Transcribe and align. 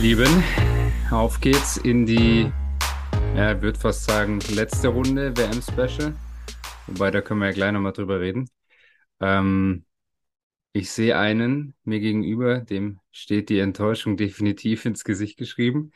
Lieben, 0.00 0.42
auf 1.10 1.42
geht's 1.42 1.76
in 1.76 2.06
die, 2.06 2.50
ja, 3.36 3.52
ich 3.54 3.60
würde 3.60 3.78
fast 3.78 4.06
sagen, 4.06 4.40
letzte 4.54 4.88
Runde 4.88 5.36
WM-Special. 5.36 6.14
Wobei, 6.86 7.10
da 7.10 7.20
können 7.20 7.40
wir 7.40 7.48
ja 7.48 7.52
gleich 7.52 7.72
nochmal 7.72 7.92
drüber 7.92 8.18
reden. 8.18 8.48
Ähm, 9.20 9.84
ich 10.72 10.90
sehe 10.90 11.18
einen 11.18 11.74
mir 11.84 12.00
gegenüber, 12.00 12.60
dem 12.60 12.98
steht 13.10 13.50
die 13.50 13.58
Enttäuschung 13.58 14.16
definitiv 14.16 14.86
ins 14.86 15.04
Gesicht 15.04 15.36
geschrieben. 15.36 15.90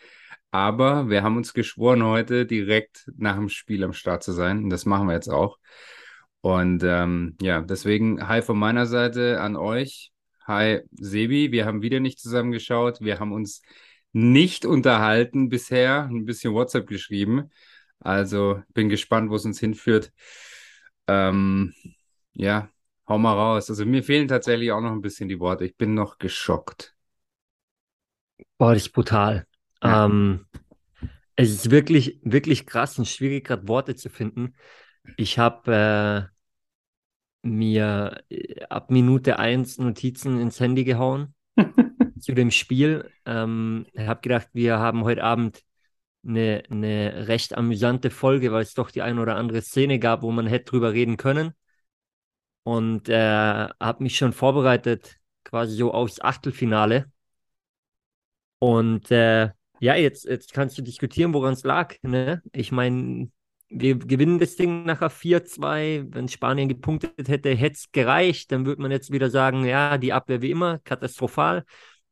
Aber 0.51 1.09
wir 1.09 1.23
haben 1.23 1.39
uns 1.39 1.55
geschworen, 1.55 2.05
heute 2.05 2.45
direkt 2.45 3.11
nach 3.17 3.37
dem 3.37 3.49
Spiel 3.49 3.83
am 3.85 3.95
Start 3.95 4.23
zu 4.23 4.33
sein. 4.33 4.65
Und 4.65 4.71
das 4.71 4.85
machen 4.85 5.07
wir 5.07 5.15
jetzt 5.15 5.31
auch. 5.31 5.59
Und 6.43 6.83
ähm, 6.85 7.39
ja, 7.41 7.63
deswegen 7.63 8.29
hi 8.29 8.43
von 8.43 8.59
meiner 8.59 8.85
Seite 8.85 9.41
an 9.41 9.57
euch. 9.57 10.13
Hi 10.47 10.83
Sebi, 10.93 11.53
wir 11.53 11.65
haben 11.65 11.81
wieder 11.81 12.01
nicht 12.01 12.21
zusammengeschaut. 12.21 13.01
Wir 13.01 13.19
haben 13.19 13.33
uns 13.33 13.63
nicht 14.15 14.65
unterhalten 14.65 15.49
bisher, 15.49 16.05
ein 16.05 16.25
bisschen 16.25 16.55
WhatsApp 16.55 16.87
geschrieben. 16.87 17.51
Also 17.99 18.63
bin 18.73 18.89
gespannt, 18.89 19.29
wo 19.31 19.35
es 19.35 19.45
uns 19.45 19.59
hinführt. 19.59 20.13
Ähm, 21.09 21.75
ja, 22.33 22.71
hau 23.09 23.19
mal 23.19 23.35
raus. 23.35 23.69
Also 23.71 23.85
mir 23.85 24.05
fehlen 24.05 24.29
tatsächlich 24.29 24.71
auch 24.71 24.81
noch 24.81 24.93
ein 24.93 25.01
bisschen 25.01 25.29
die 25.29 25.41
Worte. 25.41 25.65
Ich 25.65 25.77
bin 25.77 25.95
noch 25.95 26.19
geschockt. 26.19 26.95
Boah, 28.57 28.75
das 28.75 28.85
ist 28.85 28.93
brutal. 28.93 29.47
Ja. 29.83 30.07
Ähm, 30.07 30.47
es 31.35 31.51
ist 31.51 31.71
wirklich, 31.73 32.21
wirklich 32.23 32.67
krass 32.67 32.99
und 32.99 33.07
schwierig, 33.07 33.45
gerade 33.45 33.67
Worte 33.67 33.97
zu 33.97 34.11
finden. 34.11 34.55
Ich 35.17 35.39
habe 35.41 36.31
äh, 37.43 37.49
mir 37.49 38.23
äh, 38.31 38.63
ab 38.67 38.93
Minute 38.93 39.41
1 39.41 39.79
Notizen 39.79 40.41
ins 40.41 40.61
Handy 40.61 40.85
gehauen 40.85 41.35
zu 42.21 42.35
dem 42.35 42.51
Spiel. 42.51 43.11
Ähm, 43.27 43.87
ich 43.93 44.07
habe 44.07 44.21
gedacht, 44.21 44.49
wir 44.53 44.79
haben 44.79 45.05
heute 45.05 45.23
Abend 45.25 45.63
eine, 46.27 46.63
eine 46.71 47.29
recht 47.29 47.57
amüsante 47.57 48.11
Folge, 48.11 48.53
weil 48.53 48.63
es 48.63 48.75
doch 48.75 48.91
die 48.91 49.03
ein 49.03 49.19
oder 49.19 49.37
andere 49.37 49.63
Szene 49.63 49.99
gab, 49.99 50.23
wo 50.23 50.31
man 50.31 50.47
hätte 50.47 50.67
drüber 50.67 50.93
reden 50.93 51.17
können. 51.17 51.53
Und 52.63 53.09
äh, 53.09 53.69
habe 53.81 54.03
mich 54.03 54.17
schon 54.17 54.33
vorbereitet, 54.33 55.17
quasi 55.45 55.77
so 55.77 55.93
aufs 55.93 56.21
Achtelfinale. 56.21 57.07
Und 58.59 59.11
äh, 59.11 59.51
ja, 59.81 59.95
jetzt, 59.97 60.25
jetzt 60.25 60.55
kannst 60.55 60.79
du 60.79 60.83
diskutieren, 60.83 61.35
woran 61.35 61.53
es 61.53 61.65
lag. 61.65 61.97
Ne? 62.03 62.43
Ich 62.53 62.73
meine, 62.73 63.31
wir 63.69 63.99
gewinnen 63.99 64.39
das 64.39 64.57
Ding 64.57 64.85
nachher 64.85 65.11
4-2. 65.11 66.07
Wenn 66.09 66.29
Spanien 66.29 66.69
gepunktet 66.69 67.29
hätte, 67.29 67.51
hätte 67.55 67.75
es 67.75 67.93
gereicht. 67.93 68.53
Dann 68.53 68.65
würde 68.67 68.81
man 68.81 68.91
jetzt 68.91 69.13
wieder 69.13 69.29
sagen, 69.31 69.65
ja, 69.65 69.99
die 69.99 70.13
Abwehr 70.13 70.41
wie 70.43 70.51
immer, 70.51 70.79
katastrophal. 70.79 71.65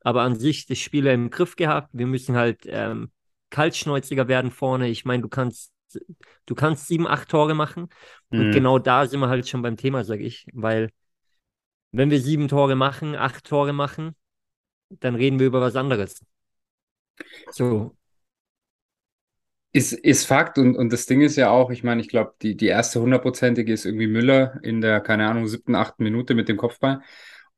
Aber 0.05 0.23
an 0.23 0.39
sich 0.39 0.67
das 0.67 0.79
Spiel 0.79 1.07
im 1.07 1.31
Griff 1.31 1.57
gehabt. 1.57 1.91
Wir 1.93 2.07
müssen 2.07 2.37
halt 2.37 2.63
ähm, 2.67 3.11
kaltschnäuziger 3.51 4.29
werden 4.29 4.51
vorne. 4.51 4.89
Ich 4.89 5.05
meine, 5.05 5.23
du 5.23 5.29
kannst, 5.29 5.73
du 6.47 6.55
kannst 6.55 6.87
sieben, 6.87 7.07
acht 7.07 7.29
Tore 7.29 7.55
machen. 7.55 7.89
Und 8.31 8.49
mhm. 8.49 8.53
genau 8.53 8.79
da 8.79 9.07
sind 9.07 9.21
wir 9.21 9.29
halt 9.29 9.49
schon 9.49 9.63
beim 9.63 9.77
Thema, 9.77 10.05
sage 10.05 10.25
ich. 10.25 10.47
Weil 10.53 10.91
wenn 11.93 12.11
wir 12.11 12.21
sieben 12.21 12.49
Tore 12.49 12.75
machen, 12.75 13.15
acht 13.15 13.45
Tore 13.45 13.73
machen, 13.73 14.17
dann 14.89 15.15
reden 15.15 15.39
wir 15.39 15.47
über 15.47 15.61
was 15.61 15.77
anderes. 15.77 16.25
So, 17.51 17.97
ist, 19.73 19.93
ist 19.93 20.27
Fakt 20.27 20.59
und, 20.59 20.77
und 20.77 20.93
das 20.93 21.07
Ding 21.07 21.23
ist 21.23 21.37
ja 21.37 21.51
auch, 21.51 21.71
ich 21.71 21.83
meine, 21.83 22.03
ich 22.03 22.09
glaube, 22.09 22.35
die, 22.43 22.57
die 22.57 22.67
erste 22.67 23.01
hundertprozentige 23.01 23.73
ist 23.73 23.87
irgendwie 23.87 24.07
Müller 24.07 24.61
in 24.63 24.81
der, 24.83 25.01
keine 25.01 25.27
Ahnung, 25.29 25.47
siebten, 25.49 25.75
achten 25.75 26.03
Minute 26.05 26.35
mit 26.35 26.49
dem 26.49 26.59
Kopfball. 26.59 27.01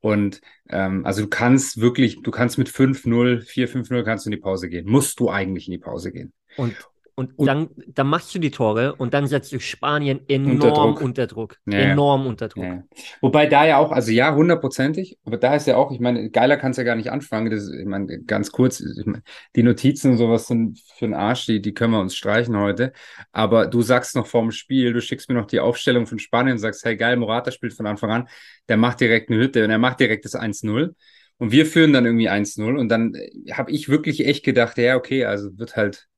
Und 0.05 0.43
ähm, 0.69 1.07
also 1.07 1.23
du 1.23 1.29
kannst 1.29 1.81
wirklich, 1.81 2.21
du 2.21 2.31
kannst 2.31 2.59
mit 2.59 2.69
5-0, 2.69 3.43
4-5-0 3.43 4.05
kannst 4.05 4.27
du 4.27 4.29
in 4.29 4.37
die 4.37 4.43
Pause 4.43 4.69
gehen. 4.69 4.87
Musst 4.87 5.19
du 5.19 5.31
eigentlich 5.31 5.67
in 5.67 5.73
die 5.73 5.79
Pause 5.79 6.13
gehen. 6.13 6.35
Und 6.59 6.77
und, 7.17 7.39
und 7.39 7.47
dann, 7.47 7.69
dann 7.87 8.09
machst 8.09 8.35
du 8.35 8.41
die 8.41 8.51
Tore 8.51 8.95
und 8.97 9.15
dann 9.15 9.29
setzt 9.29 9.53
du 9.53 9.61
Spanien 9.61 10.21
enorm 10.29 10.57
unter 10.57 10.71
Druck. 10.71 11.01
Unter 11.01 11.27
Druck. 11.27 11.57
Ja, 11.67 11.79
enorm 11.79 12.27
unter 12.27 12.49
Druck. 12.49 12.65
Ja. 12.65 12.83
Wobei 13.21 13.47
da 13.47 13.65
ja 13.65 13.79
auch, 13.79 13.93
also 13.93 14.11
ja, 14.11 14.35
hundertprozentig, 14.35 15.19
aber 15.25 15.37
da 15.37 15.55
ist 15.55 15.69
ja 15.69 15.77
auch, 15.77 15.93
ich 15.93 16.01
meine, 16.01 16.31
geiler 16.31 16.57
kannst 16.57 16.77
ja 16.79 16.85
gar 16.85 16.97
nicht 16.97 17.13
anfangen. 17.13 17.51
Das, 17.51 17.71
ich 17.71 17.87
meine, 17.87 18.23
ganz 18.25 18.51
kurz, 18.51 18.83
meine, 19.05 19.23
die 19.55 19.63
Notizen 19.63 20.13
und 20.13 20.17
sowas 20.19 20.49
sind 20.49 20.81
für 20.97 21.07
den 21.07 21.15
Arsch, 21.15 21.47
die, 21.47 21.63
die 21.63 21.73
können 21.73 21.93
wir 21.93 22.01
uns 22.01 22.17
streichen 22.17 22.57
heute. 22.57 22.93
Aber 23.31 23.67
du 23.69 23.81
sagst 23.83 24.17
noch 24.17 24.27
vorm 24.27 24.51
Spiel, 24.51 24.93
du 24.93 25.01
schickst 25.01 25.29
mir 25.29 25.37
noch 25.37 25.47
die 25.47 25.61
Aufstellung 25.61 26.07
von 26.07 26.19
Spanien 26.19 26.55
und 26.55 26.59
sagst, 26.59 26.85
hey 26.85 26.97
geil, 26.97 27.17
Morata 27.17 27.53
spielt 27.53 27.75
von 27.75 27.87
Anfang 27.87 28.11
an, 28.11 28.29
der 28.69 28.77
macht 28.77 29.01
direkt 29.01 29.31
eine 29.31 29.39
Hütte 29.39 29.63
und 29.65 29.71
er 29.71 29.79
macht 29.79 30.01
direkt 30.01 30.25
das 30.25 30.35
1-0. 30.35 30.95
Und 31.39 31.53
wir 31.53 31.67
führen 31.67 31.93
dann 31.93 32.07
irgendwie 32.07 32.31
1-0 32.31 32.77
und 32.77 32.89
dann 32.89 33.15
habe 33.53 33.71
ich 33.71 33.89
wirklich 33.89 34.27
echt 34.27 34.45
gedacht, 34.45 34.79
ja, 34.79 34.97
okay, 34.97 35.25
also 35.25 35.57
wird 35.59 35.77
halt 35.77 36.09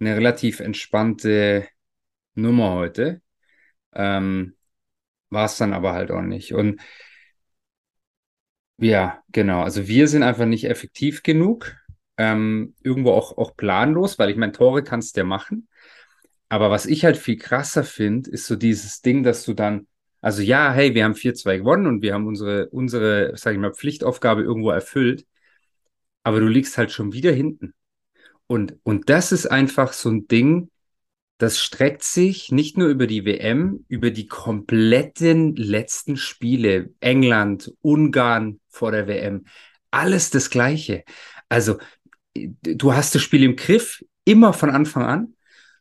eine 0.00 0.16
relativ 0.16 0.60
entspannte 0.60 1.68
Nummer 2.34 2.74
heute. 2.74 3.22
Ähm, 3.94 4.56
war 5.30 5.46
es 5.46 5.58
dann 5.58 5.74
aber 5.74 5.94
halt 5.94 6.10
auch 6.10 6.22
nicht. 6.22 6.54
Und 6.54 6.80
ja, 8.78 9.22
genau. 9.30 9.62
Also 9.62 9.88
wir 9.88 10.08
sind 10.08 10.22
einfach 10.22 10.46
nicht 10.46 10.64
effektiv 10.64 11.22
genug. 11.22 11.76
Ähm, 12.16 12.74
irgendwo 12.82 13.12
auch, 13.12 13.36
auch 13.38 13.56
planlos, 13.56 14.18
weil 14.18 14.30
ich 14.30 14.36
meine, 14.36 14.52
Tore 14.52 14.82
kannst 14.84 15.16
du 15.16 15.20
ja 15.20 15.24
machen. 15.24 15.68
Aber 16.48 16.70
was 16.70 16.86
ich 16.86 17.04
halt 17.04 17.16
viel 17.16 17.38
krasser 17.38 17.84
finde, 17.84 18.30
ist 18.30 18.46
so 18.46 18.56
dieses 18.56 19.02
Ding, 19.02 19.22
dass 19.24 19.44
du 19.44 19.54
dann, 19.54 19.86
also 20.22 20.42
ja, 20.42 20.72
hey, 20.72 20.94
wir 20.94 21.04
haben 21.04 21.14
4-2 21.14 21.58
gewonnen 21.58 21.86
und 21.86 22.02
wir 22.02 22.14
haben 22.14 22.26
unsere, 22.26 22.68
unsere, 22.70 23.36
sag 23.36 23.54
ich 23.54 23.60
mal, 23.60 23.74
Pflichtaufgabe 23.74 24.42
irgendwo 24.42 24.70
erfüllt. 24.70 25.26
Aber 26.24 26.40
du 26.40 26.46
liegst 26.48 26.78
halt 26.78 26.92
schon 26.92 27.12
wieder 27.12 27.32
hinten. 27.32 27.74
Und, 28.50 28.80
und 28.82 29.08
das 29.10 29.30
ist 29.30 29.46
einfach 29.46 29.92
so 29.92 30.10
ein 30.10 30.26
Ding, 30.26 30.70
das 31.38 31.60
streckt 31.60 32.02
sich 32.02 32.50
nicht 32.50 32.76
nur 32.76 32.88
über 32.88 33.06
die 33.06 33.24
WM, 33.24 33.84
über 33.86 34.10
die 34.10 34.26
kompletten 34.26 35.54
letzten 35.54 36.16
Spiele. 36.16 36.90
England, 36.98 37.72
Ungarn 37.80 38.58
vor 38.68 38.90
der 38.90 39.06
WM. 39.06 39.44
Alles 39.92 40.30
das 40.30 40.50
Gleiche. 40.50 41.04
Also, 41.48 41.78
du 42.34 42.92
hast 42.92 43.14
das 43.14 43.22
Spiel 43.22 43.44
im 43.44 43.54
Griff, 43.54 44.04
immer 44.24 44.52
von 44.52 44.70
Anfang 44.70 45.04
an. 45.04 45.34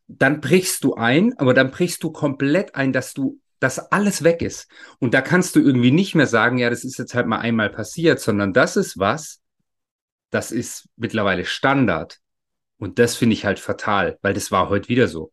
Dann 0.06 0.40
brichst 0.40 0.84
du 0.84 0.94
ein, 0.94 1.36
aber 1.40 1.56
dann 1.56 1.72
brichst 1.72 2.04
du 2.04 2.12
komplett 2.12 2.76
ein, 2.76 2.94
dass 2.94 3.16
du, 3.16 3.42
dass 3.60 3.80
alles 3.80 4.24
weg 4.24 4.44
ist. 4.44 4.70
Und 5.00 5.16
da 5.16 5.22
kannst 5.22 5.56
du 5.56 5.60
irgendwie 5.60 5.92
nicht 5.92 6.14
mehr 6.14 6.28
sagen, 6.28 6.60
ja, 6.60 6.70
das 6.70 6.84
ist 6.84 7.00
jetzt 7.00 7.16
halt 7.16 7.26
mal 7.26 7.40
einmal 7.40 7.72
passiert, 7.72 8.20
sondern 8.20 8.54
das 8.54 8.78
ist 8.78 9.00
was, 9.00 9.42
das 10.30 10.52
ist 10.52 10.88
mittlerweile 10.98 11.46
Standard. 11.46 12.20
Und 12.80 12.98
das 12.98 13.16
finde 13.16 13.34
ich 13.34 13.46
halt 13.46 13.60
fatal, 13.60 14.18
weil 14.22 14.34
das 14.34 14.52
war 14.52 14.70
heute 14.70 14.90
wieder 14.90 15.08
so. 15.08 15.32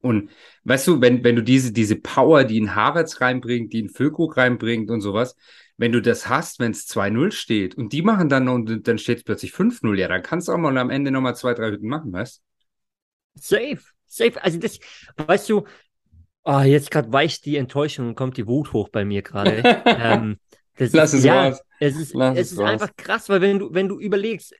Und 0.00 0.30
weißt 0.64 0.88
du, 0.88 1.00
wenn, 1.02 1.22
wenn 1.24 1.36
du 1.36 1.42
diese, 1.42 1.72
diese 1.72 1.96
Power, 1.96 2.44
die 2.44 2.56
in 2.56 2.74
Havertz 2.74 3.20
reinbringt, 3.20 3.72
die 3.72 3.80
in 3.80 3.90
Füllkrug 3.90 4.36
reinbringt 4.36 4.90
und 4.90 5.02
sowas, 5.02 5.36
wenn 5.76 5.92
du 5.92 6.00
das 6.00 6.28
hast, 6.28 6.58
wenn 6.58 6.72
es 6.72 6.88
2-0 6.88 7.32
steht 7.32 7.74
und 7.74 7.92
die 7.92 8.02
machen 8.02 8.30
dann 8.30 8.48
und 8.48 8.88
dann 8.88 8.98
steht 8.98 9.18
es 9.18 9.24
plötzlich 9.24 9.52
5-0, 9.52 9.98
ja, 9.98 10.08
dann 10.08 10.22
kannst 10.22 10.48
du 10.48 10.52
auch 10.52 10.58
mal 10.58 10.76
am 10.78 10.90
Ende 10.90 11.10
nochmal 11.10 11.36
zwei, 11.36 11.52
drei 11.52 11.70
Hütten 11.70 11.88
machen, 11.88 12.12
weißt 12.12 12.42
Safe, 13.34 13.78
safe. 14.06 14.42
Also 14.42 14.58
das, 14.58 14.80
weißt 15.16 15.48
du, 15.50 15.64
oh, 16.44 16.60
jetzt 16.60 16.90
gerade 16.90 17.12
weicht 17.12 17.44
die 17.44 17.56
Enttäuschung 17.56 18.08
und 18.08 18.14
kommt 18.14 18.36
die 18.36 18.46
Wut 18.46 18.72
hoch 18.72 18.88
bei 18.88 19.04
mir 19.04 19.22
gerade. 19.22 19.62
ähm, 19.86 20.38
Lass 20.78 21.12
ist, 21.12 21.20
es 21.20 21.24
ja, 21.24 21.48
raus. 21.48 21.60
Es 21.78 21.96
ist, 21.96 22.14
Lass 22.14 22.38
es 22.38 22.52
ist 22.52 22.58
raus. 22.58 22.70
einfach 22.70 22.96
krass, 22.96 23.28
weil 23.28 23.40
wenn 23.42 23.58
du, 23.58 23.72
wenn 23.72 23.88
du 23.88 24.00
überlegst, 24.00 24.54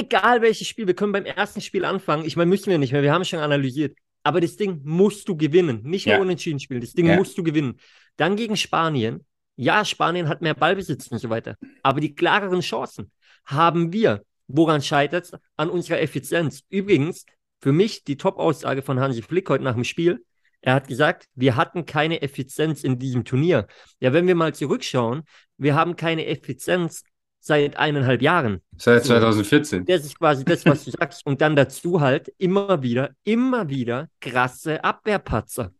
egal 0.00 0.42
welches 0.42 0.66
Spiel, 0.68 0.86
wir 0.86 0.94
können 0.94 1.12
beim 1.12 1.24
ersten 1.24 1.60
Spiel 1.60 1.84
anfangen. 1.84 2.24
Ich 2.24 2.36
meine, 2.36 2.48
müssen 2.48 2.70
wir 2.70 2.78
nicht 2.78 2.92
mehr, 2.92 3.02
wir 3.02 3.12
haben 3.12 3.24
schon 3.24 3.38
analysiert. 3.38 3.96
Aber 4.22 4.40
das 4.40 4.56
Ding 4.56 4.80
musst 4.84 5.28
du 5.28 5.36
gewinnen. 5.36 5.82
Nicht 5.82 6.06
nur 6.06 6.16
ja. 6.16 6.20
unentschieden 6.20 6.60
spielen, 6.60 6.80
das 6.80 6.92
Ding 6.92 7.06
ja. 7.06 7.16
musst 7.16 7.38
du 7.38 7.42
gewinnen. 7.42 7.78
Dann 8.16 8.36
gegen 8.36 8.56
Spanien. 8.56 9.24
Ja, 9.56 9.84
Spanien 9.84 10.28
hat 10.28 10.42
mehr 10.42 10.54
Ballbesitz 10.54 11.06
und 11.08 11.18
so 11.18 11.30
weiter. 11.30 11.56
Aber 11.82 12.00
die 12.00 12.14
klareren 12.14 12.60
Chancen 12.60 13.10
haben 13.44 13.92
wir. 13.92 14.22
Woran 14.46 14.82
scheitert 14.82 15.26
es? 15.26 15.32
An 15.56 15.70
unserer 15.70 16.00
Effizienz. 16.00 16.62
Übrigens, 16.68 17.24
für 17.60 17.72
mich 17.72 18.04
die 18.04 18.16
Top-Aussage 18.16 18.82
von 18.82 18.98
Hansi 18.98 19.22
Flick 19.22 19.48
heute 19.48 19.64
nach 19.64 19.74
dem 19.74 19.84
Spiel. 19.84 20.24
Er 20.62 20.74
hat 20.74 20.88
gesagt, 20.88 21.26
wir 21.34 21.56
hatten 21.56 21.86
keine 21.86 22.20
Effizienz 22.20 22.84
in 22.84 22.98
diesem 22.98 23.24
Turnier. 23.24 23.66
Ja, 24.00 24.12
wenn 24.12 24.26
wir 24.26 24.34
mal 24.34 24.54
zurückschauen, 24.54 25.22
wir 25.56 25.74
haben 25.74 25.96
keine 25.96 26.26
Effizienz 26.26 27.04
seit 27.40 27.76
eineinhalb 27.76 28.22
Jahren. 28.22 28.60
Seit 28.76 29.04
2014. 29.04 29.84
Das 29.86 30.04
ist 30.04 30.18
quasi 30.18 30.44
das, 30.44 30.64
was 30.66 30.84
du 30.84 30.90
sagst. 30.92 31.26
Und 31.26 31.40
dann 31.40 31.56
dazu 31.56 32.00
halt 32.00 32.32
immer 32.38 32.82
wieder, 32.82 33.10
immer 33.24 33.68
wieder 33.68 34.08
krasse 34.20 34.84
Abwehrpatzer. 34.84 35.72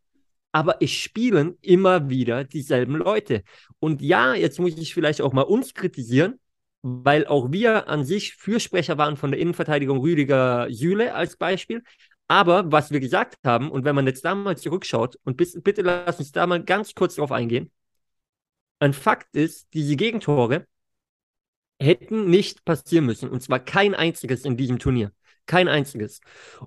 Aber 0.52 0.82
es 0.82 0.90
spielen 0.90 1.56
immer 1.60 2.08
wieder 2.08 2.44
dieselben 2.44 2.96
Leute. 2.96 3.44
Und 3.78 4.02
ja, 4.02 4.34
jetzt 4.34 4.58
muss 4.58 4.76
ich 4.76 4.94
vielleicht 4.94 5.20
auch 5.20 5.32
mal 5.32 5.42
uns 5.42 5.74
kritisieren, 5.74 6.40
weil 6.82 7.26
auch 7.26 7.52
wir 7.52 7.88
an 7.88 8.04
sich 8.04 8.34
Fürsprecher 8.34 8.98
waren 8.98 9.16
von 9.16 9.30
der 9.30 9.38
Innenverteidigung 9.38 10.00
Rüdiger 10.00 10.66
Süle 10.70 11.14
als 11.14 11.36
Beispiel. 11.36 11.84
Aber 12.26 12.72
was 12.72 12.90
wir 12.90 13.00
gesagt 13.00 13.36
haben, 13.44 13.70
und 13.70 13.84
wenn 13.84 13.94
man 13.94 14.06
jetzt 14.06 14.24
da 14.24 14.34
mal 14.34 14.56
zurückschaut, 14.56 15.16
und 15.24 15.36
bis, 15.36 15.60
bitte 15.62 15.82
lass 15.82 16.18
uns 16.18 16.32
da 16.32 16.46
mal 16.46 16.62
ganz 16.62 16.94
kurz 16.94 17.16
drauf 17.16 17.32
eingehen. 17.32 17.70
Ein 18.78 18.94
Fakt 18.94 19.36
ist, 19.36 19.68
diese 19.74 19.94
Gegentore 19.94 20.66
hätten 21.81 22.29
nicht 22.29 22.65
passieren 22.65 23.06
müssen. 23.06 23.29
Und 23.29 23.43
zwar 23.43 23.59
kein 23.59 23.94
einziges 23.94 24.44
in 24.44 24.56
diesem 24.56 24.79
Turnier. 24.79 25.12
Kein 25.47 25.69
einziges. 25.69 26.21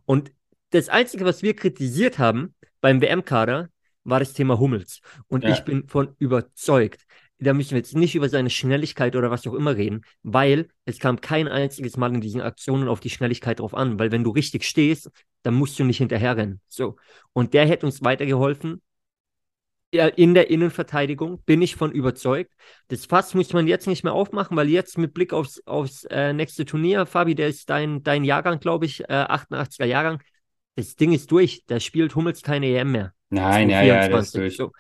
Und 0.05 0.31
das 0.71 0.89
Einzige, 0.89 1.23
was 1.25 1.43
wir 1.43 1.55
kritisiert 1.55 2.19
haben 2.19 2.55
beim 2.81 2.99
WM-Kader, 3.01 3.69
war 4.03 4.19
das 4.19 4.33
Thema 4.33 4.59
Hummels. 4.59 4.99
Und 5.27 5.43
ja. 5.43 5.51
ich 5.51 5.61
bin 5.61 5.87
von 5.87 6.15
überzeugt, 6.19 7.05
da 7.39 7.53
müssen 7.53 7.71
wir 7.71 7.77
jetzt 7.77 7.95
nicht 7.95 8.15
über 8.15 8.29
seine 8.29 8.49
Schnelligkeit 8.49 9.15
oder 9.15 9.29
was 9.31 9.45
auch 9.47 9.53
immer 9.53 9.75
reden, 9.75 10.01
weil 10.23 10.69
es 10.85 10.99
kam 10.99 11.21
kein 11.21 11.47
einziges 11.47 11.97
Mal 11.97 12.13
in 12.13 12.21
diesen 12.21 12.41
Aktionen 12.41 12.87
auf 12.87 12.99
die 12.99 13.09
Schnelligkeit 13.09 13.59
drauf 13.59 13.73
an, 13.73 13.99
weil 13.99 14.11
wenn 14.11 14.23
du 14.23 14.31
richtig 14.31 14.63
stehst, 14.63 15.09
dann 15.41 15.53
musst 15.53 15.77
du 15.77 15.83
nicht 15.83 15.97
hinterherrennen. 15.97 16.61
So. 16.67 16.95
Und 17.33 17.53
der 17.53 17.67
hätte 17.67 17.85
uns 17.85 18.03
weitergeholfen. 18.03 18.81
In 19.93 20.33
der 20.33 20.49
Innenverteidigung 20.49 21.43
bin 21.45 21.61
ich 21.61 21.75
von 21.75 21.91
überzeugt. 21.91 22.51
Das 22.87 23.05
Fass 23.05 23.35
muss 23.35 23.53
man 23.53 23.67
jetzt 23.67 23.85
nicht 23.85 24.03
mehr 24.03 24.13
aufmachen, 24.13 24.57
weil 24.57 24.69
jetzt 24.69 24.97
mit 24.97 25.13
Blick 25.13 25.33
aufs, 25.33 25.61
aufs 25.67 26.03
äh, 26.05 26.33
nächste 26.33 26.65
Turnier, 26.65 27.05
Fabi, 27.05 27.35
der 27.35 27.47
ist 27.47 27.69
dein, 27.69 28.01
dein 28.01 28.23
Jahrgang, 28.23 28.59
glaube 28.59 28.85
ich, 28.85 29.01
äh, 29.01 29.13
88er 29.13 29.85
Jahrgang. 29.85 30.21
Das 30.75 30.95
Ding 30.95 31.13
ist 31.13 31.31
durch. 31.31 31.63
Da 31.67 31.79
spielt 31.79 32.15
Hummels 32.15 32.41
keine 32.41 32.67
EM 32.67 32.91
mehr. 32.91 33.13
Nein, 33.29 33.69
ja, 33.69 33.83
ja, 33.83 34.07
das 34.07 34.27
ist 34.27 34.35
durch. 34.35 34.57
So. 34.57 34.71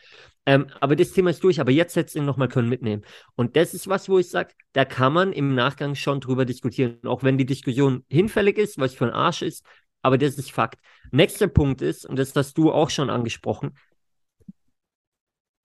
Ähm, 0.45 0.67
aber 0.79 0.95
das 0.95 1.11
Thema 1.11 1.29
ist 1.29 1.43
durch, 1.43 1.61
aber 1.61 1.71
jetzt 1.71 1.95
hätte 1.95 2.07
es 2.07 2.15
ihn 2.15 2.25
nochmal 2.25 2.49
können 2.49 2.67
mitnehmen. 2.67 3.03
Und 3.35 3.55
das 3.55 3.73
ist 3.73 3.87
was, 3.87 4.09
wo 4.09 4.19
ich 4.19 4.29
sage, 4.29 4.53
da 4.73 4.83
kann 4.83 5.13
man 5.13 5.31
im 5.31 5.55
Nachgang 5.55 5.95
schon 5.95 6.19
drüber 6.19 6.45
diskutieren, 6.45 6.99
auch 7.05 7.23
wenn 7.23 7.37
die 7.37 7.45
Diskussion 7.45 8.03
hinfällig 8.09 8.57
ist, 8.57 8.77
was 8.77 8.93
für 8.93 9.05
ein 9.05 9.13
Arsch 9.13 9.41
ist, 9.41 9.65
aber 10.01 10.17
das 10.17 10.35
ist 10.35 10.51
Fakt. 10.51 10.79
Nächster 11.11 11.47
Punkt 11.47 11.81
ist, 11.81 12.05
und 12.05 12.17
das 12.17 12.35
hast 12.35 12.57
du 12.57 12.71
auch 12.71 12.89
schon 12.89 13.09
angesprochen, 13.09 13.77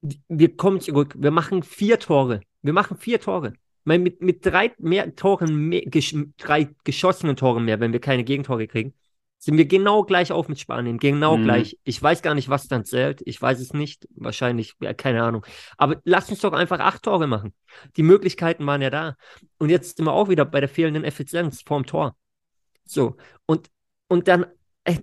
wir 0.01 0.57
kommen 0.57 0.81
zurück, 0.81 1.15
wir 1.19 1.31
machen 1.31 1.63
vier 1.63 1.99
Tore. 1.99 2.41
Wir 2.63 2.73
machen 2.73 2.97
vier 2.97 3.21
Tore. 3.21 3.55
Mit, 3.85 4.21
mit 4.21 4.45
drei 4.45 4.73
mehr 4.79 5.15
Toren, 5.17 5.69
mehr, 5.69 5.83
drei 6.37 6.69
geschossenen 6.85 7.37
Toren 7.37 7.65
mehr, 7.65 7.81
wenn 7.81 7.93
wir 7.93 8.01
keine 8.01 8.23
Gegentore 8.23 8.67
kriegen, 8.67 8.93
sind 9.39 9.57
wir 9.57 9.67
genau 9.67 10.03
gleich 10.03 10.33
auf 10.33 10.49
mit 10.49 10.59
Spanien, 10.59 10.99
genau 10.99 11.37
mhm. 11.37 11.45
gleich. 11.45 11.79
Ich 11.85 12.03
weiß 12.03 12.23
gar 12.23 12.35
nicht, 12.35 12.49
was 12.49 12.67
dann 12.67 12.85
zählt. 12.85 13.23
Ich 13.25 13.41
weiß 13.41 13.61
es 13.61 13.73
nicht. 13.73 14.09
Wahrscheinlich, 14.17 14.75
ja, 14.81 14.93
keine 14.95 15.23
Ahnung. 15.23 15.47
Aber 15.77 16.01
lass 16.05 16.29
uns 16.29 16.41
doch 16.41 16.53
einfach 16.53 16.81
acht 16.81 17.05
Tore 17.05 17.29
machen. 17.29 17.55
Die 17.97 18.03
Möglichkeiten 18.03 18.67
waren 18.67 18.83
ja 18.83 18.91
da. 18.91 19.17
Und 19.59 19.71
jetzt 19.71 19.97
sind 19.97 20.07
wir 20.07 20.13
auch 20.13 20.29
wieder 20.29 20.45
bei 20.45 20.61
der 20.61 20.69
fehlenden 20.69 21.05
Effizienz 21.05 21.63
vorm 21.63 21.87
Tor. 21.87 22.17
So. 22.85 23.17
Und, 23.47 23.69
und 24.09 24.27
dann, 24.27 24.47
äh, 24.83 24.99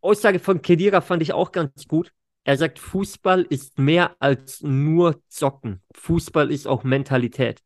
Aussage 0.00 0.40
von 0.40 0.60
Kedira 0.60 1.00
fand 1.00 1.22
ich 1.22 1.32
auch 1.32 1.52
ganz 1.52 1.86
gut. 1.86 2.12
Er 2.44 2.56
sagt, 2.56 2.78
Fußball 2.78 3.42
ist 3.42 3.78
mehr 3.78 4.16
als 4.18 4.62
nur 4.62 5.22
Zocken. 5.28 5.82
Fußball 5.94 6.50
ist 6.50 6.66
auch 6.66 6.84
Mentalität. 6.84 7.62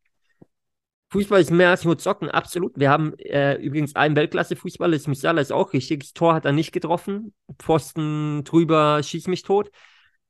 Fußball 1.11 1.39
ist 1.39 1.51
mehr 1.51 1.69
als 1.69 1.85
nur 1.85 1.97
Zocken, 1.97 2.29
absolut. 2.29 2.77
Wir 2.77 2.89
haben 2.89 3.17
äh, 3.19 3.55
übrigens 3.55 3.95
einen 3.95 4.15
Weltklasse-Fußballer, 4.17 4.97
das 4.97 5.07
Musiala 5.07 5.39
ist 5.39 5.53
auch 5.53 5.71
richtig. 5.71 6.01
Das 6.01 6.13
Tor 6.13 6.33
hat 6.33 6.45
er 6.45 6.51
nicht 6.51 6.73
getroffen. 6.73 7.33
Pfosten 7.57 8.43
drüber, 8.43 9.01
schieß 9.01 9.27
mich 9.27 9.43
tot. 9.43 9.71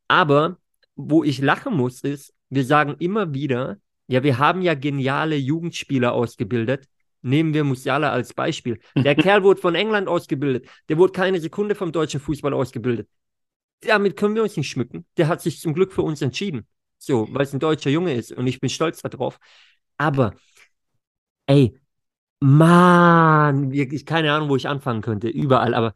Aber 0.07 0.59
wo 0.95 1.23
ich 1.23 1.39
lachen 1.39 1.75
muss, 1.75 2.01
ist, 2.01 2.33
wir 2.49 2.65
sagen 2.65 2.95
immer 2.99 3.33
wieder, 3.33 3.77
ja, 4.07 4.21
wir 4.21 4.37
haben 4.37 4.61
ja 4.61 4.75
geniale 4.75 5.35
Jugendspieler 5.35 6.13
ausgebildet. 6.13 6.87
Nehmen 7.23 7.55
wir 7.55 7.63
Musiala 7.63 8.11
als 8.11 8.35
Beispiel. 8.35 8.79
Der 8.95 9.15
Kerl 9.15 9.41
wurde 9.41 9.59
von 9.59 9.73
England 9.73 10.07
ausgebildet. 10.07 10.67
Der 10.89 10.99
wurde 10.99 11.13
keine 11.13 11.39
Sekunde 11.39 11.73
vom 11.73 11.91
deutschen 11.91 12.19
Fußball 12.19 12.53
ausgebildet. 12.53 13.09
Damit 13.81 14.17
können 14.17 14.35
wir 14.35 14.43
uns 14.43 14.57
nicht 14.57 14.69
schmücken. 14.69 15.05
Der 15.17 15.27
hat 15.27 15.41
sich 15.41 15.59
zum 15.59 15.73
Glück 15.73 15.93
für 15.93 16.01
uns 16.01 16.21
entschieden. 16.21 16.67
So, 16.97 17.27
weil 17.31 17.43
es 17.43 17.53
ein 17.53 17.59
deutscher 17.59 17.89
Junge 17.89 18.13
ist 18.13 18.31
und 18.31 18.47
ich 18.47 18.59
bin 18.59 18.69
stolz 18.69 19.01
darauf. 19.01 19.39
Aber 19.97 20.33
ey, 21.47 21.77
Mann, 22.41 23.71
wirklich 23.71 24.05
keine 24.05 24.33
Ahnung, 24.33 24.49
wo 24.49 24.55
ich 24.55 24.67
anfangen 24.67 25.01
könnte, 25.01 25.29
überall, 25.29 25.73
aber 25.73 25.93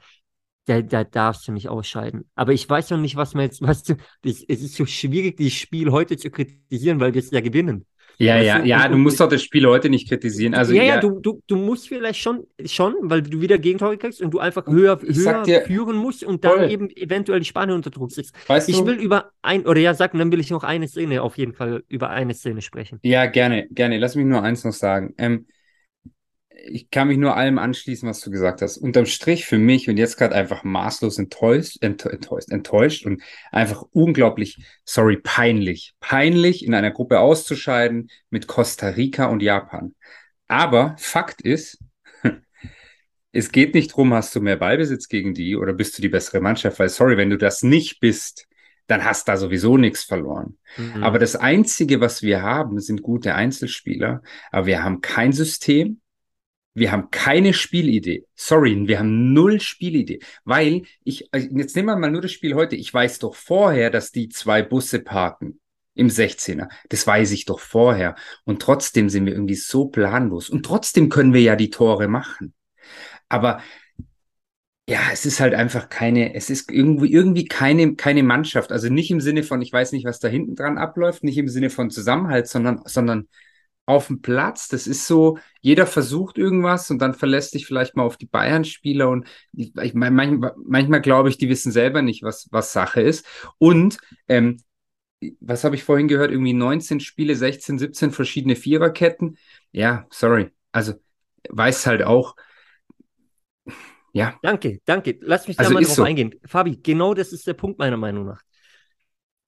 da, 0.65 0.81
da 0.81 1.03
darfst 1.03 1.47
du 1.47 1.53
mich 1.53 1.69
ausscheiden. 1.69 2.29
Aber 2.35 2.53
ich 2.53 2.69
weiß 2.69 2.91
noch 2.91 2.99
nicht, 2.99 3.15
was 3.17 3.33
man 3.35 3.45
jetzt, 3.45 3.61
was 3.63 3.83
du, 3.83 3.95
das, 4.23 4.43
es 4.47 4.61
ist 4.63 4.75
so 4.75 4.85
schwierig, 4.85 5.37
dieses 5.37 5.55
Spiel 5.55 5.91
heute 5.91 6.17
zu 6.17 6.31
kritisieren, 6.31 6.99
weil 6.99 7.13
wir 7.13 7.21
es 7.21 7.31
ja 7.31 7.41
gewinnen. 7.41 7.87
Ja, 8.19 8.35
weißt 8.35 8.47
ja, 8.47 8.59
du? 8.59 8.65
ja, 8.65 8.87
du 8.89 8.97
musst 8.97 9.19
doch 9.19 9.29
das 9.29 9.41
Spiel 9.41 9.65
heute 9.65 9.89
nicht 9.89 10.07
kritisieren. 10.09 10.53
Also, 10.53 10.73
ja, 10.73 10.83
ja, 10.83 10.95
ja, 10.95 10.99
Du, 10.99 11.19
du, 11.19 11.41
du 11.47 11.55
musst 11.55 11.87
vielleicht 11.87 12.19
schon, 12.19 12.45
schon, 12.65 12.95
weil 13.03 13.21
du 13.21 13.39
wieder 13.39 13.57
Gegentore 13.57 13.97
kriegst 13.97 14.21
und 14.21 14.31
du 14.31 14.39
einfach 14.39 14.67
höher, 14.67 14.99
höher 15.01 15.43
dir, 15.43 15.61
führen 15.61 15.95
musst 15.95 16.23
und 16.25 16.43
dann 16.43 16.59
voll. 16.59 16.69
eben 16.69 16.89
eventuell 16.89 17.39
die 17.39 17.45
Spanier 17.45 17.75
unter 17.75 17.89
Druck 17.91 18.11
sitzt. 18.11 18.35
Weißt 18.47 18.67
ich 18.67 18.75
du? 18.77 18.85
will 18.85 18.95
über 18.95 19.31
ein, 19.41 19.65
oder 19.65 19.79
ja, 19.79 19.93
sag, 19.93 20.11
dann 20.13 20.31
will 20.31 20.39
ich 20.41 20.49
noch 20.51 20.63
eine 20.63 20.87
Szene 20.89 21.21
auf 21.21 21.37
jeden 21.37 21.53
Fall 21.53 21.83
über 21.87 22.09
eine 22.09 22.33
Szene 22.33 22.61
sprechen. 22.61 23.01
Ja, 23.01 23.25
gerne, 23.27 23.67
gerne. 23.69 23.97
Lass 23.97 24.15
mich 24.15 24.25
nur 24.25 24.43
eins 24.43 24.63
noch 24.63 24.73
sagen. 24.73 25.13
Ähm, 25.17 25.47
ich 26.67 26.89
kann 26.89 27.07
mich 27.07 27.17
nur 27.17 27.35
allem 27.35 27.57
anschließen, 27.57 28.07
was 28.07 28.21
du 28.21 28.31
gesagt 28.31 28.61
hast. 28.61 28.77
Unterm 28.77 29.05
Strich 29.05 29.45
für 29.45 29.57
mich 29.57 29.89
und 29.89 29.97
jetzt 29.97 30.17
gerade 30.17 30.35
einfach 30.35 30.63
maßlos 30.63 31.17
enttäuscht, 31.17 31.77
enttäuscht, 31.81 32.51
enttäuscht 32.51 33.05
und 33.05 33.21
einfach 33.51 33.83
unglaublich, 33.91 34.57
sorry, 34.85 35.17
peinlich. 35.17 35.93
Peinlich 35.99 36.65
in 36.65 36.73
einer 36.73 36.91
Gruppe 36.91 37.19
auszuscheiden 37.19 38.09
mit 38.29 38.47
Costa 38.47 38.89
Rica 38.89 39.25
und 39.25 39.41
Japan. 39.41 39.95
Aber 40.47 40.95
Fakt 40.97 41.41
ist, 41.41 41.79
es 43.31 43.51
geht 43.51 43.73
nicht 43.73 43.95
drum, 43.95 44.13
hast 44.13 44.35
du 44.35 44.41
mehr 44.41 44.57
Ballbesitz 44.57 45.07
gegen 45.07 45.33
die 45.33 45.55
oder 45.55 45.73
bist 45.73 45.97
du 45.97 46.01
die 46.01 46.09
bessere 46.09 46.41
Mannschaft, 46.41 46.79
weil 46.79 46.89
sorry, 46.89 47.17
wenn 47.17 47.29
du 47.29 47.37
das 47.37 47.63
nicht 47.63 47.99
bist, 47.99 48.47
dann 48.87 49.05
hast 49.05 49.27
da 49.27 49.37
sowieso 49.37 49.77
nichts 49.77 50.03
verloren. 50.03 50.57
Mhm. 50.77 51.03
Aber 51.03 51.19
das 51.19 51.35
Einzige, 51.35 52.01
was 52.01 52.23
wir 52.23 52.41
haben, 52.41 52.79
sind 52.79 53.03
gute 53.03 53.35
Einzelspieler, 53.35 54.23
aber 54.51 54.65
wir 54.65 54.83
haben 54.83 55.01
kein 55.01 55.31
System, 55.31 56.01
wir 56.79 56.91
haben 56.91 57.11
keine 57.11 57.53
Spielidee. 57.53 58.25
Sorry, 58.35 58.87
wir 58.87 58.99
haben 58.99 59.33
null 59.33 59.59
Spielidee. 59.59 60.19
Weil 60.45 60.83
ich, 61.03 61.33
also 61.33 61.47
jetzt 61.51 61.75
nehmen 61.75 61.87
wir 61.87 61.97
mal 61.97 62.11
nur 62.11 62.21
das 62.21 62.31
Spiel 62.31 62.55
heute. 62.55 62.75
Ich 62.75 62.93
weiß 62.93 63.19
doch 63.19 63.35
vorher, 63.35 63.89
dass 63.89 64.11
die 64.11 64.29
zwei 64.29 64.61
Busse 64.63 64.99
parken 64.99 65.59
im 65.93 66.07
16er. 66.07 66.69
Das 66.89 67.05
weiß 67.05 67.31
ich 67.31 67.45
doch 67.45 67.59
vorher. 67.59 68.15
Und 68.45 68.61
trotzdem 68.61 69.09
sind 69.09 69.25
wir 69.25 69.33
irgendwie 69.33 69.55
so 69.55 69.85
planlos. 69.85 70.49
Und 70.49 70.65
trotzdem 70.65 71.09
können 71.09 71.33
wir 71.33 71.41
ja 71.41 71.55
die 71.55 71.69
Tore 71.69 72.07
machen. 72.07 72.53
Aber 73.27 73.61
ja, 74.89 75.01
es 75.13 75.25
ist 75.25 75.39
halt 75.39 75.53
einfach 75.53 75.87
keine, 75.89 76.33
es 76.33 76.49
ist 76.49 76.71
irgendwie, 76.71 77.11
irgendwie 77.11 77.45
keine, 77.45 77.95
keine 77.95 78.23
Mannschaft. 78.23 78.71
Also 78.71 78.89
nicht 78.89 79.11
im 79.11 79.21
Sinne 79.21 79.43
von, 79.43 79.61
ich 79.61 79.71
weiß 79.71 79.91
nicht, 79.91 80.05
was 80.05 80.19
da 80.19 80.27
hinten 80.27 80.55
dran 80.55 80.79
abläuft, 80.79 81.23
nicht 81.23 81.37
im 81.37 81.47
Sinne 81.47 81.69
von 81.69 81.91
Zusammenhalt, 81.91 82.47
sondern, 82.47 82.81
sondern 82.85 83.27
auf 83.89 84.05
dem 84.05 84.21
Platz. 84.21 84.67
Das 84.67 84.85
ist 84.85 85.07
so, 85.07 85.39
jeder 85.61 85.87
versucht 85.87 86.37
irgendwas 86.37 86.91
und 86.91 86.99
dann 86.99 87.15
verlässt 87.15 87.51
sich 87.51 87.65
vielleicht 87.65 87.95
mal 87.95 88.03
auf 88.03 88.17
die 88.17 88.27
Bayern-Spieler 88.27 89.09
und 89.09 89.27
ich, 89.51 89.75
ich 89.75 89.95
manchmal, 89.95 90.53
manchmal 90.63 91.01
glaube 91.01 91.29
ich, 91.29 91.39
die 91.39 91.49
wissen 91.49 91.71
selber 91.71 92.03
nicht, 92.03 92.21
was, 92.21 92.47
was 92.51 92.71
Sache 92.71 93.01
ist. 93.01 93.25
Und 93.57 93.97
ähm, 94.27 94.57
was 95.39 95.63
habe 95.63 95.75
ich 95.75 95.83
vorhin 95.83 96.07
gehört? 96.07 96.29
Irgendwie 96.29 96.53
19 96.53 96.99
Spiele, 96.99 97.35
16, 97.35 97.79
17 97.79 98.11
verschiedene 98.11 98.55
Viererketten. 98.55 99.37
Ja, 99.71 100.05
sorry. 100.11 100.51
Also 100.71 100.93
weiß 101.49 101.87
halt 101.87 102.03
auch. 102.03 102.35
Ja. 104.13 104.37
Danke, 104.43 104.81
danke. 104.85 105.17
Lass 105.21 105.47
mich 105.47 105.57
da 105.57 105.63
also 105.63 105.73
mal 105.73 105.83
drauf 105.83 105.95
so. 105.95 106.03
eingehen. 106.03 106.35
Fabi, 106.45 106.77
genau 106.77 107.15
das 107.15 107.33
ist 107.33 107.47
der 107.47 107.55
Punkt 107.55 107.79
meiner 107.79 107.97
Meinung 107.97 108.27
nach 108.27 108.43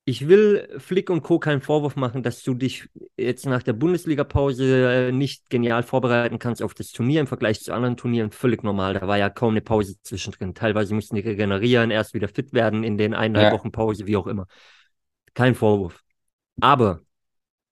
ich 0.04 0.28
will 0.28 0.68
Flick 0.80 1.10
und 1.10 1.22
Co. 1.22 1.38
keinen 1.38 1.62
Vorwurf 1.62 1.96
machen, 1.96 2.24
dass 2.24 2.42
du 2.42 2.56
dich 2.56 2.90
jetzt 3.18 3.46
nach 3.46 3.62
der 3.62 3.74
Bundesliga-Pause 3.74 5.10
äh, 5.10 5.12
nicht 5.12 5.50
genial 5.50 5.84
vorbereiten 5.84 6.40
kannst 6.40 6.64
auf 6.64 6.74
das 6.74 6.92
Turnier 6.92 7.22
im 7.22 7.28
Vergleich 7.28 7.62
zu 7.62 7.72
anderen 7.72 7.98
Turnieren. 7.98 8.32
Völlig 8.32 8.64
normal. 8.64 8.96
Da 8.96 9.08
war 9.08 9.18
ja 9.18 9.30
kaum 9.30 9.54
eine 9.54 9.62
Pause 9.62 9.96
zwischendrin. 10.02 10.56
Teilweise 10.56 10.96
mussten 10.96 11.16
die 11.16 11.22
regenerieren, 11.22 11.92
erst 11.92 12.16
wieder 12.16 12.28
fit 12.28 12.52
werden 12.52 12.84
in 12.84 12.98
den 12.98 13.14
eineinhalb 13.14 13.54
ja. 13.54 13.60
Wochen 13.60 13.72
Pause, 13.72 14.08
wie 14.08 14.18
auch 14.18 14.28
immer. 14.28 14.48
Kein 15.36 15.54
Vorwurf. 15.54 16.02
Aber 16.60 17.02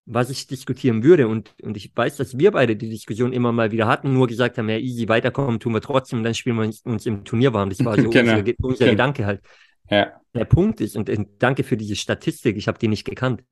was 0.06 0.30
ich 0.30 0.48
diskutieren 0.48 1.04
würde, 1.04 1.28
und, 1.28 1.54
und 1.62 1.78
ich 1.78 1.92
weiß, 1.96 2.18
dass 2.18 2.38
wir 2.38 2.52
beide 2.52 2.76
die 2.76 2.90
Diskussion 2.90 3.34
immer 3.34 3.52
mal 3.52 3.72
wieder 3.72 3.88
hatten, 3.88 4.14
nur 4.14 4.28
gesagt 4.28 4.58
haben, 4.58 4.70
ja, 4.70 4.78
easy, 4.78 5.08
weiterkommen 5.08 5.60
tun 5.60 5.74
wir 5.74 5.82
trotzdem, 5.82 6.24
dann 6.24 6.34
spielen 6.34 6.56
wir 6.58 6.64
uns, 6.64 6.82
uns 6.82 7.06
im 7.06 7.24
Turnier 7.24 7.54
warm. 7.54 7.70
Das 7.70 7.84
war 7.84 7.96
so 7.96 8.10
genau. 8.10 8.38
unser, 8.38 8.54
unser 8.60 8.78
genau. 8.78 8.92
Gedanke 8.92 9.26
halt. 9.26 9.42
Ja. 9.90 10.22
Der 10.34 10.46
Punkt 10.46 10.80
ist, 10.82 10.96
und 10.96 11.10
danke 11.40 11.64
für 11.64 11.78
diese 11.78 11.96
Statistik, 11.96 12.56
ich 12.56 12.68
habe 12.68 12.78
die 12.78 12.88
nicht 12.88 13.06
gekannt, 13.06 13.44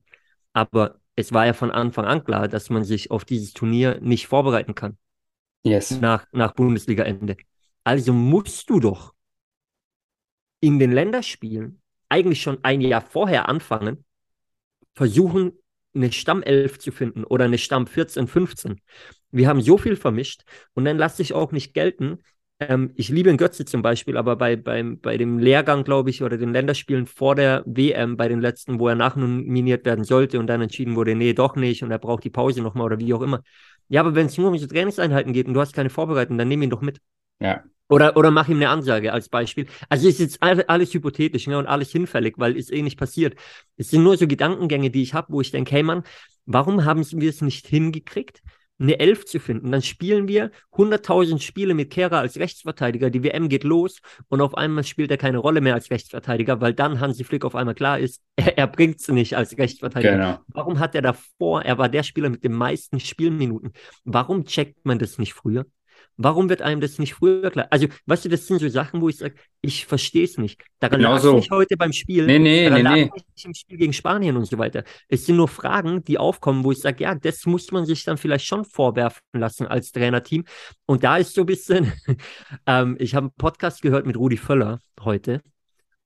aber 0.52 1.00
es 1.16 1.32
war 1.32 1.46
ja 1.46 1.52
von 1.52 1.72
Anfang 1.72 2.04
an 2.04 2.22
klar, 2.22 2.46
dass 2.46 2.70
man 2.70 2.84
sich 2.84 3.10
auf 3.10 3.24
dieses 3.24 3.52
Turnier 3.52 3.98
nicht 4.00 4.28
vorbereiten 4.28 4.74
kann. 4.74 4.96
Yes. 5.64 6.00
Nach, 6.00 6.26
nach 6.32 6.52
Bundesliga-Ende. 6.52 7.36
Also 7.82 8.12
musst 8.12 8.70
du 8.70 8.78
doch 8.78 9.14
in 10.60 10.78
den 10.78 10.92
Länderspielen 10.92 11.80
eigentlich 12.08 12.40
schon 12.40 12.58
ein 12.62 12.80
Jahr 12.80 13.00
vorher 13.00 13.48
anfangen, 13.48 14.04
versuchen, 14.94 15.52
eine 15.94 16.12
Stammelf 16.12 16.78
zu 16.78 16.92
finden 16.92 17.24
oder 17.24 17.46
eine 17.46 17.58
Stamm 17.58 17.86
14, 17.86 18.28
15. 18.28 18.80
Wir 19.30 19.48
haben 19.48 19.60
so 19.60 19.78
viel 19.78 19.96
vermischt 19.96 20.42
und 20.74 20.84
dann 20.84 20.98
lasse 20.98 21.22
ich 21.22 21.32
auch 21.32 21.52
nicht 21.52 21.74
gelten, 21.74 22.18
ähm, 22.60 22.92
ich 22.96 23.08
liebe 23.08 23.28
einen 23.28 23.38
Götze 23.38 23.64
zum 23.64 23.82
Beispiel, 23.82 24.16
aber 24.16 24.36
bei, 24.36 24.56
beim, 24.56 25.00
bei 25.00 25.16
dem 25.16 25.38
Lehrgang, 25.38 25.84
glaube 25.84 26.10
ich, 26.10 26.22
oder 26.22 26.36
den 26.36 26.52
Länderspielen 26.52 27.06
vor 27.06 27.34
der 27.34 27.62
WM, 27.66 28.16
bei 28.16 28.28
den 28.28 28.40
letzten, 28.40 28.80
wo 28.80 28.88
er 28.88 28.94
nachnominiert 28.94 29.84
werden 29.84 30.04
sollte 30.04 30.38
und 30.38 30.48
dann 30.48 30.60
entschieden 30.60 30.96
wurde, 30.96 31.14
nee, 31.14 31.32
doch 31.34 31.56
nicht 31.56 31.82
und 31.82 31.90
er 31.90 31.98
braucht 31.98 32.24
die 32.24 32.30
Pause 32.30 32.60
nochmal 32.62 32.86
oder 32.86 32.98
wie 32.98 33.14
auch 33.14 33.22
immer. 33.22 33.42
Ja, 33.88 34.00
aber 34.00 34.14
wenn 34.14 34.26
es 34.26 34.36
nur 34.36 34.50
um 34.50 34.58
so 34.58 34.66
Trainingseinheiten 34.66 35.32
geht 35.32 35.46
und 35.46 35.54
du 35.54 35.60
hast 35.60 35.72
keine 35.72 35.90
Vorbereitung, 35.90 36.36
dann 36.36 36.48
nimm 36.48 36.62
ihn 36.62 36.70
doch 36.70 36.80
mit. 36.80 37.00
Ja. 37.40 37.62
Oder, 37.88 38.16
oder 38.16 38.30
mach 38.30 38.48
ihm 38.48 38.56
eine 38.56 38.68
Ansage 38.68 39.12
als 39.12 39.28
Beispiel. 39.30 39.66
Also 39.88 40.08
ist 40.08 40.18
jetzt 40.18 40.42
alles, 40.42 40.68
alles 40.68 40.92
hypothetisch 40.92 41.46
ne, 41.46 41.56
und 41.56 41.66
alles 41.66 41.90
hinfällig, 41.90 42.34
weil 42.36 42.56
ist 42.56 42.70
eh 42.70 42.82
nicht 42.82 42.98
passiert. 42.98 43.38
Es 43.76 43.88
sind 43.90 44.02
nur 44.02 44.16
so 44.16 44.26
Gedankengänge, 44.26 44.90
die 44.90 45.02
ich 45.02 45.14
habe, 45.14 45.32
wo 45.32 45.40
ich 45.40 45.52
denke, 45.52 45.70
hey 45.70 45.82
Mann, 45.82 46.02
warum 46.44 46.84
haben 46.84 47.02
wir 47.10 47.30
es 47.30 47.40
nicht 47.40 47.66
hingekriegt, 47.66 48.42
eine 48.78 48.98
Elf 49.00 49.26
zu 49.26 49.40
finden. 49.40 49.72
Dann 49.72 49.82
spielen 49.82 50.28
wir 50.28 50.50
100.000 50.72 51.40
Spiele 51.40 51.74
mit 51.74 51.90
Kehrer 51.90 52.18
als 52.18 52.38
Rechtsverteidiger. 52.38 53.10
Die 53.10 53.22
WM 53.22 53.48
geht 53.48 53.64
los 53.64 54.00
und 54.28 54.40
auf 54.40 54.56
einmal 54.56 54.84
spielt 54.84 55.10
er 55.10 55.16
keine 55.16 55.38
Rolle 55.38 55.60
mehr 55.60 55.74
als 55.74 55.90
Rechtsverteidiger, 55.90 56.60
weil 56.60 56.74
dann 56.74 57.00
Hansi 57.00 57.24
Flick 57.24 57.44
auf 57.44 57.54
einmal 57.54 57.74
klar 57.74 57.98
ist, 57.98 58.22
er, 58.36 58.56
er 58.56 58.66
bringt 58.66 59.00
es 59.00 59.08
nicht 59.08 59.36
als 59.36 59.56
Rechtsverteidiger. 59.56 60.12
Genau. 60.12 60.38
Warum 60.48 60.78
hat 60.78 60.94
er 60.94 61.02
davor, 61.02 61.62
er 61.62 61.78
war 61.78 61.88
der 61.88 62.02
Spieler 62.02 62.30
mit 62.30 62.44
den 62.44 62.52
meisten 62.52 63.00
Spielminuten. 63.00 63.72
Warum 64.04 64.44
checkt 64.44 64.84
man 64.84 64.98
das 64.98 65.18
nicht 65.18 65.34
früher? 65.34 65.66
Warum 66.20 66.48
wird 66.48 66.62
einem 66.62 66.80
das 66.80 66.98
nicht 66.98 67.14
früher 67.14 67.48
klar? 67.52 67.68
Also, 67.70 67.86
weißt 68.06 68.24
du, 68.24 68.28
das 68.28 68.44
sind 68.48 68.58
so 68.58 68.68
Sachen, 68.68 69.00
wo 69.00 69.08
ich 69.08 69.18
sage, 69.18 69.36
ich 69.60 69.86
verstehe 69.86 70.24
es 70.24 70.36
nicht. 70.36 70.60
Daran 70.80 70.98
genau 70.98 71.12
lag 71.12 71.20
so. 71.20 71.36
nicht 71.36 71.52
heute 71.52 71.76
beim 71.76 71.92
Spiel. 71.92 72.26
Nee, 72.26 72.40
nee, 72.40 72.68
daran 72.68 72.82
nee, 72.82 73.04
nee. 73.04 73.10
nicht 73.14 73.44
im 73.44 73.54
Spiel 73.54 73.78
gegen 73.78 73.92
Spanien 73.92 74.36
und 74.36 74.44
so 74.44 74.58
weiter. 74.58 74.82
Es 75.06 75.26
sind 75.26 75.36
nur 75.36 75.46
Fragen, 75.46 76.02
die 76.02 76.18
aufkommen, 76.18 76.64
wo 76.64 76.72
ich 76.72 76.80
sage, 76.80 77.04
ja, 77.04 77.14
das 77.14 77.46
muss 77.46 77.70
man 77.70 77.86
sich 77.86 78.02
dann 78.04 78.18
vielleicht 78.18 78.46
schon 78.46 78.64
vorwerfen 78.64 79.22
lassen 79.32 79.68
als 79.68 79.92
Trainerteam. 79.92 80.44
Und 80.86 81.04
da 81.04 81.18
ist 81.18 81.34
so 81.34 81.42
ein 81.42 81.46
bisschen, 81.46 81.92
ähm, 82.66 82.96
ich 82.98 83.14
habe 83.14 83.26
einen 83.26 83.34
Podcast 83.38 83.80
gehört 83.80 84.04
mit 84.04 84.16
Rudi 84.16 84.38
Völler 84.38 84.80
heute. 85.00 85.40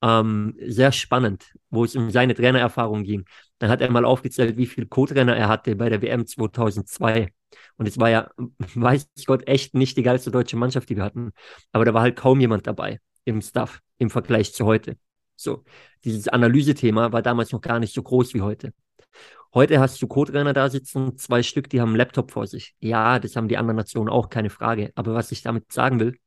Ähm, 0.02 0.57
sehr 0.66 0.92
spannend, 0.92 1.54
wo 1.71 1.85
es 1.85 1.97
um 1.97 2.11
seine 2.11 2.35
Trainererfahrung 2.35 3.04
ging. 3.04 3.25
Dann 3.62 3.71
hat 3.71 3.81
er 3.81 3.92
mal 3.92 4.04
aufgezählt, 4.04 4.57
wie 4.57 4.66
viele 4.66 4.88
Co-Trainer 4.88 5.37
er 5.37 5.47
hatte 5.47 5.76
bei 5.76 5.88
der 5.88 6.02
WM 6.02 6.26
2002. 6.26 7.33
Und 7.76 7.87
es 7.87 7.97
war 7.97 8.11
ja, 8.11 8.28
weiß 8.75 9.07
Gott, 9.25 9.47
echt 9.47 9.75
nicht 9.75 9.97
die 9.97 10.02
geilste 10.02 10.33
deutsche 10.33 10.57
Mannschaft, 10.57 10.88
die 10.88 10.97
wir 10.97 11.04
hatten. 11.04 11.31
Aber 11.71 11.85
da 11.85 11.95
war 11.95 12.02
halt 12.02 12.16
kaum 12.16 12.40
jemand 12.40 12.66
dabei 12.66 12.99
im 13.25 13.40
Staff 13.40 13.81
im 13.99 14.11
Vergleich 14.11 14.52
zu 14.52 14.66
heute. 14.66 14.97
So, 15.37 15.62
dieses 16.02 16.26
Analysethema 16.26 17.12
war 17.12 17.23
damals 17.23 17.52
noch 17.52 17.61
gar 17.61 17.78
nicht 17.78 17.95
so 17.95 18.02
groß 18.02 18.35
wie 18.35 18.40
heute. 18.40 18.73
Heute 19.54 19.78
hast 19.78 20.02
du 20.02 20.09
Co-Trainer 20.09 20.54
da 20.54 20.69
sitzen, 20.69 21.16
zwei 21.16 21.45
Stück, 21.45 21.71
die 21.71 21.81
haben 21.81 21.90
einen 21.90 21.99
Laptop 21.99 22.33
vor 22.33 22.49
sich. 22.49 22.75
Ja, 22.81 23.21
das 23.21 23.37
haben 23.37 23.47
die 23.47 23.59
anderen 23.59 23.76
Nationen 23.76 24.09
auch, 24.09 24.28
keine 24.28 24.50
Frage. 24.50 24.90
Aber 24.97 25.14
was 25.14 25.31
ich 25.31 25.42
damit 25.42 25.71
sagen 25.71 26.00
will, 26.00 26.19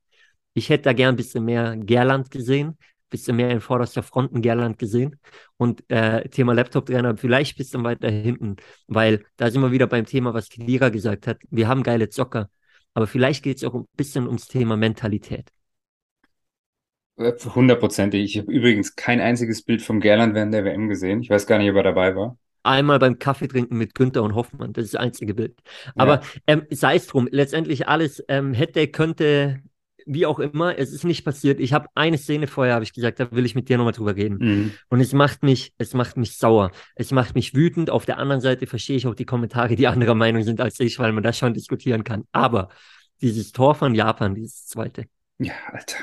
ich 0.53 0.69
hätte 0.69 0.83
da 0.83 0.93
gern 0.93 1.15
ein 1.15 1.17
bisschen 1.17 1.43
mehr 1.43 1.75
Gerland 1.75 2.31
gesehen, 2.31 2.77
bisschen 3.15 3.37
mehr 3.37 3.49
in 3.49 3.61
vorderster 3.61 4.03
Front 4.03 4.33
in 4.33 4.41
Gerland 4.41 4.77
gesehen. 4.77 5.19
Und 5.57 5.83
äh, 5.89 6.27
Thema 6.29 6.53
Laptop-Trainer 6.53 7.17
vielleicht 7.17 7.55
ein 7.55 7.57
bisschen 7.57 7.83
weiter 7.83 8.09
hinten, 8.09 8.57
weil 8.87 9.23
da 9.37 9.49
sind 9.49 9.61
wir 9.61 9.71
wieder 9.71 9.87
beim 9.87 10.05
Thema, 10.05 10.33
was 10.33 10.49
Kedira 10.49 10.89
gesagt 10.89 11.27
hat. 11.27 11.37
Wir 11.49 11.67
haben 11.67 11.83
geile 11.83 12.09
Zocker, 12.09 12.49
aber 12.93 13.07
vielleicht 13.07 13.43
geht 13.43 13.57
es 13.57 13.63
auch 13.63 13.73
ein 13.73 13.85
bisschen 13.95 14.27
ums 14.27 14.47
Thema 14.47 14.77
Mentalität. 14.77 15.49
Hundertprozentig. 17.17 18.23
Ich 18.23 18.37
habe 18.37 18.51
übrigens 18.51 18.95
kein 18.95 19.21
einziges 19.21 19.63
Bild 19.63 19.81
vom 19.81 20.01
Gerland 20.01 20.35
während 20.35 20.53
der 20.53 20.65
WM 20.65 20.89
gesehen. 20.89 21.21
Ich 21.21 21.29
weiß 21.29 21.47
gar 21.47 21.57
nicht, 21.57 21.69
ob 21.69 21.77
er 21.77 21.83
dabei 21.83 22.15
war. 22.15 22.37
Einmal 22.63 22.99
beim 22.99 23.19
Kaffee 23.19 23.47
trinken 23.47 23.77
mit 23.77 23.93
Günther 23.93 24.23
und 24.23 24.35
Hoffmann. 24.35 24.73
Das 24.73 24.85
ist 24.85 24.95
das 24.95 25.01
einzige 25.01 25.33
Bild. 25.33 25.55
Aber 25.95 26.15
ja. 26.15 26.21
ähm, 26.47 26.63
sei 26.71 26.95
es 26.95 27.07
drum, 27.07 27.29
letztendlich 27.31 27.87
alles 27.87 28.23
ähm, 28.27 28.53
hätte, 28.53 28.87
könnte, 28.87 29.61
wie 30.05 30.25
auch 30.25 30.39
immer, 30.39 30.77
es 30.77 30.91
ist 30.91 31.03
nicht 31.03 31.25
passiert. 31.25 31.59
Ich 31.59 31.73
habe 31.73 31.87
eine 31.95 32.17
Szene 32.17 32.47
vorher, 32.47 32.75
habe 32.75 32.83
ich 32.83 32.93
gesagt, 32.93 33.19
da 33.19 33.31
will 33.31 33.45
ich 33.45 33.55
mit 33.55 33.69
dir 33.69 33.77
nochmal 33.77 33.93
drüber 33.93 34.15
reden. 34.15 34.37
Mhm. 34.39 34.71
Und 34.89 34.99
es 34.99 35.13
macht 35.13 35.43
mich, 35.43 35.73
es 35.77 35.93
macht 35.93 36.15
mich 36.17 36.37
sauer. 36.37 36.71
Es 36.95 37.11
macht 37.11 37.35
mich 37.35 37.55
wütend. 37.55 37.89
Auf 37.89 38.05
der 38.05 38.19
anderen 38.19 38.41
Seite 38.41 38.67
verstehe 38.67 38.97
ich 38.97 39.07
auch 39.07 39.15
die 39.15 39.25
Kommentare, 39.25 39.75
die 39.75 39.87
anderer 39.87 40.15
Meinung 40.15 40.43
sind 40.43 40.61
als 40.61 40.79
ich, 40.79 40.99
weil 40.99 41.11
man 41.11 41.23
das 41.23 41.37
schon 41.37 41.53
diskutieren 41.53 42.03
kann. 42.03 42.23
Aber 42.31 42.69
dieses 43.21 43.51
Tor 43.51 43.75
von 43.75 43.95
Japan, 43.95 44.35
dieses 44.35 44.67
zweite. 44.67 45.05
Ja, 45.39 45.53
Alter. 45.71 45.97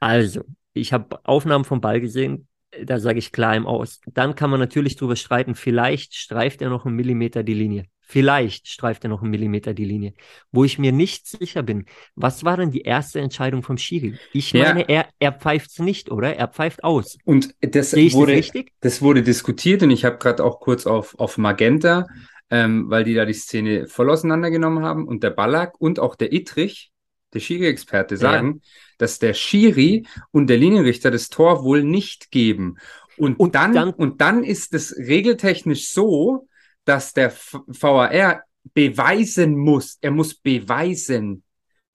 Also, 0.00 0.44
ich 0.74 0.92
habe 0.92 1.24
Aufnahmen 1.24 1.64
vom 1.64 1.80
Ball 1.80 2.00
gesehen, 2.00 2.46
da 2.84 3.00
sage 3.00 3.18
ich 3.18 3.32
klar 3.32 3.56
im 3.56 3.66
Aus. 3.66 4.00
Dann 4.06 4.34
kann 4.34 4.50
man 4.50 4.60
natürlich 4.60 4.96
drüber 4.96 5.16
streiten, 5.16 5.54
vielleicht 5.54 6.14
streift 6.14 6.62
er 6.62 6.68
noch 6.68 6.84
einen 6.84 6.96
Millimeter 6.96 7.42
die 7.42 7.54
Linie. 7.54 7.86
Vielleicht 8.10 8.68
streift 8.68 9.04
er 9.04 9.10
noch 9.10 9.20
einen 9.20 9.30
Millimeter 9.30 9.74
die 9.74 9.84
Linie. 9.84 10.14
Wo 10.50 10.64
ich 10.64 10.78
mir 10.78 10.92
nicht 10.92 11.26
sicher 11.26 11.62
bin, 11.62 11.84
was 12.14 12.42
war 12.42 12.56
denn 12.56 12.70
die 12.70 12.80
erste 12.80 13.20
Entscheidung 13.20 13.62
vom 13.62 13.76
Schiri? 13.76 14.16
Ich 14.32 14.50
ja. 14.52 14.64
meine, 14.64 14.88
er, 14.88 15.08
er 15.18 15.32
pfeift 15.32 15.72
es 15.72 15.78
nicht, 15.78 16.10
oder? 16.10 16.34
Er 16.34 16.48
pfeift 16.48 16.84
aus. 16.84 17.18
Und 17.24 17.54
das 17.60 17.94
wurde, 17.94 18.36
das, 18.36 18.50
das 18.80 19.02
wurde 19.02 19.22
diskutiert 19.22 19.82
und 19.82 19.90
ich 19.90 20.06
habe 20.06 20.16
gerade 20.16 20.42
auch 20.42 20.58
kurz 20.58 20.86
auf, 20.86 21.18
auf 21.18 21.36
Magenta, 21.36 22.06
ähm, 22.48 22.88
weil 22.88 23.04
die 23.04 23.12
da 23.12 23.26
die 23.26 23.34
Szene 23.34 23.88
voll 23.88 24.08
auseinandergenommen 24.08 24.82
haben 24.82 25.06
und 25.06 25.22
der 25.22 25.30
Ballack 25.30 25.78
und 25.78 26.00
auch 26.00 26.16
der 26.16 26.32
Ittrich, 26.32 26.90
der 27.34 27.40
Schiri-Experte, 27.40 28.16
sagen, 28.16 28.62
ja. 28.62 28.70
dass 28.96 29.18
der 29.18 29.34
Schiri 29.34 30.06
und 30.30 30.46
der 30.46 30.56
Linienrichter 30.56 31.10
das 31.10 31.28
Tor 31.28 31.62
wohl 31.62 31.84
nicht 31.84 32.30
geben. 32.30 32.78
Und, 33.18 33.38
und 33.38 33.54
dann, 33.54 33.74
dann, 33.74 33.90
und 33.90 34.22
dann 34.22 34.44
ist 34.44 34.72
es 34.72 34.96
regeltechnisch 34.96 35.90
so, 35.90 36.47
dass 36.88 37.12
der 37.12 37.30
VAR 37.66 38.44
beweisen 38.72 39.56
muss, 39.56 39.98
er 40.00 40.10
muss 40.10 40.34
beweisen, 40.34 41.42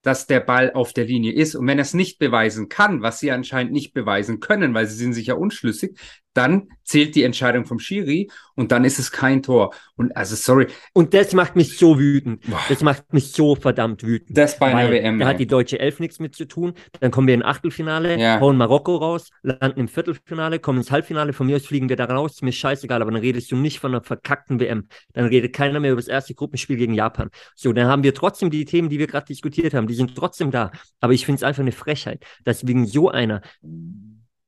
dass 0.03 0.27
der 0.27 0.39
Ball 0.39 0.71
auf 0.73 0.93
der 0.93 1.05
Linie 1.05 1.33
ist. 1.33 1.55
Und 1.55 1.65
wenn 1.65 1.79
er 1.79 1.83
es 1.83 1.95
nicht 1.95 2.19
beweisen 2.19 2.69
kann, 2.69 3.01
was 3.01 3.19
sie 3.19 3.31
anscheinend 3.31 3.73
nicht 3.73 3.93
beweisen 3.93 4.39
können, 4.39 4.73
weil 4.73 4.85
sie 4.85 4.95
sind 4.95 5.13
sich 5.13 5.27
ja 5.27 5.33
unschlüssig, 5.33 5.97
dann 6.33 6.69
zählt 6.83 7.15
die 7.15 7.23
Entscheidung 7.23 7.65
vom 7.65 7.79
Schiri 7.79 8.29
und 8.55 8.71
dann 8.71 8.83
ist 8.85 8.99
es 8.99 9.11
kein 9.11 9.41
Tor. 9.41 9.73
Und 9.95 10.15
also 10.17 10.35
sorry. 10.35 10.67
Und 10.93 11.13
das 11.13 11.33
macht 11.33 11.55
mich 11.55 11.77
so 11.77 11.97
wütend. 11.97 12.41
Boah. 12.49 12.59
Das 12.69 12.81
macht 12.81 13.13
mich 13.13 13.31
so 13.31 13.55
verdammt 13.55 14.03
wütend. 14.03 14.37
Das 14.37 14.59
bei 14.59 14.73
einer 14.73 14.91
WM. 14.91 15.19
Da 15.19 15.27
hat 15.27 15.39
die 15.39 15.47
deutsche 15.47 15.79
Elf 15.79 15.99
nichts 15.99 16.19
mit 16.19 16.35
zu 16.35 16.45
tun. 16.45 16.73
Dann 16.99 17.11
kommen 17.11 17.27
wir 17.27 17.33
in 17.33 17.43
Achtelfinale, 17.43 18.19
ja. 18.19 18.39
hauen 18.39 18.57
Marokko 18.57 18.97
raus, 18.97 19.29
landen 19.41 19.79
im 19.79 19.87
Viertelfinale, 19.87 20.59
kommen 20.59 20.79
ins 20.79 20.91
Halbfinale. 20.91 21.33
Von 21.33 21.47
mir 21.47 21.55
aus 21.55 21.65
fliegen 21.65 21.89
wir 21.89 21.95
da 21.95 22.05
raus. 22.05 22.41
Mir 22.41 22.49
ist 22.49 22.57
scheißegal, 22.57 23.01
aber 23.01 23.11
dann 23.11 23.21
redest 23.21 23.51
du 23.51 23.55
nicht 23.55 23.79
von 23.79 23.91
einer 23.91 24.03
verkackten 24.03 24.59
WM. 24.59 24.87
Dann 25.13 25.25
redet 25.25 25.53
keiner 25.53 25.79
mehr 25.79 25.91
über 25.91 26.01
das 26.01 26.07
erste 26.07 26.33
Gruppenspiel 26.33 26.77
gegen 26.77 26.93
Japan. 26.93 27.29
So, 27.55 27.71
dann 27.73 27.87
haben 27.87 28.03
wir 28.03 28.13
trotzdem 28.13 28.49
die 28.49 28.65
Themen, 28.65 28.89
die 28.89 28.99
wir 28.99 29.07
gerade 29.07 29.25
diskutiert 29.27 29.73
haben. 29.73 29.87
Die 29.87 29.95
sind 29.95 30.15
trotzdem 30.15 30.51
da. 30.51 30.71
Aber 30.99 31.13
ich 31.13 31.25
finde 31.25 31.37
es 31.37 31.43
einfach 31.43 31.61
eine 31.61 31.71
Frechheit, 31.71 32.25
dass 32.43 32.67
wegen 32.67 32.85
so 32.85 33.09
einer 33.09 33.41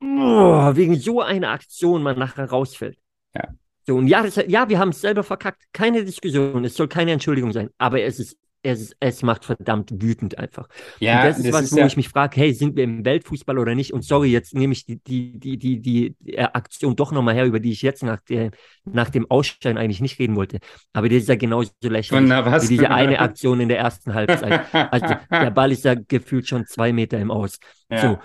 oh, 0.02 0.76
wegen 0.76 0.96
so 1.00 1.22
einer 1.22 1.50
Aktion 1.50 2.04
man 2.04 2.18
nachher 2.18 2.50
rausfällt. 2.50 2.98
Ja. 3.34 3.50
So, 3.88 3.96
und 3.96 4.08
ja, 4.08 4.24
das, 4.24 4.36
ja, 4.48 4.68
wir 4.68 4.80
haben 4.80 4.90
es 4.90 5.02
selber 5.02 5.24
verkackt. 5.24 5.64
Keine 5.72 6.04
Diskussion. 6.04 6.66
Es 6.66 6.76
soll 6.76 6.88
keine 6.88 7.12
Entschuldigung 7.12 7.52
sein. 7.52 7.70
Aber 7.78 8.02
es 8.02 8.20
ist, 8.20 8.38
es, 8.64 8.96
es 9.00 9.22
macht 9.22 9.46
verdammt 9.46 9.92
wütend 10.02 10.40
einfach. 10.40 10.68
Ja, 11.00 11.20
und 11.20 11.26
das 11.28 11.38
ist 11.38 11.46
das 11.46 11.54
was, 11.54 11.64
ist 11.66 11.74
wo 11.74 11.78
ja 11.78 11.86
ich 11.86 11.98
mich 11.98 12.10
frage, 12.10 12.36
hey, 12.38 12.52
sind 12.52 12.76
wir 12.76 12.84
im 12.84 13.06
Weltfußball 13.06 13.60
oder 13.60 13.76
nicht? 13.76 13.94
Und 13.94 14.04
sorry, 14.04 14.32
jetzt 14.32 14.56
nehme 14.56 14.74
ich 14.74 14.86
die, 14.86 14.98
die, 14.98 15.38
die, 15.38 15.58
die, 15.58 15.80
die 15.80 16.40
Aktion 16.40 16.96
doch 16.96 17.12
nochmal 17.12 17.36
her, 17.36 17.46
über 17.46 17.60
die 17.60 17.72
ich 17.72 17.84
jetzt 17.84 18.02
nach, 18.02 18.22
der, 18.22 18.50
nach 18.86 19.12
dem 19.12 19.30
Aussteigen 19.30 19.78
eigentlich 19.78 20.02
nicht 20.02 20.18
reden 20.18 20.36
wollte. 20.36 20.58
Aber 20.94 21.08
die 21.08 21.18
ist 21.18 21.30
ja 21.30 21.36
genauso 21.36 21.72
lächerlich 21.84 22.28
wie 22.30 22.68
diese 22.68 22.90
eine 22.90 23.20
Aktion 23.20 23.60
in 23.60 23.70
der 23.70 23.78
ersten 23.78 24.16
Halbzeit. 24.16 24.74
Also 24.74 25.16
der 25.30 25.52
Ball 25.52 25.72
ist 25.72 25.86
ja 25.86 25.94
gefühlt 25.94 26.48
schon 26.48 26.66
zwei 26.66 26.92
Meter 26.92 27.20
im 27.20 27.30
Aus. 27.30 27.60
Ja. 27.92 28.02
So, 28.02 28.20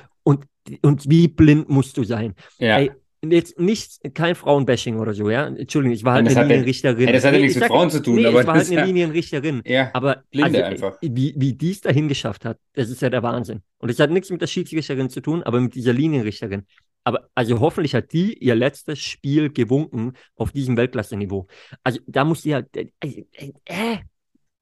und 0.83 1.09
wie 1.09 1.29
blind 1.29 1.69
musst 1.69 1.97
du 1.97 2.05
sein? 2.05 2.35
Ja. 2.59 2.79
Ey, 2.79 2.91
jetzt 3.23 3.59
nicht 3.59 4.01
kein 4.15 4.35
Frauenbashing 4.35 4.99
oder 4.99 5.13
so, 5.13 5.29
ja. 5.29 5.47
Entschuldigung, 5.47 5.95
ich 5.95 6.05
war 6.05 6.15
halt 6.15 6.29
eine 6.29 6.43
Linienrichterin. 6.47 7.09
Ey, 7.09 7.13
das 7.13 7.25
hat 7.25 7.35
ja 7.35 7.41
nichts 7.41 7.59
mit 7.59 7.67
Frauen 7.67 7.91
zu 7.91 8.03
tun, 8.03 8.17
nee, 8.17 8.27
aber 8.27 8.41
ich 8.41 8.47
war 8.47 8.55
halt 8.55 8.71
eine 8.71 8.85
Linienrichterin. 8.85 9.63
Ja, 9.65 9.91
aber 9.93 10.25
Blinde 10.31 10.65
also, 10.65 10.85
einfach. 10.85 10.99
Wie, 11.03 11.35
wie 11.37 11.53
die 11.53 11.71
es 11.71 11.81
dahin 11.81 12.09
geschafft 12.09 12.45
hat, 12.45 12.59
das 12.73 12.89
ist 12.89 13.03
ja 13.03 13.11
der 13.11 13.23
Wahnsinn. 13.23 13.63
Und 13.79 13.91
es 13.91 13.99
hat 13.99 14.11
nichts 14.11 14.31
mit 14.31 14.41
der 14.41 14.47
Schiedsrichterin 14.47 15.11
zu 15.11 15.21
tun, 15.21 15.43
aber 15.43 15.61
mit 15.61 15.75
dieser 15.75 15.93
Linienrichterin. 15.93 16.65
Aber 17.05 17.29
also 17.35 17.61
hoffentlich 17.61 17.95
hat 17.95 18.13
die 18.13 18.35
ihr 18.35 18.55
letztes 18.55 18.99
Spiel 18.99 19.51
gewunken 19.51 20.13
auf 20.37 20.53
diesem 20.53 20.77
Weltklasse-Niveau. 20.77 21.47
Also 21.83 22.01
da 22.07 22.25
muss 22.25 22.43
sie 22.43 22.51
ja, 22.51 22.63
äh, 22.75 22.87
äh, 23.01 23.25
äh 23.65 23.99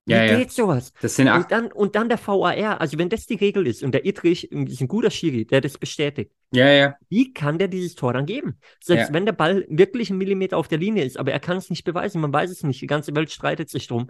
wie 0.09 0.13
ja, 0.13 0.27
geht 0.27 0.49
ja. 0.49 0.65
sowas? 0.65 0.93
Das 1.03 1.17
sind 1.17 1.29
und, 1.29 1.51
dann, 1.51 1.71
und 1.71 1.95
dann 1.95 2.09
der 2.09 2.19
VAR, 2.19 2.81
also 2.81 2.99
wenn 2.99 3.11
das 3.11 3.27
die 3.27 3.35
Regel 3.35 3.67
ist 3.67 3.83
und 3.83 3.93
der 3.93 4.07
Idrich 4.07 4.51
ist 4.51 4.81
ein 4.81 4.89
guter 4.89 5.11
Schiri, 5.11 5.45
der 5.45 5.61
das 5.61 5.77
bestätigt, 5.77 6.33
ja, 6.51 6.69
ja. 6.71 6.97
wie 7.11 7.35
kann 7.35 7.59
der 7.59 7.69
dieses 7.69 7.95
Tor 7.95 8.15
dann 8.15 8.25
geben? 8.25 8.59
Selbst 8.83 9.09
ja. 9.09 9.15
wenn 9.15 9.27
der 9.27 9.33
Ball 9.33 9.67
wirklich 9.69 10.09
einen 10.09 10.19
Millimeter 10.19 10.57
auf 10.57 10.67
der 10.67 10.79
Linie 10.79 11.05
ist, 11.05 11.19
aber 11.19 11.33
er 11.33 11.41
kann 11.41 11.59
es 11.59 11.69
nicht 11.69 11.85
beweisen, 11.85 12.23
man 12.23 12.33
weiß 12.33 12.51
es 12.51 12.63
nicht, 12.63 12.81
die 12.81 12.87
ganze 12.87 13.15
Welt 13.15 13.31
streitet 13.31 13.69
sich 13.69 13.87
drum. 13.87 14.09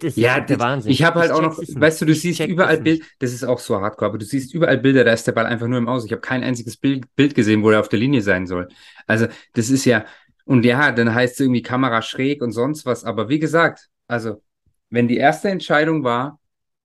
Das 0.00 0.16
ja, 0.16 0.36
ist 0.36 0.50
der 0.50 0.60
Wahnsinn. 0.60 0.92
Ich 0.92 1.02
habe 1.02 1.18
halt 1.18 1.30
auch 1.30 1.40
noch, 1.40 1.56
weißt 1.56 2.02
du, 2.02 2.04
du 2.04 2.12
ich 2.12 2.20
siehst 2.20 2.40
überall 2.40 2.78
Bild, 2.78 3.02
das 3.20 3.32
ist 3.32 3.42
auch 3.42 3.58
so 3.58 3.80
hardcore, 3.80 4.10
aber 4.10 4.18
du 4.18 4.26
siehst 4.26 4.52
überall 4.52 4.76
Bilder, 4.76 5.02
da 5.02 5.14
ist 5.14 5.26
der 5.26 5.32
Ball 5.32 5.46
einfach 5.46 5.66
nur 5.66 5.78
im 5.78 5.88
Aus. 5.88 6.04
Ich 6.04 6.12
habe 6.12 6.20
kein 6.20 6.44
einziges 6.44 6.76
Bild, 6.76 7.06
Bild 7.16 7.34
gesehen, 7.34 7.62
wo 7.62 7.70
er 7.70 7.80
auf 7.80 7.88
der 7.88 7.98
Linie 7.98 8.20
sein 8.20 8.46
soll. 8.46 8.68
Also, 9.06 9.28
das 9.54 9.70
ist 9.70 9.86
ja, 9.86 10.04
und 10.44 10.66
ja, 10.66 10.92
dann 10.92 11.14
heißt 11.14 11.34
es 11.34 11.40
irgendwie 11.40 11.62
Kamera 11.62 12.02
schräg 12.02 12.42
und 12.42 12.52
sonst 12.52 12.84
was, 12.84 13.04
aber 13.04 13.30
wie 13.30 13.38
gesagt, 13.38 13.88
also 14.08 14.42
wenn 14.90 15.08
die 15.08 15.16
erste 15.16 15.48
Entscheidung 15.50 16.04
war, 16.04 16.40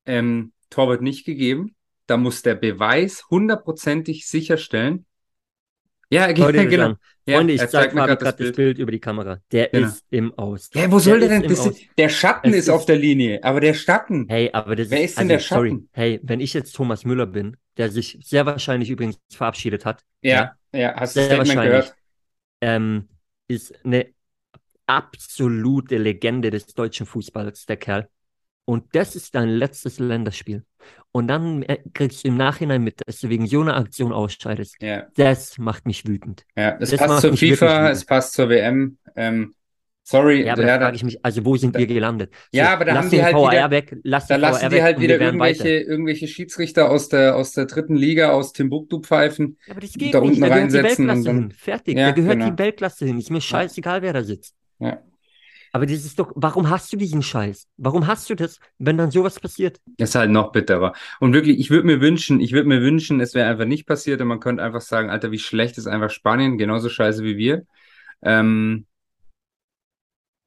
ähm, 0.05 0.53
Tor 0.69 0.89
wird 0.89 1.01
nicht 1.01 1.25
gegeben. 1.25 1.75
Da 2.07 2.17
muss 2.17 2.41
der 2.41 2.55
Beweis 2.55 3.25
hundertprozentig 3.29 4.27
sicherstellen. 4.27 5.05
Ja, 6.09 6.27
Leute, 6.27 6.65
genau. 6.67 6.83
dann. 6.89 6.97
Freunde, 7.25 7.53
ja, 7.53 7.63
ich 7.63 7.71
zeige 7.71 7.95
grad 7.95 8.19
gerade 8.19 8.35
das 8.41 8.51
Bild 8.55 8.77
über 8.77 8.91
die 8.91 8.99
Kamera. 8.99 9.39
Der 9.51 9.69
Genau. 9.69 9.87
ist 9.87 10.03
im 10.09 10.33
Aus. 10.37 10.69
Ja, 10.73 10.91
wo 10.91 10.99
soll 10.99 11.19
der, 11.21 11.39
ist 11.41 11.65
denn? 11.65 11.71
ist, 11.71 11.81
der 11.97 12.09
Schatten 12.09 12.49
Es 12.49 12.55
ist 12.57 12.69
auf 12.69 12.81
ist- 12.81 12.89
der 12.89 12.97
Linie, 12.97 13.43
aber 13.43 13.61
der 13.61 13.73
Schatten. 13.73 14.27
Hey, 14.27 14.49
aber 14.51 14.75
das 14.75 14.89
Wer 14.89 14.99
ist, 14.99 15.11
ist 15.11 15.19
denn 15.19 15.29
also, 15.29 15.29
der 15.29 15.39
sorry. 15.39 15.69
Schatten? 15.69 15.89
Hey, 15.93 16.19
wenn 16.23 16.39
ich 16.41 16.53
jetzt 16.53 16.73
Thomas 16.75 17.05
Müller 17.05 17.25
bin, 17.27 17.55
der 17.77 17.89
sich 17.89 18.19
sehr 18.21 18.45
wahrscheinlich 18.45 18.89
übrigens 18.89 19.17
verabschiedet 19.31 19.85
hat, 19.85 20.03
Ja, 20.21 20.51
ja, 20.73 20.93
hast 20.95 21.15
du 21.15 21.19
das 21.21 21.27
Sehr 21.29 21.35
Statement 21.35 21.47
wahrscheinlich. 21.47 21.85
gehört? 21.85 21.95
ähm, 22.61 23.09
ist 23.47 23.73
eine 23.85 24.07
absolute 24.87 25.97
Legende 25.97 26.49
des 26.49 26.65
deutschen 26.67 27.05
Fußballs, 27.05 27.65
der 27.65 27.77
Kerl. 27.77 28.09
Und 28.65 28.95
das 28.95 29.15
ist 29.15 29.35
dein 29.35 29.49
letztes 29.49 29.99
Länderspiel. 29.99 30.63
Und 31.11 31.27
dann 31.27 31.63
äh, 31.63 31.79
kriegst 31.93 32.23
du 32.23 32.29
im 32.29 32.37
Nachhinein 32.37 32.81
mit, 32.83 33.01
dass 33.05 33.19
du 33.19 33.27
wegen 33.29 33.45
so 33.45 33.61
einer 33.61 33.75
Aktion 33.75 34.13
ausscheidest. 34.13 34.75
Ja, 34.81 35.05
Das 35.15 35.57
macht 35.57 35.85
mich 35.85 36.07
wütend. 36.07 36.45
ja. 36.55 36.77
Es 36.79 36.91
Das 36.91 36.99
passt 36.99 37.21
zur 37.21 37.35
FIFA, 37.37 37.89
es 37.89 38.05
passt 38.05 38.33
zur 38.33 38.47
WM. 38.49 38.97
Ähm, 39.17 39.53
sorry, 40.03 40.45
Ja, 40.45 40.53
aber 40.53 40.63
da 40.63 40.77
da, 40.77 40.85
frage 40.85 40.95
ich 40.95 41.03
mich, 41.03 41.23
also 41.25 41.43
wo 41.45 41.57
sind 41.57 41.77
wir 41.77 41.85
gelandet? 41.87 42.33
Ja, 42.53 42.71
aber 42.73 42.85
da 42.85 42.95
haben 42.95 43.09
die 43.09 43.21
halt 43.21 43.35
VR 43.35 43.51
wieder- 43.51 43.71
weg, 43.71 43.97
lass 44.03 44.27
da 44.27 44.37
lassen 44.37 44.61
VR 44.61 44.69
die 44.69 44.81
halt 44.81 44.99
wieder 45.01 45.19
irgendwelche, 45.19 45.63
weiter. 45.65 45.87
irgendwelche 45.89 46.27
Schiedsrichter 46.29 46.89
aus 46.89 47.09
der, 47.09 47.35
aus 47.35 47.51
der 47.51 47.65
dritten 47.65 47.95
Liga, 47.97 48.31
aus 48.31 48.53
Timbuktu 48.53 49.01
pfeifen. 49.01 49.57
Ja, 49.67 49.73
aber 49.73 49.81
das 49.81 49.91
geht 49.93 50.13
da 50.13 50.21
nicht, 50.21 50.29
unten 50.29 50.41
da 50.41 50.47
gehört 50.47 50.71
die 50.71 50.77
reinsetzen 50.77 51.09
und 51.09 51.15
Weltklasse 51.15 51.23
dann- 51.25 51.39
hin. 51.41 51.51
Fertig, 51.51 51.97
Ja, 51.97 52.05
da 52.07 52.11
gehört 52.13 52.33
genau. 52.39 52.49
die 52.51 52.57
Weltklasse 52.59 53.05
hin. 53.05 53.19
Ist 53.19 53.29
mir 53.29 53.41
scheißegal, 53.41 54.01
wer 54.01 54.13
da 54.13 54.23
sitzt. 54.23 54.55
Ja. 54.79 55.01
Aber 55.75 55.87
das 55.87 56.05
ist 56.05 56.19
doch, 56.19 56.31
warum 56.35 56.69
hast 56.69 56.93
du 56.93 56.97
diesen 56.97 57.23
Scheiß? 57.23 57.67
Warum 57.77 58.05
hast 58.05 58.29
du 58.29 58.35
das, 58.35 58.59
wenn 58.77 58.95
dann 58.95 59.09
sowas 59.09 59.39
passiert? 59.39 59.81
Das 59.97 60.09
ist 60.09 60.15
halt 60.15 60.29
noch 60.29 60.51
bitterer. 60.51 60.93
Und 61.19 61.33
wirklich, 61.33 61.59
ich 61.59 61.71
würde 61.71 61.87
mir 61.87 61.99
wünschen, 61.99 62.39
ich 62.39 62.51
würde 62.51 62.67
mir 62.67 62.81
wünschen, 62.81 63.19
es 63.19 63.33
wäre 63.33 63.49
einfach 63.49 63.65
nicht 63.65 63.87
passiert 63.87 64.21
und 64.21 64.27
man 64.27 64.39
könnte 64.39 64.61
einfach 64.61 64.81
sagen, 64.81 65.09
Alter, 65.09 65.31
wie 65.31 65.39
schlecht 65.39 65.79
ist 65.79 65.87
einfach 65.87 66.11
Spanien, 66.11 66.59
genauso 66.59 66.89
scheiße 66.89 67.23
wie 67.23 67.37
wir. 67.37 67.65
Ähm, 68.21 68.85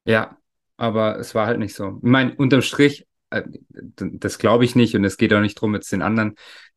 ja, 0.05 0.37
aber 0.77 1.19
es 1.19 1.35
war 1.35 1.45
halt 1.45 1.59
nicht 1.59 1.75
so. 1.75 1.97
Ich 1.97 2.09
meine, 2.09 2.33
unterm 2.35 2.61
Strich, 2.61 3.05
äh, 3.29 3.43
das 3.75 4.39
glaube 4.39 4.63
ich 4.63 4.75
nicht 4.75 4.95
und 4.95 5.03
es 5.03 5.17
geht 5.17 5.33
auch 5.33 5.41
nicht 5.41 5.57
darum, 5.57 5.75
jetzt 5.75 5.91
den 5.91 6.01
anderen 6.01 6.35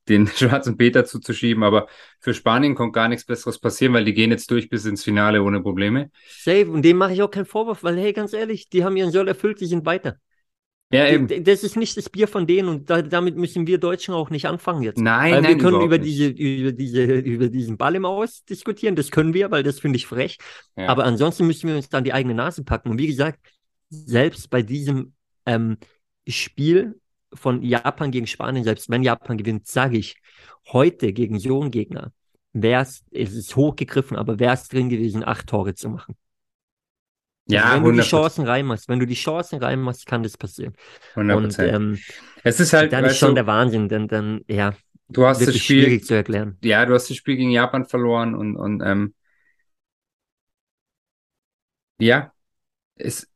den 0.09 0.27
schwarzen 0.35 0.77
Peter 0.77 1.05
zuzuschieben, 1.05 1.63
aber 1.63 1.89
für 2.19 2.35
Spanien 2.35 2.75
kommt 2.75 2.93
gar 2.93 3.09
nichts 3.09 3.25
Besseres 3.25 3.59
passieren, 3.59 3.95
weil 3.95 4.05
die 4.05 4.15
gehen 4.15 4.31
jetzt 4.31 4.51
durch 4.51 4.69
bis 4.69 4.85
ins 4.85 5.05
Finale 5.05 5.43
ohne 5.43 5.61
Probleme. 5.61 6.11
Safe, 6.29 6.71
und 6.71 6.83
dem 6.83 6.97
mache 6.97 7.13
ich 7.13 7.23
auch 7.23 7.31
keinen 7.31 7.47
Vorwurf, 7.47 7.83
weil, 7.83 7.99
hey, 7.99 8.13
ganz 8.13 8.33
ehrlich, 8.33 8.69
die 8.69 8.85
haben 8.85 8.97
ihren 8.97 9.13
Soll 9.13 9.29
erfüllt, 9.29 9.61
die 9.61 9.67
sind 9.67 9.87
weiter. 9.87 10.17
Ja, 10.93 11.09
eben. 11.09 11.45
Das 11.45 11.63
ist 11.63 11.77
nicht 11.77 11.97
das 11.97 12.11
Bier 12.11 12.27
von 12.27 12.49
denen 12.49 12.69
und 12.69 12.91
da, 12.91 13.01
damit 13.01 13.37
müssen 13.37 13.69
wir 13.69 13.79
Deutschen 13.79 14.13
auch 14.13 14.29
nicht 14.29 14.47
anfangen 14.47 14.83
jetzt. 14.83 14.99
Nein, 14.99 15.35
weil 15.35 15.43
nein, 15.43 15.57
wir 15.57 15.63
können 15.63 15.83
über 15.83 15.99
diese, 15.99 16.27
über 16.27 16.73
diese, 16.73 17.05
über 17.05 17.49
diesen 17.49 17.77
Ball 17.77 17.95
im 17.95 18.05
Aus 18.05 18.45
diskutieren, 18.45 18.97
das 18.97 19.13
können 19.13 19.33
wir, 19.33 19.53
weil 19.53 19.63
das 19.63 19.79
finde 19.79 19.99
ich 19.99 20.07
frech. 20.07 20.39
Ja. 20.77 20.89
Aber 20.89 21.05
ansonsten 21.05 21.47
müssen 21.47 21.69
wir 21.69 21.77
uns 21.77 21.91
dann 21.91 22.03
die 22.03 22.13
eigene 22.13 22.35
Nase 22.35 22.65
packen. 22.65 22.91
Und 22.91 22.99
wie 22.99 23.07
gesagt, 23.07 23.39
selbst 23.89 24.51
bei 24.51 24.63
diesem 24.63 25.13
ähm, 25.47 25.77
Spiel 26.27 27.01
von 27.35 27.63
Japan 27.63 28.11
gegen 28.11 28.27
Spanien, 28.27 28.65
selbst 28.65 28.91
wenn 28.91 29.03
Japan 29.03 29.37
gewinnt, 29.39 29.67
sage 29.67 29.99
ich, 29.99 30.17
heute 30.73 31.13
gegen 31.13 31.39
so 31.39 31.61
einen 31.61 31.71
Gegner, 31.71 32.13
wäre 32.53 32.83
es, 32.83 33.05
es 33.13 33.33
ist 33.35 33.57
hochgegriffen, 33.57 34.17
aber 34.17 34.39
wäre 34.39 34.55
es 34.55 34.69
drin 34.69 34.89
gewesen, 34.89 35.25
acht 35.25 35.47
Tore 35.49 35.75
zu 35.75 35.91
machen. 35.91 36.17
ja, 37.47 37.63
also 37.63 37.73
wenn 37.73 37.83
du 37.85 37.91
die 37.93 38.01
100 38.01 38.01
Chancen 38.01 38.47
reinmachst, 38.47 38.89
wenn 38.89 39.01
du 39.01 39.07
die 39.07 39.15
Chancen 39.15 39.59
reinmachst, 39.63 40.07
kann 40.07 40.23
das 40.23 40.37
passieren. 40.39 40.75
100 41.17 41.41
Und 41.41 41.57
Prozent. 41.57 41.63
ähm, 41.63 42.05
Es 42.45 42.61
ist 42.61 42.73
halt, 42.73 42.93
dann 42.93 43.07
ist 43.07 43.19
schon 43.19 43.35
du, 43.35 43.37
der 43.37 43.47
Wahnsinn, 43.47 43.89
denn 43.89 44.09
dann, 44.09 44.43
ja, 44.49 44.75
du 45.09 45.27
hast 45.27 45.47
das 45.47 45.57
Spiel, 45.59 45.65
schwierig 45.65 46.05
zu 46.05 46.15
erklären. 46.15 46.61
ja, 46.63 46.87
du 46.87 46.95
hast 46.95 47.11
das 47.11 47.17
Spiel 47.17 47.37
gegen 47.37 47.51
Japan 47.51 47.87
verloren 47.87 48.35
und, 48.35 48.57
und 48.57 48.83
ähm, 48.85 49.15
ja, 51.99 52.33
es, 52.97 53.29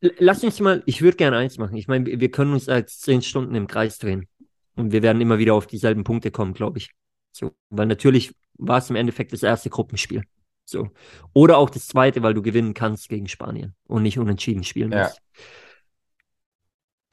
Lass 0.00 0.42
uns 0.44 0.60
mal, 0.60 0.82
ich 0.86 1.02
würde 1.02 1.16
gerne 1.16 1.36
eins 1.36 1.58
machen. 1.58 1.76
Ich 1.76 1.86
meine, 1.88 2.06
wir 2.06 2.30
können 2.30 2.52
uns 2.52 2.68
als 2.68 3.00
zehn 3.00 3.22
Stunden 3.22 3.54
im 3.54 3.66
Kreis 3.66 3.98
drehen. 3.98 4.28
Und 4.76 4.92
wir 4.92 5.02
werden 5.02 5.20
immer 5.20 5.38
wieder 5.38 5.54
auf 5.54 5.66
dieselben 5.66 6.04
Punkte 6.04 6.30
kommen, 6.30 6.54
glaube 6.54 6.78
ich. 6.78 6.90
So, 7.32 7.52
weil 7.68 7.86
natürlich 7.86 8.34
war 8.54 8.78
es 8.78 8.88
im 8.88 8.96
Endeffekt 8.96 9.32
das 9.32 9.42
erste 9.42 9.68
Gruppenspiel. 9.68 10.22
So. 10.64 10.88
Oder 11.34 11.58
auch 11.58 11.68
das 11.68 11.86
zweite, 11.86 12.22
weil 12.22 12.34
du 12.34 12.42
gewinnen 12.42 12.74
kannst 12.74 13.08
gegen 13.08 13.28
Spanien 13.28 13.74
und 13.88 14.02
nicht 14.02 14.18
unentschieden 14.18 14.64
spielen 14.64 14.92
Ja. 14.92 15.02
musst. 15.02 15.20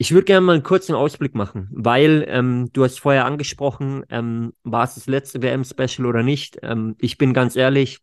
Ich 0.00 0.12
würde 0.12 0.26
gerne 0.26 0.46
mal 0.46 0.52
einen 0.54 0.62
kurzen 0.62 0.94
Ausblick 0.94 1.34
machen, 1.34 1.68
weil 1.72 2.24
ähm, 2.28 2.70
du 2.72 2.84
hast 2.84 3.00
vorher 3.00 3.24
angesprochen, 3.24 4.04
ähm, 4.10 4.52
war 4.62 4.84
es 4.84 4.94
das 4.94 5.08
letzte 5.08 5.42
WM-Special 5.42 6.06
oder 6.06 6.22
nicht? 6.22 6.58
Ähm, 6.62 6.94
ich 7.00 7.18
bin 7.18 7.34
ganz 7.34 7.56
ehrlich, 7.56 7.98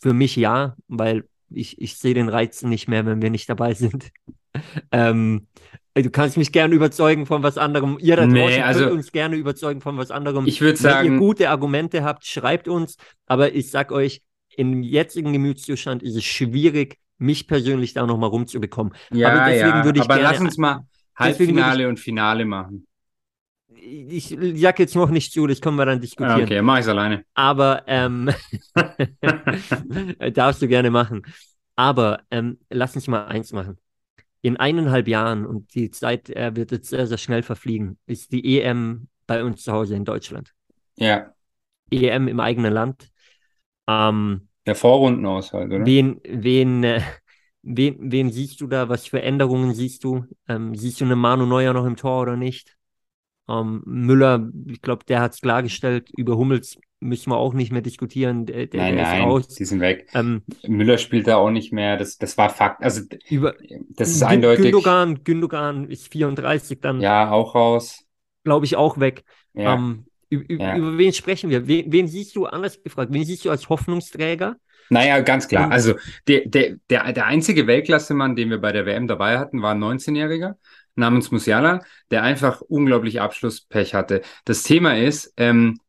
für 0.00 0.12
mich 0.12 0.34
ja, 0.34 0.76
weil 0.88 1.28
ich, 1.50 1.80
ich 1.80 1.96
sehe 1.96 2.14
den 2.14 2.28
Reiz 2.28 2.62
nicht 2.62 2.88
mehr, 2.88 3.04
wenn 3.06 3.22
wir 3.22 3.30
nicht 3.30 3.48
dabei 3.48 3.74
sind. 3.74 4.10
ähm, 4.92 5.46
du 5.94 6.10
kannst 6.10 6.36
mich 6.36 6.52
gerne 6.52 6.74
überzeugen 6.74 7.26
von 7.26 7.42
was 7.42 7.58
anderem. 7.58 7.98
Ihr 8.00 8.16
da 8.16 8.26
Nee, 8.26 8.40
draußen 8.42 8.62
also- 8.62 8.80
könnt 8.80 8.92
uns 8.92 9.12
gerne 9.12 9.36
überzeugen 9.36 9.80
von 9.80 9.96
was 9.98 10.10
anderem. 10.10 10.46
ich 10.46 10.60
würde 10.60 10.78
Wenn 10.82 10.90
ihr 10.90 10.92
sagen, 10.92 11.18
gute 11.18 11.50
Argumente 11.50 12.02
habt, 12.04 12.24
schreibt 12.26 12.68
uns. 12.68 12.96
Aber 13.26 13.54
ich 13.54 13.70
sag 13.70 13.92
euch, 13.92 14.22
im 14.56 14.82
jetzigen 14.82 15.32
Gemütszustand 15.32 16.02
ist 16.02 16.16
es 16.16 16.24
schwierig, 16.24 16.98
mich 17.18 17.46
persönlich 17.46 17.92
da 17.94 18.06
nochmal 18.06 18.30
rumzubekommen. 18.30 18.94
ja, 19.12 19.28
aber 19.30 19.50
deswegen 19.50 19.68
ja, 19.78 19.84
würde 19.84 19.98
ich 19.98 20.04
aber 20.04 20.16
gerne- 20.16 20.30
lass 20.30 20.40
uns 20.40 20.56
mal 20.58 20.86
Halbfinale 21.16 21.88
und 21.88 22.00
Finale 22.00 22.44
machen. 22.44 22.86
Ich 23.74 24.36
sag 24.54 24.78
jetzt 24.78 24.94
noch 24.94 25.10
nicht 25.10 25.32
zu, 25.32 25.46
das 25.46 25.60
können 25.60 25.76
wir 25.76 25.86
dann 25.86 26.00
diskutieren. 26.00 26.42
okay, 26.42 26.62
mach 26.62 26.78
ich's 26.78 26.88
alleine. 26.88 27.24
Aber 27.34 27.84
ähm, 27.86 28.30
darfst 30.34 30.60
du 30.62 30.68
gerne 30.68 30.90
machen. 30.90 31.22
Aber 31.76 32.20
ähm, 32.30 32.58
lass 32.68 32.94
uns 32.94 33.06
mal 33.06 33.26
eins 33.26 33.52
machen. 33.52 33.78
In 34.42 34.56
eineinhalb 34.56 35.08
Jahren, 35.08 35.46
und 35.46 35.74
die 35.74 35.90
Zeit 35.90 36.30
äh, 36.30 36.54
wird 36.54 36.72
jetzt 36.72 36.90
sehr, 36.90 37.06
sehr 37.06 37.18
schnell 37.18 37.42
verfliegen, 37.42 37.98
ist 38.06 38.32
die 38.32 38.60
EM 38.60 39.08
bei 39.26 39.44
uns 39.44 39.62
zu 39.62 39.72
Hause 39.72 39.96
in 39.96 40.04
Deutschland. 40.04 40.52
Ja, 40.96 41.32
EM 41.90 42.28
im 42.28 42.40
eigenen 42.40 42.72
Land. 42.72 43.08
Ähm, 43.88 44.48
der 44.66 44.74
Vorrundenaushalt, 44.74 45.72
oder? 45.72 45.84
wen, 45.84 46.20
wen, 46.24 46.84
äh, 46.84 47.00
wen, 47.62 47.96
wen 48.00 48.30
siehst 48.30 48.60
du 48.60 48.66
da? 48.66 48.88
Was 48.88 49.06
für 49.06 49.22
Änderungen 49.22 49.74
siehst 49.74 50.04
du? 50.04 50.24
Ähm, 50.48 50.74
siehst 50.74 51.00
du 51.00 51.04
einen 51.04 51.18
Manu 51.18 51.46
Neuer 51.46 51.72
noch 51.72 51.86
im 51.86 51.96
Tor 51.96 52.22
oder 52.22 52.36
nicht? 52.36 52.76
Ähm, 53.50 53.82
Müller, 53.84 54.48
ich 54.66 54.80
glaube, 54.82 55.04
der 55.06 55.20
hat 55.20 55.34
es 55.34 55.40
klargestellt. 55.40 56.10
Über 56.16 56.36
Hummels 56.36 56.78
müssen 57.00 57.30
wir 57.30 57.38
auch 57.38 57.54
nicht 57.54 57.72
mehr 57.72 57.80
diskutieren. 57.82 58.46
Der, 58.46 58.66
der, 58.66 58.80
Nein, 58.82 58.94
der 58.96 59.04
ist 59.04 59.10
nein, 59.10 59.22
raus. 59.22 59.48
die 59.48 59.64
sind 59.64 59.80
weg. 59.80 60.06
Ähm, 60.14 60.42
Müller 60.66 60.98
spielt 60.98 61.26
da 61.26 61.36
auch 61.36 61.50
nicht 61.50 61.72
mehr. 61.72 61.96
Das, 61.96 62.18
das 62.18 62.36
war 62.38 62.50
Fakt. 62.50 62.82
Also, 62.82 63.02
über 63.28 63.54
das 63.90 64.10
ist 64.10 64.22
eindeutig. 64.22 64.64
Gündogan, 64.66 65.24
Gündogan 65.24 65.88
ist 65.88 66.12
34, 66.12 66.80
dann 66.80 67.00
Ja, 67.00 67.30
auch 67.30 67.54
raus. 67.54 68.04
glaube 68.44 68.66
ich 68.66 68.76
auch 68.76 69.00
weg. 69.00 69.24
Ja. 69.54 69.74
Ähm, 69.74 70.04
ü- 70.32 70.44
ü- 70.48 70.58
Ja. 70.60 70.76
Über 70.76 70.96
wen 70.98 71.12
sprechen 71.12 71.50
wir? 71.50 71.66
Wen, 71.66 71.90
wen 71.90 72.06
siehst 72.06 72.36
du, 72.36 72.46
anders 72.46 72.82
gefragt, 72.82 73.12
wen 73.12 73.24
siehst 73.24 73.44
du 73.44 73.50
als 73.50 73.68
Hoffnungsträger? 73.68 74.56
Naja, 74.90 75.20
ganz 75.20 75.48
klar. 75.48 75.66
Und- 75.66 75.72
Also 75.72 75.94
der, 76.28 76.46
der, 76.46 76.76
der, 76.90 77.12
der 77.12 77.26
einzige 77.26 77.66
Weltklassemann, 77.66 78.36
den 78.36 78.50
wir 78.50 78.58
bei 78.58 78.72
der 78.72 78.86
WM 78.86 79.06
dabei 79.06 79.38
hatten, 79.38 79.62
war 79.62 79.74
ein 79.74 79.78
19-Jähriger 79.82 80.54
namens 80.94 81.30
Musiala, 81.30 81.82
der 82.10 82.22
einfach 82.22 82.60
unglaublich 82.60 83.20
Abschlusspech 83.20 83.94
hatte. 83.94 84.22
Das 84.44 84.62
Thema 84.62 84.96
ist, 84.98 85.32
ähm, 85.36 85.80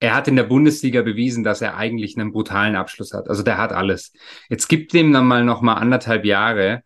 er 0.00 0.14
hat 0.14 0.28
in 0.28 0.36
der 0.36 0.44
Bundesliga 0.44 1.02
bewiesen, 1.02 1.42
dass 1.44 1.60
er 1.60 1.76
eigentlich 1.76 2.16
einen 2.16 2.32
brutalen 2.32 2.76
Abschluss 2.76 3.12
hat. 3.12 3.28
Also 3.28 3.42
der 3.42 3.58
hat 3.58 3.72
alles. 3.72 4.12
Jetzt 4.48 4.68
gibt 4.68 4.92
dem 4.92 5.12
dann 5.12 5.26
mal 5.26 5.44
noch 5.44 5.60
mal 5.60 5.74
anderthalb 5.74 6.24
Jahre 6.24 6.82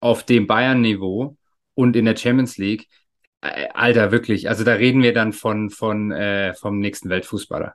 auf 0.00 0.24
dem 0.24 0.46
Bayern-Niveau 0.46 1.36
und 1.74 1.96
in 1.96 2.06
der 2.06 2.16
Champions 2.16 2.56
League. 2.56 2.88
Äh, 3.42 3.68
Alter, 3.74 4.10
wirklich. 4.12 4.48
Also 4.48 4.64
da 4.64 4.74
reden 4.74 5.02
wir 5.02 5.12
dann 5.12 5.32
von, 5.32 5.70
von 5.70 6.12
äh, 6.12 6.54
vom 6.54 6.78
nächsten 6.78 7.10
Weltfußballer. 7.10 7.74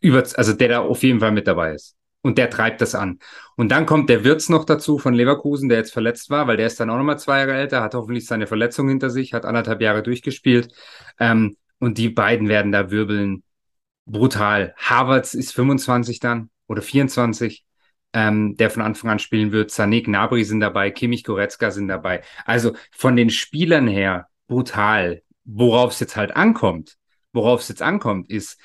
Über, 0.00 0.18
also 0.36 0.52
der 0.52 0.68
da 0.68 0.80
auf 0.80 1.02
jeden 1.02 1.20
Fall 1.20 1.32
mit 1.32 1.46
dabei 1.48 1.74
ist. 1.74 1.96
Und 2.24 2.38
der 2.38 2.48
treibt 2.48 2.80
das 2.80 2.94
an. 2.94 3.18
Und 3.54 3.68
dann 3.68 3.84
kommt 3.84 4.08
der 4.08 4.24
Wirtz 4.24 4.48
noch 4.48 4.64
dazu 4.64 4.98
von 4.98 5.12
Leverkusen, 5.12 5.68
der 5.68 5.76
jetzt 5.76 5.92
verletzt 5.92 6.30
war, 6.30 6.46
weil 6.46 6.56
der 6.56 6.68
ist 6.68 6.80
dann 6.80 6.88
auch 6.88 6.96
nochmal 6.96 7.18
zwei 7.18 7.40
Jahre 7.40 7.52
älter, 7.52 7.82
hat 7.82 7.94
hoffentlich 7.94 8.24
seine 8.24 8.46
Verletzung 8.46 8.88
hinter 8.88 9.10
sich, 9.10 9.34
hat 9.34 9.44
anderthalb 9.44 9.82
Jahre 9.82 10.02
durchgespielt. 10.02 10.72
Ähm, 11.20 11.58
und 11.80 11.98
die 11.98 12.08
beiden 12.08 12.48
werden 12.48 12.72
da 12.72 12.90
wirbeln. 12.90 13.42
Brutal. 14.06 14.74
Havertz 14.78 15.34
ist 15.34 15.52
25 15.52 16.18
dann 16.18 16.48
oder 16.66 16.80
24, 16.80 17.66
ähm, 18.14 18.56
der 18.56 18.70
von 18.70 18.82
Anfang 18.82 19.10
an 19.10 19.18
spielen 19.18 19.52
wird. 19.52 19.70
Sané, 19.70 20.02
Gnabry 20.02 20.44
sind 20.44 20.60
dabei, 20.60 20.90
Kimmich, 20.90 21.24
Goretzka 21.24 21.70
sind 21.72 21.88
dabei. 21.88 22.22
Also 22.46 22.74
von 22.90 23.16
den 23.16 23.28
Spielern 23.28 23.86
her 23.86 24.28
brutal. 24.46 25.20
Worauf 25.44 25.92
es 25.92 26.00
jetzt 26.00 26.16
halt 26.16 26.34
ankommt, 26.34 26.96
worauf 27.34 27.60
es 27.60 27.68
jetzt 27.68 27.82
ankommt, 27.82 28.30
ist, 28.30 28.58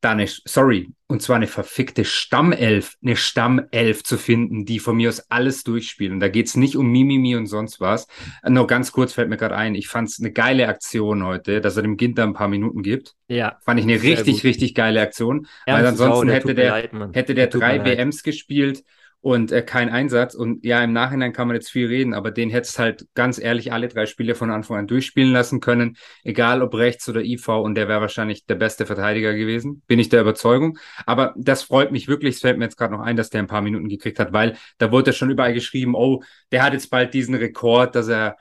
da 0.00 0.12
eine, 0.12 0.26
sorry, 0.26 0.92
und 1.06 1.20
zwar 1.20 1.36
eine 1.36 1.46
verfickte 1.46 2.04
Stammelf, 2.04 2.96
eine 3.02 3.16
Stammelf 3.16 4.02
zu 4.02 4.16
finden, 4.16 4.64
die 4.64 4.78
von 4.78 4.96
mir 4.96 5.08
aus 5.08 5.30
alles 5.30 5.62
durchspielen. 5.62 6.14
Und 6.14 6.20
da 6.20 6.28
geht's 6.28 6.56
nicht 6.56 6.76
um 6.76 6.90
Mimimi 6.90 7.36
und 7.36 7.46
sonst 7.46 7.80
was. 7.80 8.06
Nur 8.48 8.66
ganz 8.66 8.92
kurz 8.92 9.12
fällt 9.12 9.28
mir 9.28 9.36
gerade 9.36 9.56
ein, 9.56 9.74
ich 9.74 9.88
fand's 9.88 10.18
eine 10.20 10.32
geile 10.32 10.68
Aktion 10.68 11.24
heute, 11.24 11.60
dass 11.60 11.76
er 11.76 11.82
dem 11.82 11.96
Ginter 11.96 12.22
ein 12.22 12.32
paar 12.32 12.48
Minuten 12.48 12.82
gibt. 12.82 13.14
Ja. 13.28 13.58
Fand 13.64 13.80
ich 13.80 13.84
eine 13.84 14.02
richtig, 14.02 14.36
gut. 14.36 14.44
richtig 14.44 14.74
geile 14.74 15.00
Aktion. 15.00 15.46
Weil 15.66 15.86
ansonsten 15.86 16.28
Sau, 16.28 16.32
hätte 16.32 16.54
der, 16.54 16.70
leid, 16.70 16.92
hätte 17.12 17.34
der, 17.34 17.48
der 17.48 17.60
drei 17.60 17.84
WMs 17.84 18.22
gespielt 18.22 18.84
und 19.22 19.52
äh, 19.52 19.62
kein 19.62 19.90
Einsatz. 19.90 20.34
Und 20.34 20.64
ja, 20.64 20.82
im 20.82 20.92
Nachhinein 20.92 21.32
kann 21.32 21.48
man 21.48 21.56
jetzt 21.56 21.70
viel 21.70 21.86
reden, 21.86 22.14
aber 22.14 22.30
den 22.30 22.50
hättest 22.50 22.78
halt 22.78 23.06
ganz 23.14 23.38
ehrlich 23.38 23.72
alle 23.72 23.88
drei 23.88 24.06
Spiele 24.06 24.34
von 24.34 24.50
Anfang 24.50 24.78
an 24.78 24.86
durchspielen 24.86 25.32
lassen 25.32 25.60
können, 25.60 25.96
egal 26.24 26.62
ob 26.62 26.74
rechts 26.74 27.08
oder 27.08 27.22
IV, 27.22 27.48
und 27.48 27.74
der 27.74 27.88
wäre 27.88 28.00
wahrscheinlich 28.00 28.46
der 28.46 28.54
beste 28.54 28.86
Verteidiger 28.86 29.34
gewesen, 29.34 29.82
bin 29.86 29.98
ich 29.98 30.08
der 30.08 30.22
Überzeugung. 30.22 30.78
Aber 31.06 31.34
das 31.36 31.62
freut 31.62 31.92
mich 31.92 32.08
wirklich, 32.08 32.36
es 32.36 32.40
fällt 32.40 32.58
mir 32.58 32.64
jetzt 32.64 32.76
gerade 32.76 32.94
noch 32.94 33.02
ein, 33.02 33.16
dass 33.16 33.30
der 33.30 33.40
ein 33.40 33.46
paar 33.46 33.62
Minuten 33.62 33.88
gekriegt 33.88 34.18
hat, 34.18 34.32
weil 34.32 34.56
da 34.78 34.90
wurde 34.90 35.10
ja 35.10 35.12
schon 35.12 35.30
überall 35.30 35.52
geschrieben, 35.52 35.94
oh, 35.94 36.22
der 36.52 36.62
hat 36.62 36.72
jetzt 36.72 36.90
bald 36.90 37.12
diesen 37.12 37.34
Rekord, 37.34 37.94
dass 37.94 38.08
er 38.08 38.36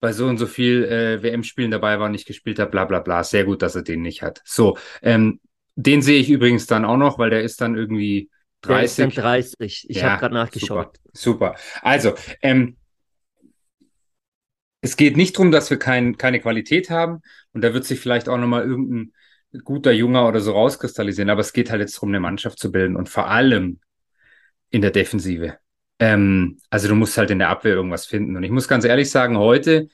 bei 0.00 0.12
so 0.12 0.26
und 0.26 0.38
so 0.38 0.46
viel 0.46 0.84
äh, 0.84 1.22
WM-Spielen 1.22 1.70
dabei 1.70 2.00
war, 2.00 2.08
nicht 2.08 2.26
gespielt 2.26 2.58
hat, 2.58 2.70
bla 2.70 2.86
bla 2.86 3.00
bla. 3.00 3.22
Sehr 3.22 3.44
gut, 3.44 3.62
dass 3.62 3.74
er 3.74 3.82
den 3.82 4.02
nicht 4.02 4.22
hat. 4.22 4.40
So, 4.44 4.78
ähm, 5.02 5.40
den 5.76 6.02
sehe 6.02 6.18
ich 6.18 6.30
übrigens 6.30 6.66
dann 6.66 6.84
auch 6.84 6.96
noch, 6.96 7.18
weil 7.18 7.30
der 7.30 7.42
ist 7.42 7.60
dann 7.60 7.76
irgendwie 7.76 8.30
30. 8.62 9.14
30. 9.14 9.86
Ich 9.88 9.96
ja, 9.96 10.10
habe 10.10 10.20
gerade 10.20 10.34
nachgeschaut. 10.34 10.96
Super. 11.12 11.54
super. 11.54 11.56
Also, 11.82 12.14
ähm, 12.42 12.76
es 14.80 14.96
geht 14.96 15.16
nicht 15.16 15.36
darum, 15.36 15.50
dass 15.50 15.70
wir 15.70 15.78
kein, 15.78 16.16
keine 16.16 16.40
Qualität 16.40 16.90
haben 16.90 17.20
und 17.52 17.62
da 17.62 17.74
wird 17.74 17.84
sich 17.84 18.00
vielleicht 18.00 18.28
auch 18.28 18.38
nochmal 18.38 18.64
irgendein 18.64 19.12
guter 19.64 19.92
Junger 19.92 20.26
oder 20.28 20.40
so 20.40 20.52
rauskristallisieren, 20.52 21.30
aber 21.30 21.40
es 21.40 21.52
geht 21.52 21.70
halt 21.70 21.80
jetzt 21.80 21.96
darum, 21.96 22.10
eine 22.10 22.20
Mannschaft 22.20 22.58
zu 22.58 22.70
bilden 22.70 22.96
und 22.96 23.08
vor 23.08 23.28
allem 23.28 23.80
in 24.70 24.80
der 24.80 24.90
Defensive. 24.90 25.58
Ähm, 25.98 26.58
also 26.70 26.88
du 26.88 26.94
musst 26.94 27.18
halt 27.18 27.30
in 27.30 27.38
der 27.38 27.50
Abwehr 27.50 27.74
irgendwas 27.74 28.06
finden 28.06 28.36
und 28.36 28.42
ich 28.42 28.50
muss 28.50 28.68
ganz 28.68 28.84
ehrlich 28.84 29.10
sagen, 29.10 29.38
heute 29.38 29.88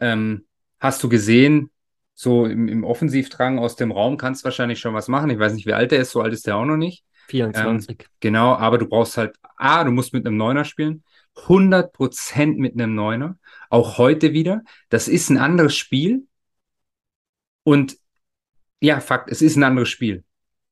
ähm, 0.00 0.46
hast 0.80 1.02
du 1.02 1.08
gesehen, 1.08 1.70
so 2.14 2.46
im, 2.46 2.68
im 2.68 2.84
Offensivdrang 2.84 3.58
aus 3.58 3.76
dem 3.76 3.90
Raum 3.90 4.16
kannst 4.16 4.42
du 4.42 4.44
wahrscheinlich 4.44 4.78
schon 4.80 4.94
was 4.94 5.08
machen. 5.08 5.30
Ich 5.30 5.38
weiß 5.38 5.54
nicht, 5.54 5.66
wie 5.66 5.72
alt 5.72 5.92
er 5.92 6.00
ist, 6.00 6.10
so 6.10 6.20
alt 6.20 6.32
ist 6.32 6.46
der 6.46 6.56
auch 6.56 6.64
noch 6.64 6.76
nicht. 6.76 7.04
24. 7.28 8.00
Ähm, 8.00 8.06
genau, 8.20 8.54
aber 8.54 8.78
du 8.78 8.86
brauchst 8.86 9.16
halt, 9.16 9.36
A, 9.56 9.84
du 9.84 9.90
musst 9.90 10.12
mit 10.12 10.26
einem 10.26 10.36
Neuner 10.36 10.64
spielen, 10.64 11.04
100% 11.36 12.58
mit 12.58 12.74
einem 12.74 12.94
Neuner, 12.94 13.38
auch 13.70 13.98
heute 13.98 14.32
wieder. 14.32 14.62
Das 14.88 15.08
ist 15.08 15.30
ein 15.30 15.38
anderes 15.38 15.76
Spiel. 15.76 16.26
Und 17.64 17.96
ja, 18.80 19.00
Fakt, 19.00 19.30
es 19.30 19.40
ist 19.40 19.56
ein 19.56 19.62
anderes 19.62 19.88
Spiel. 19.88 20.24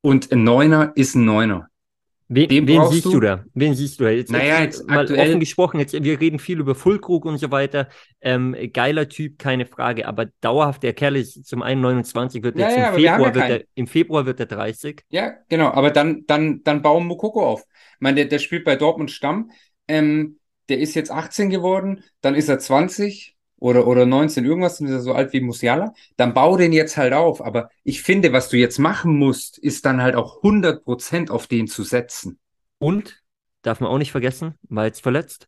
Und 0.02 0.32
ein 0.32 0.44
Neuner 0.44 0.92
ist 0.96 1.14
ein 1.14 1.24
Neuner. 1.24 1.69
Wen, 2.32 2.68
wen 2.68 2.86
siehst 2.86 3.06
du? 3.06 3.10
du? 3.10 3.20
da? 3.20 3.44
Wen 3.54 3.74
siehst 3.74 3.98
du 3.98 4.04
da? 4.04 4.10
Jetzt, 4.10 4.30
naja, 4.30 4.60
jetzt, 4.60 4.86
mal 4.86 5.00
aktuell... 5.00 5.28
offen 5.28 5.40
gesprochen, 5.40 5.80
jetzt, 5.80 5.92
wir 5.92 6.20
reden 6.20 6.38
viel 6.38 6.60
über 6.60 6.76
Füllkrug 6.76 7.24
und 7.24 7.38
so 7.38 7.50
weiter. 7.50 7.88
Ähm, 8.20 8.54
geiler 8.72 9.08
Typ, 9.08 9.36
keine 9.36 9.66
Frage, 9.66 10.06
aber 10.06 10.26
dauerhaft, 10.40 10.84
der 10.84 10.92
Kerl 10.92 11.16
ist 11.16 11.44
zum 11.44 11.60
einen 11.62 11.80
29, 11.80 12.44
wird 12.44 12.56
ja, 12.56 12.68
jetzt 12.68 12.78
ja, 12.78 12.88
im, 12.90 12.94
Februar, 12.94 13.18
ja 13.18 13.34
wird 13.34 13.50
er, 13.50 13.64
im 13.74 13.86
Februar 13.88 14.26
wird 14.26 14.38
er 14.38 14.46
30. 14.46 15.02
Ja, 15.08 15.32
genau, 15.48 15.72
aber 15.72 15.90
dann, 15.90 16.24
dann, 16.28 16.62
dann 16.62 16.82
bauen 16.82 17.06
Mokoko 17.06 17.44
auf. 17.44 17.62
Ich 17.62 18.00
meine, 18.00 18.14
der, 18.14 18.26
der 18.26 18.38
spielt 18.38 18.64
bei 18.64 18.76
Dortmund 18.76 19.10
Stamm, 19.10 19.50
ähm, 19.88 20.38
der 20.68 20.78
ist 20.78 20.94
jetzt 20.94 21.10
18 21.10 21.50
geworden, 21.50 22.04
dann 22.20 22.36
ist 22.36 22.48
er 22.48 22.60
20, 22.60 23.36
oder, 23.61 23.87
oder 23.87 24.07
19 24.07 24.44
irgendwas, 24.44 24.79
dann 24.79 24.88
ist 24.88 24.94
er 24.94 25.01
so 25.01 25.12
alt 25.12 25.33
wie 25.33 25.40
Musiala, 25.40 25.94
dann 26.16 26.35
bau 26.35 26.57
den 26.57 26.73
jetzt 26.73 26.96
halt 26.96 27.12
auf. 27.12 27.44
Aber 27.44 27.70
ich 27.85 28.03
finde, 28.03 28.33
was 28.33 28.49
du 28.49 28.57
jetzt 28.57 28.79
machen 28.79 29.16
musst, 29.16 29.59
ist 29.59 29.85
dann 29.85 30.03
halt 30.03 30.16
auch 30.16 30.42
100% 30.42 31.31
auf 31.31 31.46
den 31.46 31.68
zu 31.68 31.85
setzen. 31.85 32.38
Und, 32.79 33.23
darf 33.62 33.81
man 33.81 33.90
auch 33.90 33.99
nicht 33.99 34.11
vergessen, 34.11 34.55
war 34.68 34.87
jetzt 34.87 35.03
verletzt. 35.03 35.46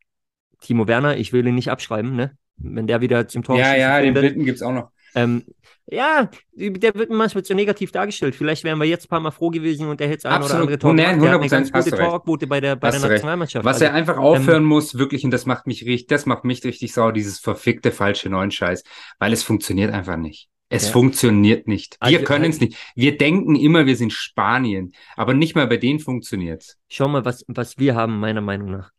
Timo 0.61 0.87
Werner, 0.87 1.17
ich 1.17 1.33
will 1.33 1.47
ihn 1.47 1.55
nicht 1.57 1.71
abschreiben, 1.71 2.15
ne? 2.15 2.37
Wenn 2.57 2.87
der 2.87 3.01
wieder 3.01 3.27
zum 3.27 3.43
Tor 3.43 3.59
Ja, 3.59 3.75
ja, 3.75 4.01
den 4.01 4.15
dritten 4.15 4.45
gibt 4.45 4.57
es 4.57 4.63
auch 4.63 4.73
noch. 4.73 4.91
Ähm, 5.15 5.45
ja, 5.91 6.31
der 6.55 6.95
wird 6.95 7.11
manchmal 7.11 7.45
zu 7.45 7.55
negativ 7.55 7.93
dargestellt. 7.93 8.35
Vielleicht 8.35 8.65
wären 8.65 8.79
wir 8.79 8.87
jetzt 8.87 9.07
ein 9.07 9.09
paar 9.09 9.21
Mal 9.21 9.31
froh 9.31 9.51
gewesen 9.51 9.89
und 9.89 10.01
der 10.01 10.09
hätte 10.09 10.31
ein 10.31 10.43
oder 10.43 10.55
andere 10.55 10.79
Tor 10.79 10.95
gemacht. 10.95 11.09
100 11.09 11.51
der 11.51 11.59
eine 11.59 11.71
gute 11.71 11.91
Torquote 11.91 12.47
bei 12.47 12.61
der, 12.61 12.77
bei 12.77 12.91
der 12.91 13.01
Nationalmannschaft. 13.01 13.65
Was 13.65 13.77
also, 13.77 13.87
er 13.87 13.95
einfach 13.95 14.17
aufhören 14.17 14.63
ähm, 14.63 14.69
muss, 14.69 14.97
wirklich, 14.97 15.25
und 15.25 15.33
das 15.33 15.45
macht 15.45 15.67
mich 15.67 15.85
richtig, 15.85 16.07
das 16.07 16.25
macht 16.25 16.45
mich 16.45 16.65
richtig 16.65 16.93
sauer, 16.93 17.13
dieses 17.13 17.39
verfickte 17.41 17.91
falsche 17.91 18.31
neuen 18.31 18.51
Scheiß, 18.51 18.85
weil 19.19 19.33
es 19.33 19.43
funktioniert 19.43 19.93
einfach 19.93 20.17
nicht. 20.17 20.49
Es 20.69 20.87
ja. 20.87 20.93
funktioniert 20.93 21.69
nicht. 21.69 21.99
Wir 22.01 22.19
also, 22.19 22.25
können 22.25 22.47
es 22.47 22.59
nicht. 22.59 22.79
Wir 22.95 23.19
denken 23.19 23.57
immer, 23.57 23.85
wir 23.85 23.97
sind 23.97 24.13
Spanien, 24.13 24.95
aber 25.17 25.35
nicht 25.35 25.55
mal 25.55 25.67
bei 25.67 25.77
denen 25.77 25.99
funktioniert 25.99 26.77
Schau 26.89 27.09
mal, 27.09 27.27
was, 27.27 27.45
was 27.49 27.77
wir 27.77 27.95
haben, 27.95 28.19
meiner 28.19 28.41
Meinung 28.41 28.71
nach. 28.71 28.91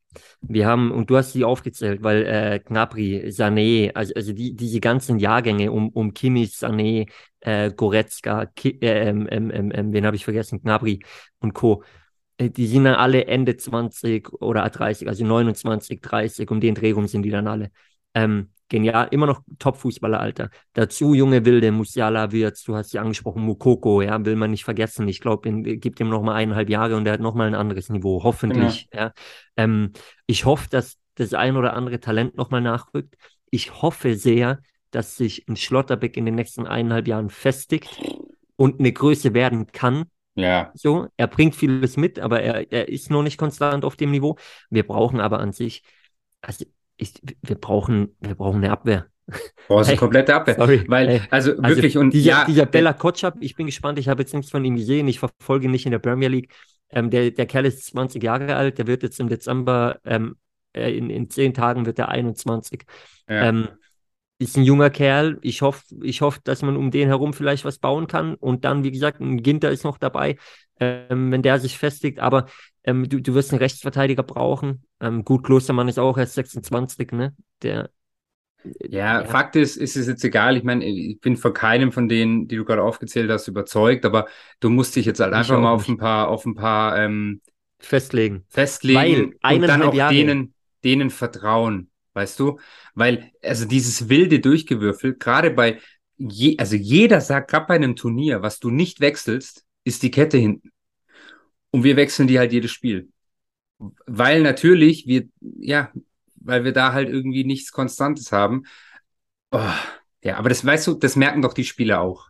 Wir 0.41 0.67
haben, 0.67 0.91
und 0.91 1.09
du 1.09 1.17
hast 1.17 1.33
sie 1.33 1.43
aufgezählt, 1.43 2.03
weil 2.03 2.25
äh, 2.25 2.59
Gnabry, 2.63 3.27
Sané, 3.29 3.91
also, 3.93 4.13
also 4.15 4.33
die, 4.33 4.55
diese 4.55 4.79
ganzen 4.79 5.19
Jahrgänge 5.19 5.71
um, 5.71 5.89
um 5.89 6.13
Kimmich, 6.13 6.53
Sané, 6.55 7.09
äh, 7.41 7.71
Goretzka, 7.71 8.45
Ki 8.47 8.79
äh, 8.81 9.09
ähm, 9.09 9.27
ähm, 9.29 9.51
ähm, 9.51 9.71
ähm, 9.73 9.93
wen 9.93 10.05
habe 10.05 10.15
ich 10.15 10.23
vergessen, 10.23 10.61
Gnabry 10.61 10.99
und 11.39 11.53
Co., 11.53 11.83
äh, 12.37 12.49
die 12.49 12.67
sind 12.67 12.85
dann 12.85 12.95
alle 12.95 13.25
Ende 13.27 13.57
20 13.57 14.33
oder 14.41 14.69
30, 14.69 15.07
also 15.07 15.25
29, 15.25 16.01
30, 16.01 16.49
um 16.51 16.59
den 16.59 16.75
Dreh 16.75 16.91
rum 16.91 17.07
sind 17.07 17.23
die 17.23 17.31
dann 17.31 17.47
alle. 17.47 17.71
Ähm, 18.13 18.49
genial, 18.69 19.07
immer 19.11 19.27
noch 19.27 19.41
Top-Fußballer, 19.59 20.19
Alter. 20.19 20.49
Dazu 20.73 21.13
junge 21.13 21.45
Wilde, 21.45 21.71
Musiala 21.71 22.31
Wirtz, 22.31 22.63
du 22.63 22.75
hast 22.75 22.91
sie 22.91 22.99
angesprochen, 22.99 23.43
Mukoko, 23.43 24.01
ja, 24.01 24.23
will 24.25 24.35
man 24.35 24.51
nicht 24.51 24.63
vergessen. 24.63 25.07
Ich 25.07 25.19
glaube, 25.19 25.51
gibt 25.77 25.99
ihm 25.99 26.09
noch 26.09 26.23
mal 26.23 26.35
eineinhalb 26.35 26.69
Jahre 26.69 26.95
und 26.95 27.05
er 27.05 27.13
hat 27.13 27.19
noch 27.19 27.35
mal 27.35 27.47
ein 27.47 27.55
anderes 27.55 27.89
Niveau, 27.89 28.23
hoffentlich. 28.23 28.87
Ja. 28.93 28.99
ja. 28.99 29.13
Ähm, 29.57 29.91
ich 30.25 30.45
hoffe, 30.45 30.69
dass 30.69 30.97
das 31.15 31.33
ein 31.33 31.57
oder 31.57 31.73
andere 31.73 31.99
Talent 31.99 32.35
noch 32.35 32.49
mal 32.49 32.61
nachrückt. 32.61 33.15
Ich 33.51 33.81
hoffe 33.81 34.15
sehr, 34.15 34.59
dass 34.89 35.17
sich 35.17 35.47
ein 35.47 35.55
Schlotterbeck 35.55 36.17
in 36.17 36.25
den 36.25 36.35
nächsten 36.35 36.67
eineinhalb 36.67 37.07
Jahren 37.07 37.29
festigt 37.29 38.01
und 38.55 38.79
eine 38.79 38.91
Größe 38.91 39.33
werden 39.33 39.67
kann. 39.67 40.05
Ja. 40.35 40.71
So, 40.73 41.07
er 41.17 41.27
bringt 41.27 41.55
vieles 41.55 41.97
mit, 41.97 42.19
aber 42.19 42.41
er, 42.41 42.71
er 42.71 42.89
ist 42.89 43.11
noch 43.11 43.23
nicht 43.23 43.37
konstant 43.37 43.85
auf 43.85 43.95
dem 43.95 44.11
Niveau. 44.11 44.37
Wir 44.69 44.85
brauchen 44.85 45.19
aber 45.19 45.39
an 45.39 45.51
sich, 45.51 45.83
also 46.41 46.65
ich, 46.97 47.13
wir 47.41 47.55
brauchen, 47.55 48.15
wir 48.19 48.35
brauchen 48.35 48.57
eine 48.57 48.71
Abwehr. 48.71 49.07
Brauchst 49.67 49.89
eine 49.89 49.97
komplette 49.97 50.35
Abwehr. 50.35 50.55
Sorry. 50.55 50.83
Weil, 50.87 51.07
hey. 51.07 51.21
also, 51.29 51.51
also 51.51 51.63
wirklich, 51.63 51.97
und 51.97 52.13
dieser, 52.13 52.29
ja, 52.29 52.45
dieser 52.45 52.65
Bella 52.65 52.93
Kotschap, 52.93 53.37
ich 53.39 53.55
bin 53.55 53.65
gespannt, 53.65 53.97
ich 53.99 54.09
habe 54.09 54.21
jetzt 54.21 54.33
nichts 54.33 54.51
von 54.51 54.65
ihm 54.65 54.75
gesehen, 54.75 55.07
ich 55.07 55.19
verfolge 55.19 55.65
ihn 55.65 55.71
nicht 55.71 55.85
in 55.85 55.91
der 55.91 55.99
Premier 55.99 56.27
League. 56.27 56.53
Ähm, 56.89 57.09
der, 57.09 57.31
der 57.31 57.45
Kerl 57.45 57.65
ist 57.65 57.85
20 57.85 58.21
Jahre 58.21 58.55
alt, 58.55 58.77
der 58.77 58.87
wird 58.87 59.03
jetzt 59.03 59.19
im 59.19 59.29
Dezember, 59.29 59.99
ähm, 60.05 60.35
äh, 60.73 60.95
in, 60.95 61.09
in 61.09 61.29
zehn 61.29 61.53
Tagen 61.53 61.85
wird 61.85 61.99
er 61.99 62.09
21. 62.09 62.83
Ja. 63.29 63.49
Ähm, 63.49 63.69
ist 64.39 64.57
ein 64.57 64.63
junger 64.63 64.89
Kerl. 64.89 65.39
Ich 65.41 65.61
hoffe, 65.61 65.83
ich 66.01 66.21
hoffe, 66.21 66.39
dass 66.43 66.61
man 66.61 66.75
um 66.75 66.91
den 66.91 67.07
herum 67.07 67.33
vielleicht 67.33 67.65
was 67.65 67.79
bauen 67.79 68.07
kann. 68.07 68.35
Und 68.35 68.65
dann, 68.65 68.83
wie 68.83 68.91
gesagt, 68.91 69.21
ein 69.21 69.41
Ginter 69.41 69.71
ist 69.71 69.83
noch 69.83 69.97
dabei, 69.97 70.37
ähm, 70.79 71.31
wenn 71.31 71.41
der 71.41 71.59
sich 71.59 71.77
festigt. 71.77 72.19
Aber 72.19 72.47
ähm, 72.83 73.07
du, 73.07 73.21
du 73.21 73.33
wirst 73.33 73.51
einen 73.51 73.59
Rechtsverteidiger 73.59 74.23
brauchen. 74.23 74.85
Ähm, 74.99 75.23
gut, 75.23 75.43
Klostermann 75.43 75.87
ist 75.87 75.99
auch 75.99 76.17
erst 76.17 76.35
26, 76.35 77.11
ne? 77.11 77.35
Der. 77.61 77.89
Ja, 78.81 79.21
ja, 79.21 79.25
Fakt 79.25 79.55
ist, 79.57 79.75
ist 79.75 79.97
es 79.97 80.07
jetzt 80.07 80.23
egal. 80.23 80.55
Ich 80.55 80.63
meine, 80.63 80.85
ich 80.85 81.19
bin 81.19 81.35
von 81.35 81.53
keinem 81.53 81.91
von 81.91 82.07
denen, 82.07 82.47
die 82.47 82.55
du 82.55 82.63
gerade 82.63 82.81
aufgezählt 82.81 83.29
hast, 83.29 83.47
überzeugt, 83.47 84.05
aber 84.05 84.27
du 84.61 84.69
musst 84.69 84.95
dich 84.95 85.05
jetzt 85.05 85.19
halt 85.19 85.33
einfach 85.33 85.59
mal 85.59 85.71
auf 85.71 85.87
ein 85.87 85.97
paar, 85.97 86.29
auf 86.29 86.45
ein 86.45 86.55
paar 86.55 86.97
ähm, 86.97 87.41
festlegen. 87.79 88.45
Festlegen 88.49 89.35
Weil 89.41 89.55
und 89.55 89.67
dann 89.67 89.81
auch 89.81 89.93
Jahre. 89.93 90.13
denen, 90.13 90.53
denen 90.83 91.09
vertrauen, 91.09 91.89
weißt 92.13 92.39
du? 92.39 92.59
Weil, 92.95 93.31
also 93.41 93.65
dieses 93.65 94.07
wilde 94.07 94.39
Durchgewürfel, 94.39 95.15
gerade 95.15 95.51
bei 95.51 95.79
je, 96.17 96.57
also 96.57 96.75
jeder 96.75 97.21
sagt, 97.21 97.51
gerade 97.51 97.65
bei 97.67 97.75
einem 97.75 97.95
Turnier, 97.95 98.41
was 98.41 98.59
du 98.59 98.69
nicht 98.69 99.01
wechselst, 99.01 99.65
ist 99.83 100.03
die 100.03 100.11
Kette 100.11 100.37
hinten. 100.37 100.72
Und 101.73 101.83
wir 101.83 101.95
wechseln 101.95 102.27
die 102.27 102.37
halt 102.37 102.53
jedes 102.53 102.69
Spiel. 102.69 103.09
Weil 104.05 104.43
natürlich 104.43 105.07
wir, 105.07 105.27
ja, 105.41 105.91
weil 106.35 106.63
wir 106.63 106.71
da 106.71 106.93
halt 106.93 107.09
irgendwie 107.09 107.43
nichts 107.43 107.71
Konstantes 107.71 108.31
haben. 108.31 108.63
Oh, 109.51 109.59
ja, 110.23 110.37
aber 110.37 110.49
das 110.49 110.63
weißt 110.63 110.85
du, 110.85 110.93
das 110.93 111.15
merken 111.15 111.41
doch 111.41 111.53
die 111.53 111.63
Spieler 111.63 112.01
auch. 112.01 112.29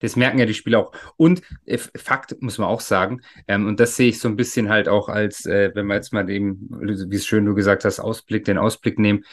Das 0.00 0.16
merken 0.16 0.40
ja 0.40 0.46
die 0.46 0.54
Spieler 0.54 0.80
auch. 0.80 0.92
Und 1.16 1.42
äh, 1.64 1.78
Fakt 1.78 2.42
muss 2.42 2.58
man 2.58 2.66
auch 2.66 2.80
sagen, 2.80 3.20
ähm, 3.46 3.68
und 3.68 3.78
das 3.78 3.94
sehe 3.94 4.08
ich 4.08 4.18
so 4.18 4.26
ein 4.26 4.34
bisschen 4.34 4.68
halt 4.68 4.88
auch 4.88 5.08
als, 5.08 5.46
äh, 5.46 5.70
wenn 5.74 5.86
wir 5.86 5.94
jetzt 5.94 6.12
mal 6.12 6.28
eben, 6.28 6.68
wie 7.08 7.16
es 7.16 7.24
schön 7.24 7.46
du 7.46 7.54
gesagt 7.54 7.84
hast, 7.84 8.00
Ausblick, 8.00 8.44
den 8.44 8.58
Ausblick 8.58 8.98
nehmen, 8.98 9.24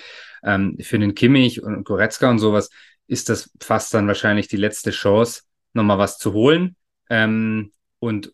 ähm, 0.44 0.78
für 0.80 1.00
den 1.00 1.16
Kimmich 1.16 1.64
und 1.64 1.86
Goretzka 1.86 2.30
und 2.30 2.38
sowas, 2.38 2.70
ist 3.08 3.30
das 3.30 3.50
fast 3.60 3.96
dann 3.96 4.08
wahrscheinlich 4.08 4.48
die 4.48 4.58
letzte 4.58 4.92
Chance, 4.92 5.42
nochmal 5.74 5.98
was 5.98 6.20
zu 6.20 6.34
holen. 6.34 6.76
Ähm, 7.10 7.72
und 7.98 8.32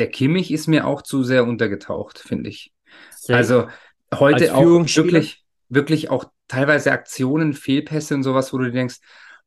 der 0.00 0.10
Kimmich 0.10 0.50
ist 0.50 0.66
mir 0.66 0.86
auch 0.86 1.02
zu 1.02 1.22
sehr 1.22 1.44
untergetaucht, 1.44 2.18
finde 2.18 2.50
ich. 2.50 2.72
Sehr 3.16 3.36
also 3.36 3.68
heute 4.12 4.54
auch 4.54 4.64
wirklich, 4.64 5.44
wirklich 5.68 6.10
auch 6.10 6.24
teilweise 6.48 6.90
Aktionen, 6.90 7.52
Fehlpässe 7.52 8.14
und 8.14 8.22
sowas, 8.22 8.52
wo 8.52 8.58
du 8.58 8.72
denkst, 8.72 8.96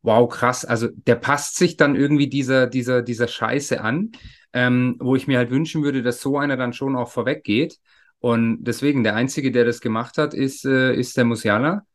wow, 0.04 0.30
krass, 0.30 0.64
also 0.64 0.90
der 0.92 1.16
passt 1.16 1.58
sich 1.58 1.76
dann 1.76 1.96
irgendwie 1.96 2.28
dieser, 2.28 2.68
dieser, 2.68 3.02
dieser 3.02 3.28
Scheiße 3.28 3.82
an, 3.82 4.12
ähm, 4.54 4.98
wo 5.00 5.16
ich 5.16 5.28
mir 5.28 5.38
halt 5.38 5.50
wünschen 5.50 5.84
würde, 5.84 6.04
dass 6.04 6.22
so 6.22 6.38
einer 6.38 6.56
dann 6.56 6.74
schon 6.74 6.96
auch 6.96 7.10
vorweg 7.10 7.44
geht. 7.44 7.80
Und 8.20 8.64
deswegen, 8.64 9.04
der 9.04 9.16
Einzige, 9.16 9.52
der 9.52 9.66
das 9.66 9.82
gemacht 9.82 10.18
hat, 10.18 10.34
ist, 10.34 10.66
äh, 10.66 10.94
ist 10.94 11.18
der 11.18 11.26
Musiala. 11.26 11.86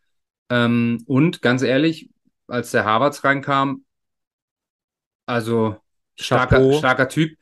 Ähm, 0.50 1.02
und 1.06 1.42
ganz 1.42 1.62
ehrlich, 1.62 2.10
als 2.48 2.70
der 2.70 2.84
Harvards 2.84 3.24
reinkam, 3.24 3.84
also 5.26 5.76
starker, 6.16 6.72
starker 6.72 7.08
Typ. 7.08 7.38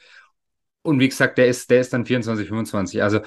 Und 0.87 1.01
wie 1.01 1.09
gesagt, 1.09 1.39
der 1.39 1.47
ist, 1.49 1.71
der 1.71 1.81
ist 1.81 1.93
dann 1.93 2.07
24, 2.07 2.49
25. 2.49 3.03
Also 3.03 3.21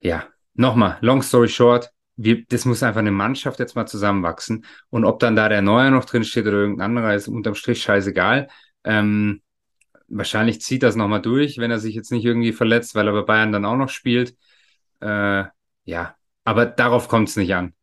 ja, 0.00 0.26
nochmal, 0.54 0.98
long 1.00 1.22
story 1.22 1.48
short, 1.48 1.90
wir, 2.16 2.44
das 2.46 2.64
muss 2.64 2.82
einfach 2.82 3.00
eine 3.00 3.10
Mannschaft 3.10 3.58
jetzt 3.60 3.74
mal 3.76 3.86
zusammenwachsen. 3.86 4.64
Und 4.90 5.04
ob 5.04 5.20
dann 5.20 5.36
da 5.36 5.48
der 5.48 5.62
Neue 5.62 5.90
noch 5.90 6.04
drin 6.04 6.24
steht 6.24 6.46
oder 6.46 6.58
irgendein 6.58 6.96
anderer, 6.96 7.14
ist 7.14 7.28
unterm 7.28 7.54
Strich 7.54 7.82
scheißegal. 7.82 8.48
Ähm, 8.84 9.42
wahrscheinlich 10.08 10.60
zieht 10.60 10.82
das 10.82 10.96
nochmal 10.96 11.22
durch, 11.22 11.58
wenn 11.58 11.70
er 11.70 11.78
sich 11.78 11.94
jetzt 11.94 12.12
nicht 12.12 12.24
irgendwie 12.24 12.52
verletzt, 12.52 12.94
weil 12.94 13.06
er 13.06 13.12
bei 13.12 13.22
Bayern 13.22 13.52
dann 13.52 13.64
auch 13.64 13.76
noch 13.76 13.88
spielt. 13.88 14.36
Äh, 15.00 15.44
ja, 15.84 16.14
aber 16.44 16.66
darauf 16.66 17.08
kommt 17.08 17.28
es 17.28 17.36
nicht 17.36 17.54
an. 17.54 17.74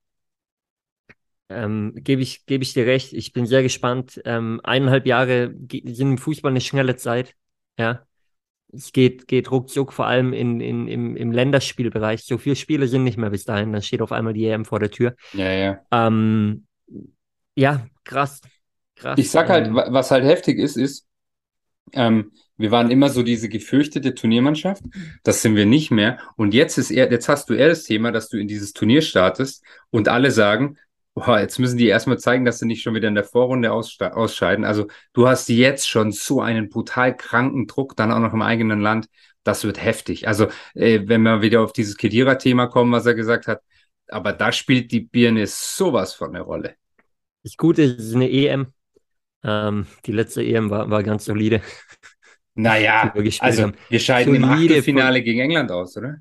Ähm, 1.50 1.94
Gebe 1.96 2.22
ich, 2.22 2.46
geb 2.46 2.62
ich 2.62 2.74
dir 2.74 2.86
recht. 2.86 3.14
Ich 3.14 3.34
bin 3.34 3.46
sehr 3.46 3.64
gespannt. 3.64 4.22
Ähm, 4.26 4.60
eineinhalb 4.64 5.06
Jahre 5.06 5.56
sind 5.72 6.12
im 6.12 6.18
Fußball 6.18 6.52
eine 6.52 6.62
schnelle 6.62 6.96
Zeit. 6.98 7.36
Ja. 7.80 8.06
Es 8.74 8.92
geht, 8.92 9.28
geht 9.28 9.50
ruckzuck, 9.50 9.94
vor 9.94 10.08
allem 10.08 10.34
in, 10.34 10.60
in, 10.60 10.88
im, 10.88 11.16
im 11.16 11.32
Länderspielbereich. 11.32 12.24
So 12.24 12.38
viele 12.38 12.56
Spiele 12.56 12.88
sind 12.88 13.04
nicht 13.04 13.18
mehr 13.18 13.30
bis 13.30 13.46
dahin. 13.46 13.72
Dann 13.72 13.82
steht 13.82 14.02
auf 14.02 14.12
einmal 14.12 14.34
die 14.34 14.46
EM 14.46 14.66
vor 14.66 14.80
der 14.80 14.92
Tür. 14.92 15.16
Ja, 15.34 15.52
ja. 15.52 15.80
Ähm, 15.92 16.66
ja, 17.56 17.88
krass. 18.04 18.42
krass. 18.96 19.18
Ich 19.18 19.32
sag 19.32 19.50
halt, 19.50 19.68
ähm, 19.68 19.76
was 19.76 20.12
halt 20.12 20.26
heftig 20.26 20.60
ist, 20.60 20.76
ist, 20.76 21.08
ähm, 21.94 22.32
wir 22.58 22.72
waren 22.72 22.92
immer 22.92 23.10
so 23.10 23.24
diese 23.24 23.50
gefürchtete 23.50 24.16
Turniermannschaft. 24.16 24.84
Das 25.24 25.42
sind 25.42 25.56
wir 25.56 25.66
nicht 25.66 25.92
mehr. 25.92 26.20
Und 26.36 26.54
jetzt 26.54 26.78
ist 26.78 26.92
eher, 26.92 27.12
jetzt 27.12 27.30
hast 27.30 27.50
du 27.50 27.54
eher 27.54 27.70
das 27.70 27.84
Thema, 27.84 28.12
dass 28.12 28.30
du 28.30 28.38
in 28.38 28.48
dieses 28.48 28.74
Turnier 28.74 29.02
startest 29.02 29.64
und 29.92 30.08
alle 30.08 30.32
sagen, 30.32 30.78
boah, 31.18 31.40
jetzt 31.40 31.58
müssen 31.58 31.80
die 31.80 31.88
erstmal 31.88 32.20
zeigen, 32.20 32.46
dass 32.46 32.60
sie 32.60 32.68
nicht 32.68 32.84
schon 32.84 32.94
wieder 32.94 33.08
in 33.08 33.16
der 33.16 33.24
Vorrunde 33.24 33.72
ausscheiden. 33.72 34.64
Also 34.64 34.88
du 35.14 35.28
hast 35.28 35.50
jetzt 35.50 35.90
schon 35.90 36.12
so 36.12 36.42
einen 36.42 36.70
brutal 36.70 37.18
kranken 37.18 37.66
Druck, 37.66 37.96
dann 37.96 38.12
auch 38.12 38.20
noch 38.20 38.34
im 38.34 38.44
eigenen 38.44 38.82
Land. 38.82 39.10
Das 39.44 39.64
wird 39.64 39.84
heftig. 39.84 40.28
Also 40.28 40.48
äh, 40.76 41.02
wenn 41.06 41.24
wir 41.24 41.42
wieder 41.42 41.62
auf 41.62 41.74
dieses 41.74 41.98
Kedira-Thema 41.98 42.68
kommen, 42.68 42.92
was 42.92 43.08
er 43.08 43.16
gesagt 43.16 43.48
hat, 43.48 43.62
aber 44.10 44.32
da 44.32 44.52
spielt 44.52 44.92
die 44.92 45.00
Birne 45.00 45.48
sowas 45.48 46.14
von 46.14 46.36
eine 46.36 46.42
Rolle. 46.42 46.76
Das 47.44 47.58
Gute 47.58 47.82
ist 47.82 48.14
eine 48.14 48.30
EM. 48.30 48.68
Ähm, 49.44 49.88
die 50.06 50.12
letzte 50.12 50.44
EM 50.44 50.70
war, 50.70 50.90
war 50.90 51.02
ganz 51.02 51.26
solide. 51.26 51.62
Naja, 52.54 53.12
wir 53.16 53.34
also 53.40 53.64
haben. 53.64 53.74
wir 53.90 54.00
scheiden 54.00 54.36
solide 54.36 54.46
im 54.46 54.52
Achtelfinale 54.52 55.24
gegen 55.24 55.40
England 55.40 55.72
aus, 55.72 55.98
oder? 55.98 56.18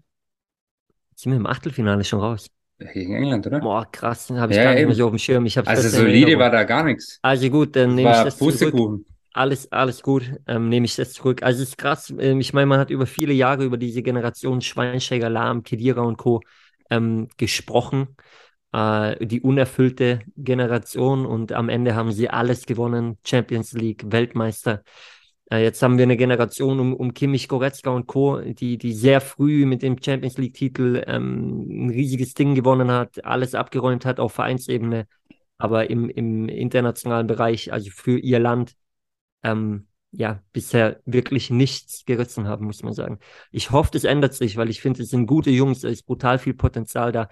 Sind 1.15 1.33
wir 1.33 1.37
im 1.37 1.47
Achtelfinale 1.47 2.03
schon 2.05 2.21
raus? 2.21 2.49
Gegen 2.79 3.15
England, 3.15 3.47
oder? 3.47 3.61
Boah, 3.61 3.91
krass, 3.91 4.31
habe 4.31 4.53
ich 4.53 4.59
ja, 4.59 4.65
gar 4.65 4.75
nicht 4.75 4.87
mehr 4.87 4.95
so 4.95 5.07
auf 5.07 5.13
dem 5.13 5.19
Schirm. 5.19 5.47
Ich 5.47 5.59
also 5.59 5.89
solide 5.89 6.39
war 6.39 6.51
da 6.51 6.65
gar 6.65 6.85
nichts. 6.85 7.19
Also 7.23 7.49
gut, 7.49 7.75
dann 7.75 7.95
nehme 7.95 8.11
ich 8.11 8.23
das 8.23 8.37
zurück. 8.37 9.01
Alles, 9.33 9.71
alles 9.71 10.03
gut, 10.03 10.31
ähm, 10.47 10.69
nehme 10.69 10.87
ich 10.87 10.97
das 10.97 11.13
zurück. 11.13 11.43
Also 11.43 11.63
es 11.63 11.71
ist 11.71 11.79
krass, 11.79 12.13
ähm, 12.19 12.41
ich 12.41 12.53
meine, 12.53 12.67
man 12.67 12.79
hat 12.79 12.91
über 12.91 13.07
viele 13.07 13.35
Jahre 13.35 13.65
über 13.65 13.77
diese 13.77 14.03
Generation 14.03 14.61
Schweinsteiger, 14.61 15.29
Lahm, 15.29 15.63
Kedira 15.63 16.03
und 16.03 16.17
Co. 16.17 16.41
Ähm, 16.91 17.29
gesprochen. 17.37 18.17
Äh, 18.73 19.25
die 19.25 19.41
unerfüllte 19.41 20.21
Generation 20.37 21.25
und 21.25 21.53
am 21.53 21.69
Ende 21.69 21.95
haben 21.95 22.13
sie 22.13 22.29
alles 22.29 22.67
gewonnen. 22.67 23.19
Champions 23.25 23.73
League, 23.73 24.05
Weltmeister. 24.11 24.83
Äh, 25.51 25.63
jetzt 25.63 25.83
haben 25.83 25.99
wir 25.99 26.03
eine 26.05 26.17
Generation 26.17 26.81
um, 26.81 26.95
um 26.95 27.15
Kimmich, 27.15 27.49
Goretzka 27.49 27.91
und 27.91 28.07
Co., 28.07 28.41
die, 28.41 28.79
die 28.79 28.93
sehr 28.93 29.21
früh 29.21 29.67
mit 29.67 29.83
dem 29.83 29.97
Champions 30.03 30.39
League-Titel 30.39 31.03
ähm, 31.07 31.87
ein 31.87 31.91
riesiges 31.91 32.35
Ding 32.35 32.55
gewonnen 32.55 32.91
hat, 32.91 33.25
alles 33.25 33.55
abgeräumt 33.55 34.05
hat 34.05 34.19
auf 34.21 34.33
Vereinsebene, 34.33 35.07
aber 35.59 35.89
im, 35.91 36.11
im 36.11 36.49
internationalen 36.49 37.27
Bereich, 37.27 37.73
also 37.73 37.91
für 37.91 38.19
ihr 38.19 38.39
Land, 38.41 38.75
ähm, 39.43 39.87
ja, 40.13 40.43
bisher 40.53 41.01
wirklich 41.05 41.51
nichts 41.51 42.05
gerissen 42.07 42.49
haben, 42.49 42.67
muss 42.67 42.83
man 42.83 42.95
sagen. 42.95 43.19
Ich 43.51 43.71
hoffe, 43.71 43.91
das 43.93 44.05
ändert 44.05 44.35
sich, 44.35 44.57
weil 44.57 44.71
ich 44.71 44.81
finde, 44.81 45.03
es 45.03 45.11
sind 45.11 45.27
gute 45.27 45.51
Jungs, 45.51 45.79
es 45.85 45.93
ist 45.93 46.07
brutal 46.07 46.39
viel 46.39 46.55
Potenzial 46.55 47.13
da. 47.13 47.29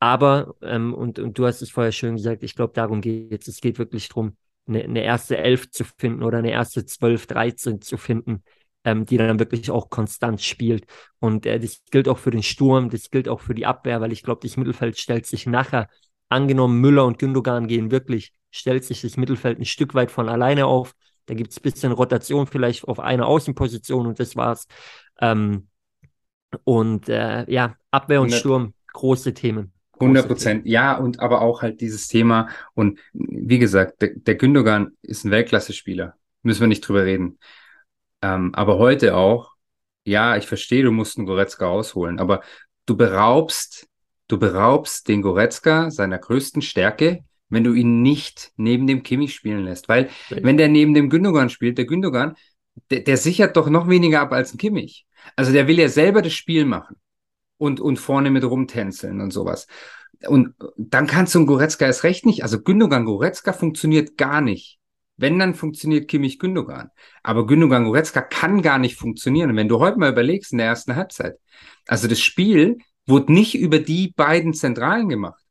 Aber, 0.00 0.54
ähm, 0.62 0.94
und, 0.94 1.18
und 1.18 1.38
du 1.38 1.46
hast 1.46 1.62
es 1.62 1.70
vorher 1.70 1.92
schön 1.92 2.16
gesagt, 2.16 2.42
ich 2.42 2.54
glaube, 2.54 2.72
darum 2.74 3.00
geht 3.00 3.42
es. 3.42 3.48
Es 3.48 3.60
geht 3.60 3.78
wirklich 3.78 4.08
darum, 4.08 4.36
eine, 4.70 4.84
eine 4.84 5.02
erste 5.02 5.36
Elf 5.36 5.70
zu 5.70 5.84
finden 5.84 6.22
oder 6.22 6.38
eine 6.38 6.50
erste 6.50 6.86
zwölf, 6.86 7.26
dreizehn 7.26 7.82
zu 7.82 7.96
finden, 7.98 8.42
ähm, 8.84 9.04
die 9.04 9.18
dann 9.18 9.38
wirklich 9.38 9.70
auch 9.70 9.90
konstant 9.90 10.40
spielt. 10.40 10.86
Und 11.18 11.46
äh, 11.46 11.60
das 11.60 11.82
gilt 11.90 12.08
auch 12.08 12.18
für 12.18 12.30
den 12.30 12.42
Sturm, 12.42 12.88
das 12.88 13.10
gilt 13.10 13.28
auch 13.28 13.40
für 13.40 13.54
die 13.54 13.66
Abwehr, 13.66 14.00
weil 14.00 14.12
ich 14.12 14.22
glaube, 14.22 14.40
das 14.42 14.56
Mittelfeld 14.56 14.98
stellt 14.98 15.26
sich 15.26 15.46
nachher, 15.46 15.88
angenommen 16.28 16.80
Müller 16.80 17.04
und 17.04 17.18
Gündogan 17.18 17.66
gehen 17.66 17.90
wirklich, 17.90 18.32
stellt 18.50 18.84
sich 18.84 19.02
das 19.02 19.16
Mittelfeld 19.16 19.58
ein 19.58 19.64
Stück 19.64 19.94
weit 19.94 20.10
von 20.10 20.28
alleine 20.28 20.66
auf. 20.66 20.94
Da 21.26 21.34
gibt 21.34 21.50
es 21.50 21.58
ein 21.58 21.62
bisschen 21.62 21.92
Rotation 21.92 22.46
vielleicht 22.46 22.88
auf 22.88 22.98
einer 22.98 23.26
Außenposition 23.26 24.06
und 24.06 24.18
das 24.18 24.36
war's. 24.36 24.66
Ähm, 25.20 25.68
und 26.64 27.08
äh, 27.08 27.50
ja, 27.50 27.76
Abwehr 27.90 28.20
und 28.22 28.32
Sturm, 28.32 28.74
große 28.92 29.34
Themen. 29.34 29.72
100 30.00 30.26
Prozent, 30.26 30.66
ja, 30.66 30.96
und 30.96 31.20
aber 31.20 31.42
auch 31.42 31.62
halt 31.62 31.80
dieses 31.80 32.08
Thema. 32.08 32.48
Und 32.74 32.98
wie 33.12 33.58
gesagt, 33.58 34.02
der, 34.02 34.10
der 34.14 34.34
Gündogan 34.34 34.92
ist 35.02 35.24
ein 35.24 35.30
Weltklasse-Spieler. 35.30 36.14
Müssen 36.42 36.60
wir 36.60 36.68
nicht 36.68 36.80
drüber 36.80 37.04
reden. 37.04 37.38
Ähm, 38.22 38.54
aber 38.54 38.78
heute 38.78 39.16
auch, 39.16 39.52
ja, 40.04 40.36
ich 40.36 40.46
verstehe, 40.46 40.82
du 40.82 40.90
musst 40.90 41.18
einen 41.18 41.26
Goretzka 41.26 41.66
ausholen, 41.66 42.18
aber 42.18 42.42
du 42.86 42.96
beraubst, 42.96 43.88
du 44.28 44.38
beraubst 44.38 45.08
den 45.08 45.22
Goretzka 45.22 45.90
seiner 45.90 46.18
größten 46.18 46.62
Stärke, 46.62 47.24
wenn 47.50 47.64
du 47.64 47.74
ihn 47.74 48.02
nicht 48.02 48.52
neben 48.56 48.86
dem 48.86 49.02
Kimmich 49.02 49.34
spielen 49.34 49.64
lässt. 49.64 49.88
Weil, 49.88 50.08
okay. 50.30 50.40
wenn 50.42 50.56
der 50.56 50.68
neben 50.68 50.94
dem 50.94 51.10
Gündogan 51.10 51.50
spielt, 51.50 51.78
der 51.78 51.84
Gündogan, 51.84 52.36
der, 52.90 53.00
der 53.00 53.16
sichert 53.16 53.56
doch 53.56 53.68
noch 53.68 53.88
weniger 53.88 54.20
ab 54.20 54.32
als 54.32 54.54
ein 54.54 54.58
Kimmich. 54.58 55.06
Also 55.36 55.52
der 55.52 55.66
will 55.68 55.78
ja 55.78 55.88
selber 55.88 56.22
das 56.22 56.32
Spiel 56.32 56.64
machen 56.64 56.96
und, 57.60 57.78
und 57.78 57.98
vorne 57.98 58.30
mit 58.30 58.42
rumtänzeln 58.42 59.20
und 59.20 59.32
sowas. 59.32 59.66
Und 60.26 60.54
dann 60.78 61.06
kannst 61.06 61.34
du 61.34 61.40
einen 61.40 61.46
Goretzka 61.46 61.84
erst 61.86 62.04
recht 62.04 62.24
nicht. 62.24 62.42
Also 62.42 62.62
Gündogan 62.62 63.04
Goretzka 63.04 63.52
funktioniert 63.52 64.16
gar 64.16 64.40
nicht. 64.40 64.78
Wenn, 65.18 65.38
dann 65.38 65.54
funktioniert 65.54 66.08
Kimmich 66.08 66.38
Gündogan. 66.38 66.90
Aber 67.22 67.46
Gündogan 67.46 67.84
Goretzka 67.84 68.22
kann 68.22 68.62
gar 68.62 68.78
nicht 68.78 68.96
funktionieren. 68.96 69.50
Und 69.50 69.56
wenn 69.56 69.68
du 69.68 69.78
heute 69.78 69.98
mal 69.98 70.10
überlegst 70.10 70.52
in 70.52 70.58
der 70.58 70.68
ersten 70.68 70.96
Halbzeit, 70.96 71.38
also 71.86 72.08
das 72.08 72.20
Spiel 72.20 72.78
wurde 73.06 73.32
nicht 73.32 73.54
über 73.54 73.78
die 73.78 74.14
beiden 74.16 74.54
Zentralen 74.54 75.10
gemacht. 75.10 75.42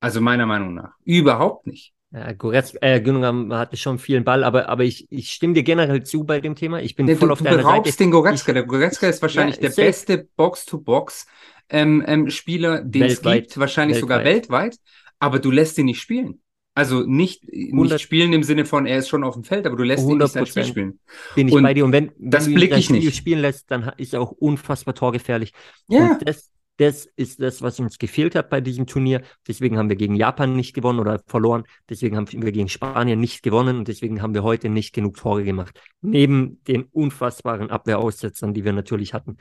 Also 0.00 0.22
meiner 0.22 0.46
Meinung 0.46 0.74
nach. 0.74 0.94
Überhaupt 1.04 1.66
nicht. 1.66 1.92
Ja, 2.10 2.32
Goretzka, 2.32 2.78
äh, 2.80 3.00
Gündogan 3.00 3.52
hatte 3.52 3.76
schon 3.76 3.98
vielen 3.98 4.24
Ball, 4.24 4.42
aber, 4.42 4.68
aber 4.68 4.84
ich, 4.84 5.06
ich 5.10 5.30
stimme 5.30 5.52
dir 5.52 5.62
generell 5.62 6.02
zu 6.04 6.24
bei 6.24 6.40
dem 6.40 6.54
Thema. 6.54 6.80
Ich 6.80 6.96
bin 6.96 7.06
ja, 7.06 7.16
voll 7.16 7.28
du, 7.28 7.32
auf 7.34 7.42
deiner 7.42 7.56
Seite. 7.56 7.62
Du 7.62 7.68
beraubst 7.68 8.00
den 8.00 8.10
Goretzka. 8.10 8.52
Der 8.54 8.62
Goretzka 8.62 9.08
ist 9.08 9.20
wahrscheinlich 9.20 9.56
ja, 9.56 9.68
der 9.68 9.74
beste 9.74 10.26
Box-to-Box 10.36 11.26
ähm, 11.68 12.02
ähm, 12.06 12.30
Spieler, 12.30 12.80
den 12.80 13.02
es 13.02 13.20
gibt, 13.20 13.58
wahrscheinlich 13.58 13.96
weltweit. 13.96 14.00
sogar 14.00 14.24
weltweit, 14.24 14.78
aber 15.18 15.38
du 15.38 15.50
lässt 15.50 15.76
ihn 15.76 15.86
nicht 15.86 16.00
spielen. 16.00 16.40
Also 16.74 17.00
nicht, 17.00 17.42
nicht 17.52 18.00
spielen 18.00 18.32
im 18.32 18.44
Sinne 18.44 18.64
von, 18.64 18.86
er 18.86 18.98
ist 18.98 19.08
schon 19.08 19.24
auf 19.24 19.34
dem 19.34 19.42
Feld, 19.42 19.66
aber 19.66 19.76
du 19.76 19.82
lässt 19.82 20.08
ihn 20.08 20.16
nicht 20.16 20.28
sein 20.30 20.46
Spiel 20.46 20.64
spielen. 20.64 21.00
Bin 21.34 21.48
ich 21.48 21.54
und 21.54 21.62
bei 21.64 21.74
dir. 21.74 21.84
Und 21.84 21.90
wenn, 21.90 22.12
wenn 22.16 22.30
das 22.30 22.44
du 22.44 22.52
ihn 22.52 22.62
ich 22.62 22.84
Spiel 22.84 23.00
nicht. 23.00 23.16
spielen 23.16 23.40
lässt, 23.40 23.70
dann 23.70 23.92
ist 23.96 24.14
er 24.14 24.20
auch 24.20 24.30
unfassbar 24.30 24.94
torgefährlich. 24.94 25.52
Ja. 25.88 26.12
Und 26.12 26.28
das, 26.28 26.52
das 26.78 27.06
ist 27.16 27.42
das, 27.42 27.60
was 27.60 27.80
uns 27.80 27.98
gefehlt 27.98 28.34
hat 28.34 28.50
bei 28.50 28.60
diesem 28.60 28.86
Turnier. 28.86 29.22
Deswegen 29.46 29.76
haben 29.78 29.88
wir 29.88 29.96
gegen 29.96 30.14
Japan 30.14 30.54
nicht 30.54 30.74
gewonnen 30.74 31.00
oder 31.00 31.20
verloren. 31.26 31.64
Deswegen 31.90 32.16
haben 32.16 32.28
wir 32.30 32.52
gegen 32.52 32.68
Spanien 32.68 33.18
nicht 33.18 33.42
gewonnen 33.42 33.78
und 33.78 33.88
deswegen 33.88 34.22
haben 34.22 34.32
wir 34.32 34.44
heute 34.44 34.68
nicht 34.68 34.94
genug 34.94 35.16
Tore 35.16 35.42
gemacht. 35.42 35.78
Neben 36.02 36.62
den 36.64 36.84
unfassbaren 36.84 37.70
Abwehraussetzern, 37.70 38.54
die 38.54 38.64
wir 38.64 38.72
natürlich 38.72 39.12
hatten. 39.12 39.36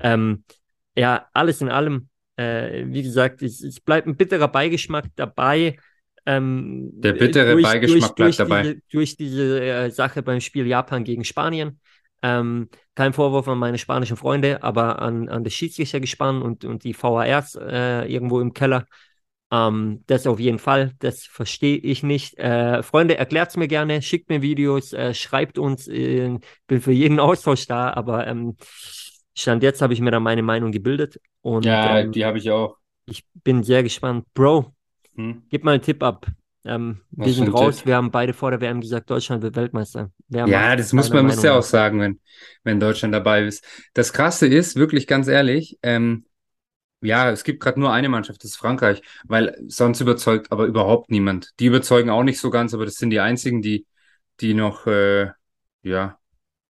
Ähm, 0.00 0.44
ja, 0.94 1.26
alles 1.32 1.62
in 1.62 1.70
allem, 1.70 2.08
äh, 2.36 2.84
wie 2.86 3.02
gesagt, 3.02 3.40
es, 3.40 3.62
es, 3.62 3.80
bleibt 3.80 4.06
ein 4.06 4.16
bitterer 4.16 4.48
Beigeschmack 4.48 5.06
dabei. 5.16 5.78
Ähm, 6.26 6.90
Der 6.96 7.14
bittere 7.14 7.52
durch, 7.52 7.64
Beigeschmack 7.64 8.00
durch, 8.00 8.14
bleibt 8.16 8.18
durch 8.18 8.36
dabei. 8.36 8.62
Diese, 8.62 8.82
durch 8.90 9.16
diese 9.16 9.64
äh, 9.64 9.90
Sache 9.90 10.22
beim 10.22 10.40
Spiel 10.40 10.66
Japan 10.66 11.04
gegen 11.04 11.24
Spanien. 11.24 11.80
Ähm, 12.22 12.68
kein 12.94 13.12
Vorwurf 13.12 13.48
an 13.48 13.58
meine 13.58 13.78
spanischen 13.78 14.16
Freunde, 14.16 14.62
aber 14.62 15.02
an, 15.02 15.28
an 15.28 15.44
das 15.44 15.52
Schiedsrichtergespann 15.54 16.40
und, 16.42 16.64
und 16.64 16.84
die 16.84 16.94
VARs 16.94 17.56
äh, 17.56 18.04
irgendwo 18.12 18.40
im 18.40 18.52
Keller. 18.52 18.86
Ähm, 19.50 20.02
das 20.06 20.26
auf 20.26 20.40
jeden 20.40 20.58
Fall, 20.58 20.92
das 21.00 21.24
verstehe 21.24 21.76
ich 21.76 22.02
nicht. 22.02 22.38
Äh, 22.38 22.82
Freunde, 22.82 23.18
erklärt 23.18 23.50
es 23.50 23.56
mir 23.56 23.68
gerne, 23.68 24.00
schickt 24.02 24.30
mir 24.30 24.40
Videos, 24.40 24.92
äh, 24.92 25.14
schreibt 25.14 25.58
uns, 25.58 25.88
äh, 25.88 26.38
bin 26.66 26.80
für 26.80 26.92
jeden 26.92 27.20
Austausch 27.20 27.66
da, 27.66 27.92
aber 27.92 28.26
ähm, 28.26 28.56
Stand 29.34 29.62
jetzt 29.62 29.82
habe 29.82 29.94
ich 29.94 30.00
mir 30.00 30.10
da 30.10 30.20
meine 30.20 30.42
Meinung 30.42 30.72
gebildet. 30.72 31.20
Und, 31.40 31.64
ja, 31.64 32.00
ähm, 32.00 32.12
die 32.12 32.24
habe 32.24 32.38
ich 32.38 32.50
auch. 32.50 32.76
Ich 33.06 33.24
bin 33.42 33.62
sehr 33.62 33.82
gespannt. 33.82 34.26
Bro, 34.34 34.72
hm? 35.14 35.42
gib 35.48 35.64
mal 35.64 35.72
einen 35.72 35.82
Tipp 35.82 36.02
ab. 36.02 36.26
Ähm, 36.64 37.00
Was 37.10 37.26
wir 37.26 37.34
sind 37.34 37.48
raus. 37.48 37.78
Tipp? 37.78 37.86
Wir 37.86 37.96
haben 37.96 38.10
beide 38.10 38.32
vor 38.32 38.50
der 38.50 38.60
WM 38.60 38.80
gesagt, 38.80 39.10
Deutschland 39.10 39.42
wird 39.42 39.56
Weltmeister. 39.56 40.10
Wer 40.28 40.46
Ja, 40.46 40.76
das 40.76 40.92
muss 40.92 41.10
man 41.10 41.26
muss 41.26 41.36
ja 41.36 41.50
Meinung 41.50 41.58
auch 41.58 41.64
sagen, 41.64 42.00
wenn, 42.00 42.20
wenn 42.62 42.78
Deutschland 42.78 43.14
dabei 43.14 43.44
ist. 43.44 43.64
Das 43.94 44.12
Krasse 44.12 44.46
ist, 44.46 44.76
wirklich 44.76 45.06
ganz 45.06 45.26
ehrlich, 45.26 45.78
ähm, 45.82 46.24
ja, 47.00 47.30
es 47.30 47.42
gibt 47.42 47.60
gerade 47.60 47.80
nur 47.80 47.92
eine 47.92 48.08
Mannschaft, 48.08 48.44
das 48.44 48.52
ist 48.52 48.56
Frankreich, 48.56 49.02
weil 49.24 49.56
sonst 49.66 50.00
überzeugt 50.00 50.52
aber 50.52 50.66
überhaupt 50.66 51.10
niemand. 51.10 51.50
Die 51.58 51.66
überzeugen 51.66 52.10
auch 52.10 52.22
nicht 52.22 52.38
so 52.38 52.50
ganz, 52.50 52.74
aber 52.74 52.84
das 52.84 52.94
sind 52.94 53.10
die 53.10 53.20
einzigen, 53.20 53.60
die, 53.60 53.86
die 54.40 54.54
noch, 54.54 54.86
äh, 54.86 55.30
ja. 55.82 56.18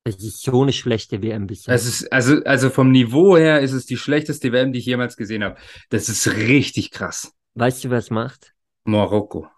Es 0.05 0.23
ist 0.23 0.43
so 0.43 0.63
eine 0.63 0.73
schlechte 0.73 1.21
WM 1.21 1.47
bisher. 1.47 1.75
Es 1.75 1.85
ist, 1.85 2.13
also, 2.13 2.43
also 2.45 2.71
vom 2.71 2.91
Niveau 2.93 3.37
her 3.37 3.61
ist 3.61 3.73
es 3.73 3.87
die 3.87 3.97
schlechteste 3.97 4.53
WM, 4.53 4.73
die 4.73 4.79
ich 4.79 4.87
jemals 4.87 5.17
gesehen 5.17 5.43
habe. 5.43 5.57
Das 5.91 6.09
ist 6.09 6.29
richtig 6.29 6.91
krass. 6.93 7.33
Weißt 7.55 7.85
du, 7.85 7.91
wer 7.91 7.99
es 7.99 8.11
macht? 8.11 8.55
Marokko. 8.85 9.49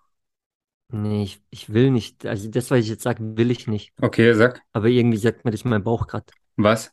Nee, 0.92 1.24
ich, 1.24 1.40
ich 1.50 1.72
will 1.72 1.90
nicht. 1.90 2.26
Also 2.26 2.50
das, 2.50 2.70
was 2.70 2.80
ich 2.80 2.88
jetzt 2.88 3.02
sage, 3.02 3.18
will 3.36 3.50
ich 3.50 3.66
nicht. 3.66 3.92
Okay, 4.00 4.34
sag. 4.34 4.60
Aber 4.72 4.88
irgendwie 4.88 5.16
sagt 5.16 5.44
mir 5.44 5.50
das 5.50 5.64
mein 5.64 5.82
Bauch 5.82 6.06
gerade. 6.06 6.26
Was? 6.56 6.90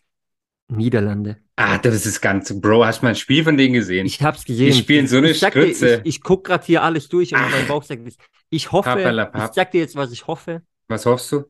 Niederlande. 0.69 1.37
Ah, 1.57 1.77
das 1.77 2.05
ist 2.05 2.21
ganz, 2.21 2.57
Bro, 2.61 2.85
hast 2.85 3.01
du 3.01 3.05
mal 3.05 3.09
ein 3.09 3.15
Spiel 3.15 3.43
von 3.43 3.57
denen 3.57 3.73
gesehen? 3.73 4.05
Ich 4.05 4.21
hab's 4.21 4.45
gesehen. 4.45 4.71
Die 4.71 4.77
spielen 4.77 5.07
so 5.07 5.17
eine 5.17 5.31
ich 5.31 5.39
sag 5.39 5.53
dir. 5.53 5.65
Ich, 5.65 5.81
ich 6.05 6.21
guck 6.21 6.45
gerade 6.45 6.63
hier 6.65 6.83
alles 6.83 7.09
durch 7.09 7.33
und 7.33 7.41
Ach. 7.41 7.51
mein 7.51 7.67
Bauch 7.67 7.83
sagt. 7.83 8.01
Ich 8.49 8.71
hoffe, 8.71 8.89
Pappalapapp. 8.89 9.49
ich 9.49 9.55
sag 9.55 9.71
dir 9.71 9.81
jetzt, 9.81 9.95
was 9.95 10.11
ich 10.11 10.25
hoffe. 10.27 10.61
Was 10.87 11.05
hoffst 11.05 11.31
du? 11.31 11.45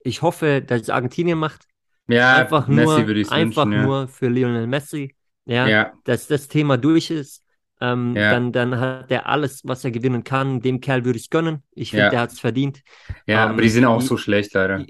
Ich 0.00 0.22
hoffe, 0.22 0.62
dass 0.64 0.82
es 0.82 0.90
Argentinien 0.90 1.38
macht. 1.38 1.66
Ja, 2.06 2.36
einfach 2.36 2.68
Messi 2.68 2.86
nur, 2.86 3.06
würde 3.06 3.20
ich 3.20 3.30
einfach 3.30 3.66
wünschen, 3.66 3.80
ja. 3.80 3.86
nur 3.86 4.08
für 4.08 4.28
Lionel 4.28 4.66
Messi. 4.66 5.14
Ja, 5.44 5.66
Ja, 5.66 5.92
dass 6.04 6.26
das 6.26 6.46
Thema 6.46 6.76
durch 6.76 7.10
ist. 7.10 7.42
Ähm, 7.80 8.16
Ja. 8.16 8.32
dann, 8.32 8.52
dann 8.52 8.78
hat 8.80 9.10
er 9.10 9.26
alles, 9.28 9.62
was 9.64 9.84
er 9.84 9.90
gewinnen 9.92 10.24
kann. 10.24 10.60
Dem 10.60 10.80
Kerl 10.80 11.04
würde 11.04 11.18
ich 11.18 11.30
gönnen. 11.30 11.62
Ich 11.74 11.90
finde, 11.90 12.04
Ja. 12.06 12.10
der 12.10 12.20
hat 12.20 12.32
es 12.32 12.40
verdient. 12.40 12.82
ja, 13.26 13.44
Ähm, 13.44 13.50
aber 13.52 13.62
die 13.62 13.68
sind 13.68 13.84
auch 13.84 14.00
die- 14.00 14.06
so 14.06 14.16
schlecht, 14.16 14.52
leider. 14.54 14.84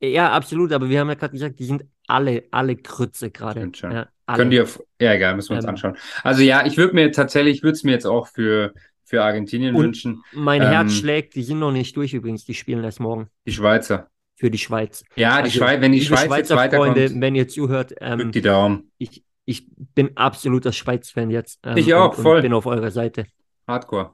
Ja, 0.00 0.30
absolut. 0.32 0.72
Aber 0.72 0.88
wir 0.88 1.00
haben 1.00 1.08
ja 1.08 1.14
gerade 1.14 1.32
gesagt, 1.32 1.58
die 1.58 1.64
sind 1.64 1.84
alle, 2.06 2.44
alle 2.50 2.76
Krütze 2.76 3.30
gerade. 3.30 3.70
Ja, 3.82 4.08
alle. 4.26 4.38
Können 4.38 4.50
die 4.50 4.60
auf, 4.60 4.80
ja, 5.00 5.14
egal, 5.14 5.34
müssen 5.36 5.50
wir 5.50 5.56
uns 5.56 5.64
Ähm. 5.64 5.70
anschauen. 5.70 5.96
Also 6.22 6.42
ja, 6.42 6.64
ich 6.66 6.76
würde 6.76 6.94
mir 6.94 7.10
tatsächlich, 7.12 7.56
ich 7.58 7.62
würde 7.62 7.72
es 7.74 7.82
mir 7.84 7.92
jetzt 7.92 8.06
auch 8.06 8.28
für, 8.28 8.72
für 9.04 9.24
Argentinien 9.24 9.76
wünschen. 9.76 10.22
Mein 10.32 10.62
Ähm, 10.62 10.68
Herz 10.68 10.92
schlägt, 10.92 11.34
die 11.34 11.42
sind 11.42 11.58
noch 11.60 11.72
nicht 11.72 11.96
durch 11.96 12.12
übrigens. 12.12 12.44
Die 12.44 12.54
spielen 12.54 12.84
erst 12.84 13.00
morgen 13.00 13.28
Die 13.46 13.52
Schweizer. 13.52 14.08
für 14.34 14.50
die 14.50 14.58
Schweiz. 14.58 15.02
Ja, 15.16 15.36
die 15.38 15.44
Also, 15.44 15.58
Schweiz, 15.58 15.80
wenn 15.80 15.92
die 15.92 16.02
Schweiz 16.02 16.20
jetzt 16.22 16.28
Schweizer 16.28 16.56
weiterkommt, 16.56 16.98
Freunde, 16.98 17.20
wenn 17.20 17.34
ihr 17.34 17.48
zuhört, 17.48 17.94
ähm, 18.00 18.30
die 18.32 18.42
Daumen. 18.42 18.90
ich, 18.98 19.24
ich 19.46 19.66
bin 19.94 20.16
absoluter 20.16 20.72
Schweiz-Fan 20.72 21.30
jetzt. 21.30 21.60
Ähm, 21.64 21.78
Ich 21.78 21.94
auch, 21.94 22.16
und, 22.16 22.22
voll. 22.22 22.36
Und 22.36 22.42
bin 22.42 22.52
auf 22.52 22.66
eurer 22.66 22.90
Seite. 22.90 23.26
Hardcore. 23.66 24.12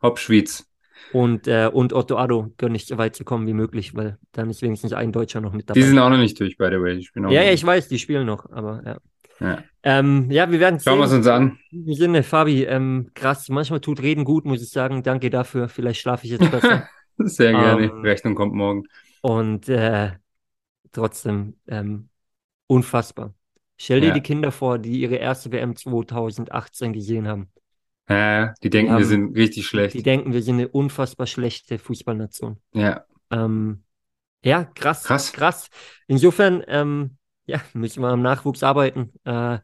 Hopp 0.00 0.18
Schweiz. 0.18 0.64
Und, 1.12 1.48
äh, 1.48 1.68
und 1.72 1.92
Otto 1.92 2.16
Addo 2.16 2.52
gönne 2.56 2.76
ich 2.76 2.86
so 2.86 2.98
weit 2.98 3.16
zu 3.16 3.24
kommen 3.24 3.46
wie 3.46 3.52
möglich, 3.52 3.94
weil 3.94 4.18
dann 4.32 4.50
ist 4.50 4.62
wenigstens 4.62 4.92
ein 4.92 5.12
Deutscher 5.12 5.40
noch 5.40 5.52
mit 5.52 5.68
dabei. 5.68 5.80
Die 5.80 5.86
sind 5.86 5.98
auch 5.98 6.10
noch 6.10 6.18
nicht 6.18 6.38
durch, 6.38 6.56
by 6.56 6.66
the 6.70 6.80
way. 6.80 6.94
Ich 6.96 7.12
bin 7.12 7.26
auch 7.26 7.30
ja, 7.30 7.42
ja, 7.42 7.52
ich 7.52 7.64
weiß, 7.64 7.88
die 7.88 7.98
spielen 7.98 8.26
noch, 8.26 8.50
aber 8.50 8.82
ja. 8.84 8.98
Ja. 9.38 9.62
Ähm, 9.82 10.30
ja, 10.30 10.50
wir 10.50 10.60
werden 10.60 10.80
Schauen 10.80 10.98
wir 10.98 11.04
es 11.04 11.12
uns 11.12 11.26
an. 11.26 11.58
In 11.70 11.84
diesem 11.84 12.06
Sinne, 12.06 12.22
Fabi, 12.22 12.64
ähm, 12.64 13.10
krass, 13.14 13.48
manchmal 13.50 13.80
tut 13.80 14.00
Reden 14.00 14.24
gut, 14.24 14.46
muss 14.46 14.62
ich 14.62 14.70
sagen. 14.70 15.02
Danke 15.02 15.28
dafür. 15.28 15.68
Vielleicht 15.68 16.00
schlafe 16.00 16.24
ich 16.24 16.32
jetzt 16.32 16.50
besser. 16.50 16.88
Sehr 17.18 17.52
gerne. 17.52 17.84
Ähm, 17.84 18.00
Rechnung 18.00 18.34
kommt 18.34 18.54
morgen. 18.54 18.84
Und 19.20 19.68
äh, 19.68 20.12
trotzdem 20.92 21.56
ähm, 21.66 22.08
unfassbar. 22.66 23.34
Stell 23.76 24.00
dir 24.00 24.08
Ja. 24.08 24.14
die 24.14 24.20
Kinder 24.22 24.52
vor, 24.52 24.78
die 24.78 25.00
ihre 25.00 25.16
erste 25.16 25.52
WM 25.52 25.76
2018 25.76 26.92
gesehen 26.92 27.28
haben. 27.28 27.50
Ja, 28.08 28.54
die 28.62 28.70
denken, 28.70 28.92
Wir 28.92 28.98
wir 28.98 29.04
haben- 29.04 29.08
sind 29.08 29.36
richtig 29.36 29.62
Die 29.62 29.68
schlecht. 29.68 30.06
denken, 30.06 30.32
wir 30.32 30.42
sind 30.42 30.54
eine 30.56 30.68
unfassbar 30.68 31.26
schlechte 31.26 31.78
Fußballnation. 31.78 32.58
Ja, 32.72 33.04
Ähm, 33.30 33.82
ja, 34.44 34.64
krass, 34.64 35.02
Krass. 35.04 35.32
krass. 35.32 35.68
Insofern, 36.06 36.62
ähm, 36.68 37.16
ja, 37.46 37.60
müssen 37.74 38.00
wir 38.02 38.08
am 38.10 38.22
Nachwuchs 38.22 38.62
arbeiten. 38.62 39.12
Äh, 39.24 39.58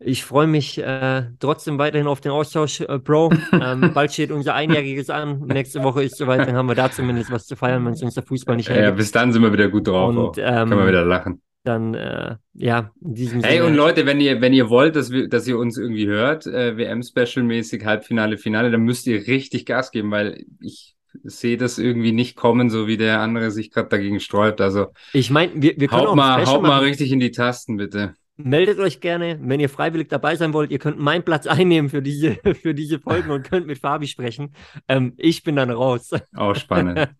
ich 0.00 0.24
freue 0.24 0.46
mich 0.48 0.76
äh, 0.78 1.30
trotzdem 1.38 1.78
weiterhin 1.78 2.08
auf 2.08 2.20
den 2.20 2.32
Austausch, 2.32 2.80
äh, 2.80 2.98
Bro. 2.98 3.30
Ähm, 3.52 3.92
bald 3.94 4.12
steht 4.12 4.30
unser 4.32 4.54
Einjähriges 4.54 5.08
an. 5.08 5.40
Nächste 5.46 5.82
Woche 5.84 6.02
ist 6.02 6.16
soweit, 6.18 6.46
dann 6.48 6.56
haben 6.56 6.66
wir 6.68 6.74
da 6.74 6.90
zumindest 6.90 7.30
was 7.30 7.46
zu 7.46 7.54
feiern, 7.56 7.84
wenn 7.86 7.92
es 7.92 8.02
uns 8.02 8.14
der 8.14 8.24
Fußball 8.24 8.56
nicht 8.56 8.68
ja, 8.68 8.74
hergibt. 8.74 8.98
bis 8.98 9.12
dann 9.12 9.32
sind 9.32 9.40
wir 9.42 9.52
wieder 9.52 9.68
gut 9.68 9.86
drauf. 9.86 10.10
Und 10.10 10.18
auch. 10.18 10.32
Können 10.32 10.70
wir 10.70 10.78
ähm, 10.80 10.88
wieder 10.88 11.04
lachen. 11.04 11.40
Dann, 11.66 11.94
äh, 11.94 12.36
ja, 12.54 12.90
in 13.02 13.14
diesem 13.14 13.42
Hey, 13.42 13.56
Sinne. 13.58 13.66
und 13.66 13.74
Leute, 13.74 14.06
wenn 14.06 14.20
ihr, 14.20 14.40
wenn 14.40 14.52
ihr 14.52 14.68
wollt, 14.70 14.96
dass 14.96 15.10
wir, 15.10 15.28
dass 15.28 15.46
ihr 15.46 15.58
uns 15.58 15.76
irgendwie 15.78 16.06
hört, 16.06 16.46
äh, 16.46 16.76
WM-Special-mäßig, 16.76 17.84
Halbfinale, 17.84 18.38
Finale, 18.38 18.70
dann 18.70 18.82
müsst 18.82 19.06
ihr 19.06 19.26
richtig 19.26 19.66
Gas 19.66 19.90
geben, 19.90 20.10
weil 20.10 20.44
ich 20.60 20.94
sehe 21.24 21.56
das 21.56 21.78
irgendwie 21.78 22.12
nicht 22.12 22.36
kommen, 22.36 22.68
so 22.70 22.86
wie 22.86 22.96
der 22.96 23.20
andere 23.20 23.50
sich 23.50 23.70
gerade 23.70 23.88
dagegen 23.88 24.20
sträubt. 24.20 24.60
Also 24.60 24.88
Ich 25.12 25.30
meine, 25.30 25.52
wir, 25.56 25.74
wir 25.76 25.88
können 25.88 26.02
auch 26.02 26.06
haut 26.08 26.12
ein 26.12 26.16
mal, 26.16 26.46
haut 26.46 26.62
mal 26.62 26.80
richtig 26.82 27.10
in 27.12 27.20
die 27.20 27.30
Tasten, 27.30 27.76
bitte. 27.78 28.14
Meldet 28.38 28.78
euch 28.80 29.00
gerne, 29.00 29.38
wenn 29.40 29.60
ihr 29.60 29.70
freiwillig 29.70 30.08
dabei 30.08 30.36
sein 30.36 30.52
wollt. 30.52 30.70
Ihr 30.70 30.78
könnt 30.78 30.98
meinen 30.98 31.22
Platz 31.24 31.46
einnehmen 31.46 31.88
für 31.88 32.02
diese, 32.02 32.36
für 32.60 32.74
diese 32.74 32.98
Folgen 33.00 33.30
und 33.30 33.48
könnt 33.48 33.66
mit 33.66 33.78
Fabi 33.78 34.06
sprechen. 34.06 34.52
Ähm, 34.88 35.14
ich 35.16 35.42
bin 35.42 35.56
dann 35.56 35.70
raus. 35.70 36.10
Auch 36.34 36.54
spannend. 36.54 37.08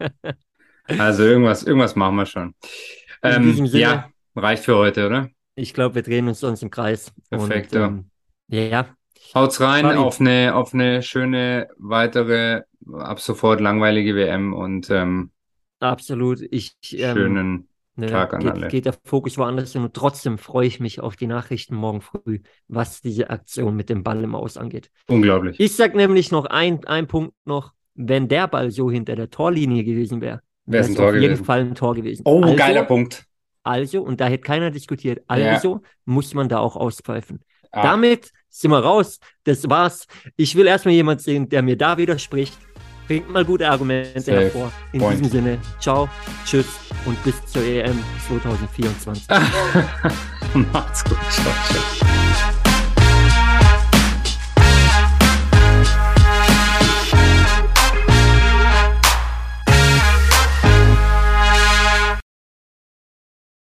Also 0.99 1.25
irgendwas, 1.25 1.65
irgendwas 1.65 1.97
machen 1.97 2.15
wir 2.15 2.27
schon. 2.27 2.55
In 3.23 3.31
Ähm, 3.33 3.43
diesem 3.43 3.67
Sinne- 3.67 3.83
ja, 3.83 4.09
reicht 4.37 4.65
für 4.65 4.77
heute, 4.77 5.07
oder? 5.07 5.31
Ich 5.55 5.73
glaube, 5.75 5.97
wir 5.97 6.03
drehen 6.03 6.29
uns 6.29 6.41
sonst 6.41 6.63
im 6.63 6.71
Kreis. 6.71 7.13
Perfekt, 7.31 7.75
und, 7.75 7.81
ja. 7.81 7.87
ähm, 7.87 8.11
ja. 8.49 8.87
Haut's 9.35 9.61
rein 9.61 9.87
auf 9.87 10.21
eine, 10.21 10.55
auf 10.55 10.73
eine 10.73 11.03
schöne 11.03 11.69
weitere, 11.79 12.63
ab 12.93 13.21
sofort 13.21 13.61
langweilige 13.61 14.15
WM 14.15 14.53
und 14.53 14.91
ähm, 14.91 15.31
absolut. 15.81 16.41
Ich, 16.51 16.77
ähm, 16.93 17.17
schönen 17.17 17.69
ne, 17.97 18.07
Tag 18.07 18.35
an 18.35 18.41
geht, 18.41 18.53
alle. 18.53 18.69
geht 18.69 18.85
der 18.85 18.95
Fokus 19.05 19.37
woanders 19.37 19.73
hin 19.73 19.83
und 19.83 19.95
trotzdem 19.95 20.39
freue 20.39 20.67
ich 20.67 20.79
mich 20.79 21.01
auf 21.01 21.17
die 21.17 21.27
Nachrichten 21.27 21.75
morgen 21.75 22.03
früh, 22.03 22.41
was 22.69 23.01
diese 23.01 23.31
Aktion 23.31 23.75
mit 23.75 23.89
dem 23.89 24.05
Ball 24.05 24.23
im 24.23 24.35
Aus 24.35 24.57
angeht. 24.57 24.91
unglaublich. 25.09 25.59
Ich 25.59 25.75
sag 25.75 25.95
nämlich 25.95 26.31
noch 26.31 26.45
ein, 26.45 26.85
ein 26.85 27.09
Punkt 27.09 27.35
noch, 27.45 27.73
wenn 27.95 28.29
der 28.29 28.47
Ball 28.47 28.71
so 28.71 28.91
hinter 28.91 29.17
der 29.17 29.31
Torlinie 29.31 29.83
gewesen 29.83 30.21
wäre, 30.21 30.43
Wäre 30.67 30.85
es 30.85 30.99
auf 30.99 31.15
jeden. 31.15 31.45
Fall 31.45 31.61
ein 31.61 31.75
Tor 31.75 31.95
gewesen. 31.95 32.23
Oh, 32.25 32.43
also, 32.43 32.57
geiler 32.57 32.85
Punkt. 32.85 33.25
Also, 33.67 34.03
und 34.03 34.21
da 34.21 34.27
hätte 34.27 34.43
keiner 34.45 34.71
diskutiert, 34.71 35.19
Ja. 35.29 35.53
also 35.55 35.83
muss 36.05 36.33
man 36.35 36.49
da 36.49 36.59
auch 36.59 36.77
auspfeifen. 36.77 37.41
Ah, 37.73 37.83
Damit 37.83 38.31
sind 38.49 38.71
wir 38.71 38.79
raus. 38.79 39.19
Das 39.45 39.69
war's. 39.69 40.07
Ich 40.37 40.55
will 40.55 40.67
erstmal 40.67 40.95
jemand 40.95 41.21
sehen, 41.21 41.49
der 41.49 41.63
mir 41.63 41.77
da 41.77 41.99
widerspricht. 41.99 42.57
Bringt 43.07 43.31
mal 43.31 43.45
gute 43.45 43.69
Argumente 43.69 44.21
Safe. 44.21 44.41
hervor. 44.41 44.73
In 44.93 45.01
Point. 45.01 45.19
diesem 45.21 45.31
Sinne, 45.31 45.59
ciao, 45.81 46.09
tschüss 46.45 46.67
und 47.05 47.23
bis 47.23 47.45
zur 47.47 47.63
EM 47.63 47.99
2024. 48.29 49.27
Macht's 50.73 51.05
gut. 51.05 51.19
Ciao, 51.31 51.53
ciao. 51.99 52.16